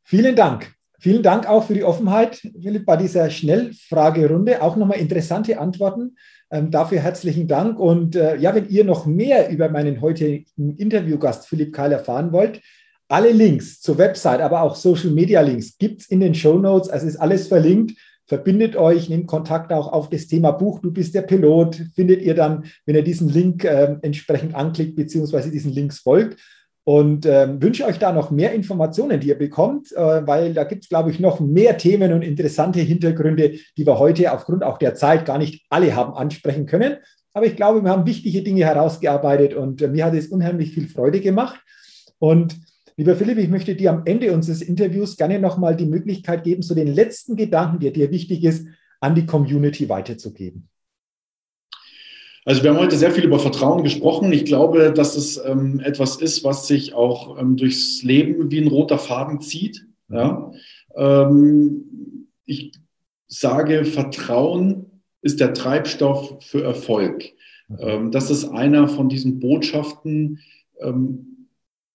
Vielen 0.04 0.36
Dank. 0.36 0.76
Vielen 1.04 1.22
Dank 1.22 1.50
auch 1.50 1.66
für 1.66 1.74
die 1.74 1.84
Offenheit, 1.84 2.38
Philipp, 2.62 2.86
bei 2.86 2.96
dieser 2.96 3.30
Schnellfragerunde. 3.30 4.62
Auch 4.62 4.78
nochmal 4.78 5.00
interessante 5.00 5.60
Antworten. 5.60 6.16
Ähm, 6.50 6.72
dafür 6.72 7.02
herzlichen 7.02 7.46
Dank. 7.46 7.78
Und 7.78 8.16
äh, 8.16 8.38
ja, 8.38 8.56
wenn 8.56 8.70
ihr 8.70 8.86
noch 8.86 9.06
mehr 9.06 9.50
über 9.50 9.68
meinen 9.68 10.00
heutigen 10.00 10.46
Interviewgast 10.78 11.46
Philipp 11.46 11.74
Keil 11.74 11.92
erfahren 11.92 12.32
wollt, 12.32 12.62
alle 13.10 13.34
Links 13.34 13.82
zur 13.82 13.98
Website, 13.98 14.40
aber 14.40 14.62
auch 14.62 14.76
Social 14.76 15.10
Media 15.10 15.42
Links 15.42 15.78
gibt 15.78 16.04
es 16.04 16.08
in 16.08 16.22
den 16.22 16.34
Show 16.34 16.58
Notes. 16.58 16.90
Also 16.90 17.06
ist 17.06 17.18
alles 17.18 17.50
verlinkt. 17.50 18.00
Verbindet 18.26 18.78
euch, 18.78 19.10
nehmt 19.10 19.28
Kontakt 19.28 19.74
auch 19.74 19.92
auf 19.92 20.10
das 20.10 20.28
Thema 20.28 20.52
Buch. 20.52 20.80
Du 20.80 20.90
bist 20.90 21.14
der 21.16 21.24
Pilot. 21.24 21.82
Findet 21.96 22.22
ihr 22.22 22.34
dann, 22.34 22.64
wenn 22.86 22.96
ihr 22.96 23.04
diesen 23.04 23.28
Link 23.28 23.66
äh, 23.66 23.98
entsprechend 24.04 24.56
anklickt, 24.56 24.96
beziehungsweise 24.96 25.52
diesen 25.52 25.74
Links 25.74 26.00
folgt. 26.00 26.40
Und 26.86 27.26
ähm, 27.26 27.62
wünsche 27.62 27.86
euch 27.86 27.98
da 27.98 28.12
noch 28.12 28.30
mehr 28.30 28.54
Informationen, 28.54 29.22
die 29.22 29.30
ihr 29.30 29.38
bekommt, 29.38 29.94
äh, 29.94 30.28
weil 30.28 30.54
da 30.54 30.66
gibt 30.66 30.84
es, 30.84 30.90
glaube 30.90 31.12
ich, 31.12 31.20
noch 31.20 31.40
mehr 31.40 31.78
Themen 31.78 32.12
und 32.12 32.24
interessante 32.24 32.82
Hintergründe, 32.82 33.54
die 33.78 33.86
wir 33.86 34.00
heute 34.00 34.34
aufgrund 34.34 34.64
auch 34.64 34.78
der 34.78 34.94
Zeit 34.94 35.26
gar 35.26 35.38
nicht 35.38 35.66
alle 35.70 35.96
haben 35.96 36.14
ansprechen 36.14 36.66
können. 36.66 36.98
Aber 37.34 37.46
ich 37.46 37.56
glaube, 37.56 37.84
wir 37.84 37.90
haben 37.90 38.06
wichtige 38.06 38.44
Dinge 38.44 38.66
herausgearbeitet 38.66 39.54
und 39.54 39.82
äh, 39.82 39.88
mir 39.88 40.06
hat 40.06 40.14
es 40.14 40.28
unheimlich 40.28 40.74
viel 40.74 40.90
Freude 40.90 41.22
gemacht. 41.22 41.62
Und 42.20 42.60
lieber 42.98 43.16
Philipp, 43.16 43.38
ich 43.38 43.50
möchte 43.50 43.76
dir 43.76 43.92
am 43.92 44.02
Ende 44.04 44.34
unseres 44.34 44.62
Interviews 44.62 45.16
gerne 45.16 45.40
nochmal 45.40 45.78
die 45.78 45.86
Möglichkeit 45.86 46.44
geben, 46.44 46.64
so 46.64 46.76
den 46.76 46.94
letzten 46.94 47.38
Gedanken, 47.38 47.80
der 47.80 47.92
dir 47.92 48.12
wichtig 48.12 48.44
ist, 48.44 48.68
an 49.00 49.16
die 49.16 49.26
Community 49.26 49.88
weiterzugeben. 49.88 50.68
Also 52.46 52.62
wir 52.62 52.72
haben 52.72 52.80
heute 52.80 52.98
sehr 52.98 53.12
viel 53.12 53.24
über 53.24 53.40
Vertrauen 53.40 53.84
gesprochen. 53.84 54.34
Ich 54.34 54.46
glaube, 54.46 54.92
dass 54.92 55.16
es 55.16 55.38
ähm, 55.46 55.80
etwas 55.80 56.18
ist, 56.18 56.44
was 56.44 56.68
sich 56.68 56.94
auch 56.94 57.40
ähm, 57.40 57.56
durchs 57.56 58.04
Leben 58.04 58.52
wie 58.52 58.60
ein 58.60 58.68
roter 58.68 58.98
Faden 58.98 59.40
zieht. 59.40 59.86
Ja? 60.10 60.52
Ähm, 60.96 62.28
ich 62.46 62.74
sage, 63.28 63.86
Vertrauen 63.86 65.02
ist 65.22 65.40
der 65.40 65.54
Treibstoff 65.54 66.44
für 66.44 66.64
Erfolg. 66.64 67.32
Ähm, 67.80 68.12
das 68.12 68.30
ist 68.30 68.46
einer 68.46 68.90
von 68.90 69.08
diesen 69.08 69.40
Botschaften, 69.40 70.40
ähm, 70.82 71.48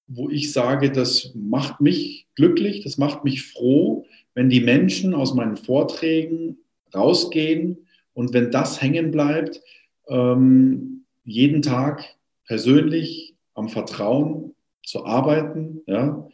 wo 0.06 0.30
ich 0.30 0.52
sage, 0.52 0.90
das 0.90 1.32
macht 1.34 1.82
mich 1.82 2.26
glücklich, 2.34 2.82
das 2.82 2.96
macht 2.96 3.24
mich 3.24 3.42
froh, 3.42 4.06
wenn 4.34 4.48
die 4.48 4.62
Menschen 4.62 5.14
aus 5.14 5.34
meinen 5.34 5.58
Vorträgen 5.58 6.56
rausgehen 6.94 7.86
und 8.14 8.32
wenn 8.32 8.50
das 8.50 8.80
hängen 8.80 9.10
bleibt, 9.10 9.60
ähm, 10.08 11.04
jeden 11.24 11.62
Tag 11.62 12.04
persönlich 12.46 13.34
am 13.54 13.68
Vertrauen 13.68 14.54
zu 14.84 15.04
arbeiten. 15.04 15.82
Ja? 15.86 16.28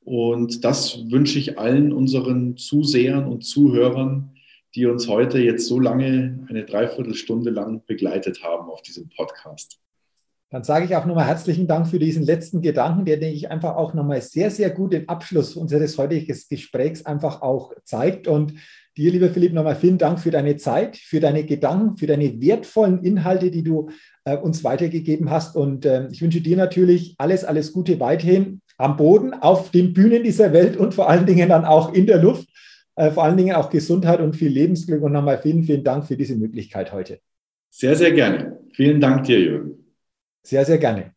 Und 0.00 0.64
das 0.64 1.10
wünsche 1.10 1.38
ich 1.38 1.58
allen 1.58 1.92
unseren 1.92 2.56
Zusehern 2.56 3.26
und 3.26 3.42
Zuhörern, 3.42 4.34
die 4.74 4.86
uns 4.86 5.08
heute 5.08 5.38
jetzt 5.38 5.66
so 5.66 5.80
lange, 5.80 6.46
eine 6.48 6.64
Dreiviertelstunde 6.64 7.50
lang 7.50 7.82
begleitet 7.86 8.42
haben 8.42 8.70
auf 8.70 8.82
diesem 8.82 9.08
Podcast. 9.08 9.80
Dann 10.50 10.64
sage 10.64 10.84
ich 10.84 10.96
auch 10.96 11.06
nochmal 11.06 11.26
herzlichen 11.26 11.68
Dank 11.68 11.86
für 11.86 12.00
diesen 12.00 12.24
letzten 12.24 12.60
Gedanken, 12.60 13.04
der, 13.04 13.18
denke 13.18 13.36
ich, 13.36 13.50
einfach 13.50 13.76
auch 13.76 13.94
nochmal 13.94 14.20
sehr, 14.20 14.50
sehr 14.50 14.70
gut 14.70 14.92
den 14.92 15.08
Abschluss 15.08 15.54
unseres 15.54 15.96
heutigen 15.96 16.26
Gesprächs 16.26 17.06
einfach 17.06 17.40
auch 17.42 17.72
zeigt. 17.84 18.26
Und 18.26 18.54
Dir, 18.96 19.12
lieber 19.12 19.30
Philipp, 19.30 19.52
nochmal 19.52 19.76
vielen 19.76 19.98
Dank 19.98 20.18
für 20.18 20.30
deine 20.30 20.56
Zeit, 20.56 20.96
für 20.96 21.20
deine 21.20 21.44
Gedanken, 21.44 21.96
für 21.96 22.06
deine 22.06 22.40
wertvollen 22.40 23.04
Inhalte, 23.04 23.50
die 23.50 23.62
du 23.62 23.90
äh, 24.24 24.36
uns 24.36 24.64
weitergegeben 24.64 25.30
hast. 25.30 25.54
Und 25.54 25.86
äh, 25.86 26.08
ich 26.10 26.20
wünsche 26.22 26.40
dir 26.40 26.56
natürlich 26.56 27.14
alles, 27.18 27.44
alles 27.44 27.72
Gute 27.72 28.00
weiterhin 28.00 28.60
am 28.78 28.96
Boden, 28.96 29.32
auf 29.32 29.70
den 29.70 29.92
Bühnen 29.92 30.24
dieser 30.24 30.52
Welt 30.52 30.76
und 30.76 30.94
vor 30.94 31.08
allen 31.08 31.26
Dingen 31.26 31.48
dann 31.48 31.64
auch 31.64 31.94
in 31.94 32.06
der 32.06 32.20
Luft. 32.20 32.48
Äh, 32.96 33.12
vor 33.12 33.24
allen 33.24 33.36
Dingen 33.36 33.54
auch 33.54 33.70
Gesundheit 33.70 34.20
und 34.20 34.34
viel 34.34 34.50
Lebensglück. 34.50 35.02
Und 35.02 35.12
nochmal 35.12 35.38
vielen, 35.38 35.62
vielen 35.62 35.84
Dank 35.84 36.06
für 36.06 36.16
diese 36.16 36.36
Möglichkeit 36.36 36.92
heute. 36.92 37.20
Sehr, 37.70 37.94
sehr 37.94 38.12
gerne. 38.12 38.58
Vielen 38.72 39.00
Dank 39.00 39.24
dir, 39.24 39.38
Jürgen. 39.38 39.84
Sehr, 40.42 40.64
sehr 40.64 40.78
gerne. 40.78 41.12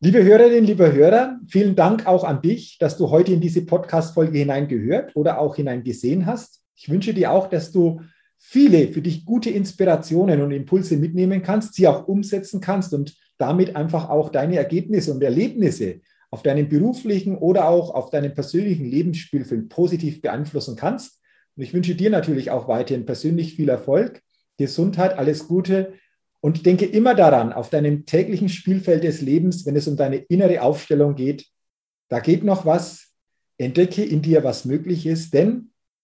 Liebe 0.00 0.22
Hörerinnen, 0.22 0.64
liebe 0.64 0.92
Hörer, 0.92 1.40
vielen 1.48 1.74
Dank 1.74 2.06
auch 2.06 2.22
an 2.22 2.42
dich, 2.42 2.76
dass 2.78 2.98
du 2.98 3.08
heute 3.08 3.32
in 3.32 3.40
diese 3.40 3.64
Podcast-Folge 3.64 4.36
hineingehört 4.36 5.16
oder 5.16 5.40
auch 5.40 5.56
hineingesehen 5.56 6.26
hast. 6.26 6.65
Ich 6.76 6.88
wünsche 6.88 7.14
dir 7.14 7.32
auch, 7.32 7.48
dass 7.48 7.72
du 7.72 8.02
viele 8.36 8.88
für 8.88 9.02
dich 9.02 9.24
gute 9.24 9.50
Inspirationen 9.50 10.42
und 10.42 10.50
Impulse 10.52 10.96
mitnehmen 10.96 11.42
kannst, 11.42 11.74
sie 11.74 11.88
auch 11.88 12.06
umsetzen 12.06 12.60
kannst 12.60 12.92
und 12.92 13.16
damit 13.38 13.76
einfach 13.76 14.08
auch 14.08 14.28
deine 14.28 14.56
Ergebnisse 14.56 15.12
und 15.12 15.22
Erlebnisse 15.22 16.00
auf 16.30 16.42
deinem 16.42 16.68
beruflichen 16.68 17.36
oder 17.36 17.68
auch 17.68 17.94
auf 17.94 18.10
deinem 18.10 18.34
persönlichen 18.34 18.84
Lebensspielfeld 18.84 19.68
positiv 19.68 20.20
beeinflussen 20.20 20.76
kannst. 20.76 21.20
Und 21.56 21.62
ich 21.62 21.72
wünsche 21.72 21.94
dir 21.94 22.10
natürlich 22.10 22.50
auch 22.50 22.68
weiterhin 22.68 23.06
persönlich 23.06 23.54
viel 23.54 23.68
Erfolg, 23.68 24.22
Gesundheit, 24.58 25.18
alles 25.18 25.48
Gute 25.48 25.94
und 26.40 26.66
denke 26.66 26.84
immer 26.84 27.14
daran, 27.14 27.52
auf 27.52 27.70
deinem 27.70 28.04
täglichen 28.04 28.48
Spielfeld 28.48 29.04
des 29.04 29.22
Lebens, 29.22 29.64
wenn 29.66 29.76
es 29.76 29.88
um 29.88 29.96
deine 29.96 30.16
innere 30.16 30.62
Aufstellung 30.62 31.14
geht, 31.14 31.46
da 32.08 32.20
geht 32.20 32.44
noch 32.44 32.66
was, 32.66 33.12
entdecke 33.58 34.04
in 34.04 34.22
dir, 34.22 34.44
was 34.44 34.64
möglich 34.64 35.06
ist, 35.06 35.34
denn 35.34 35.70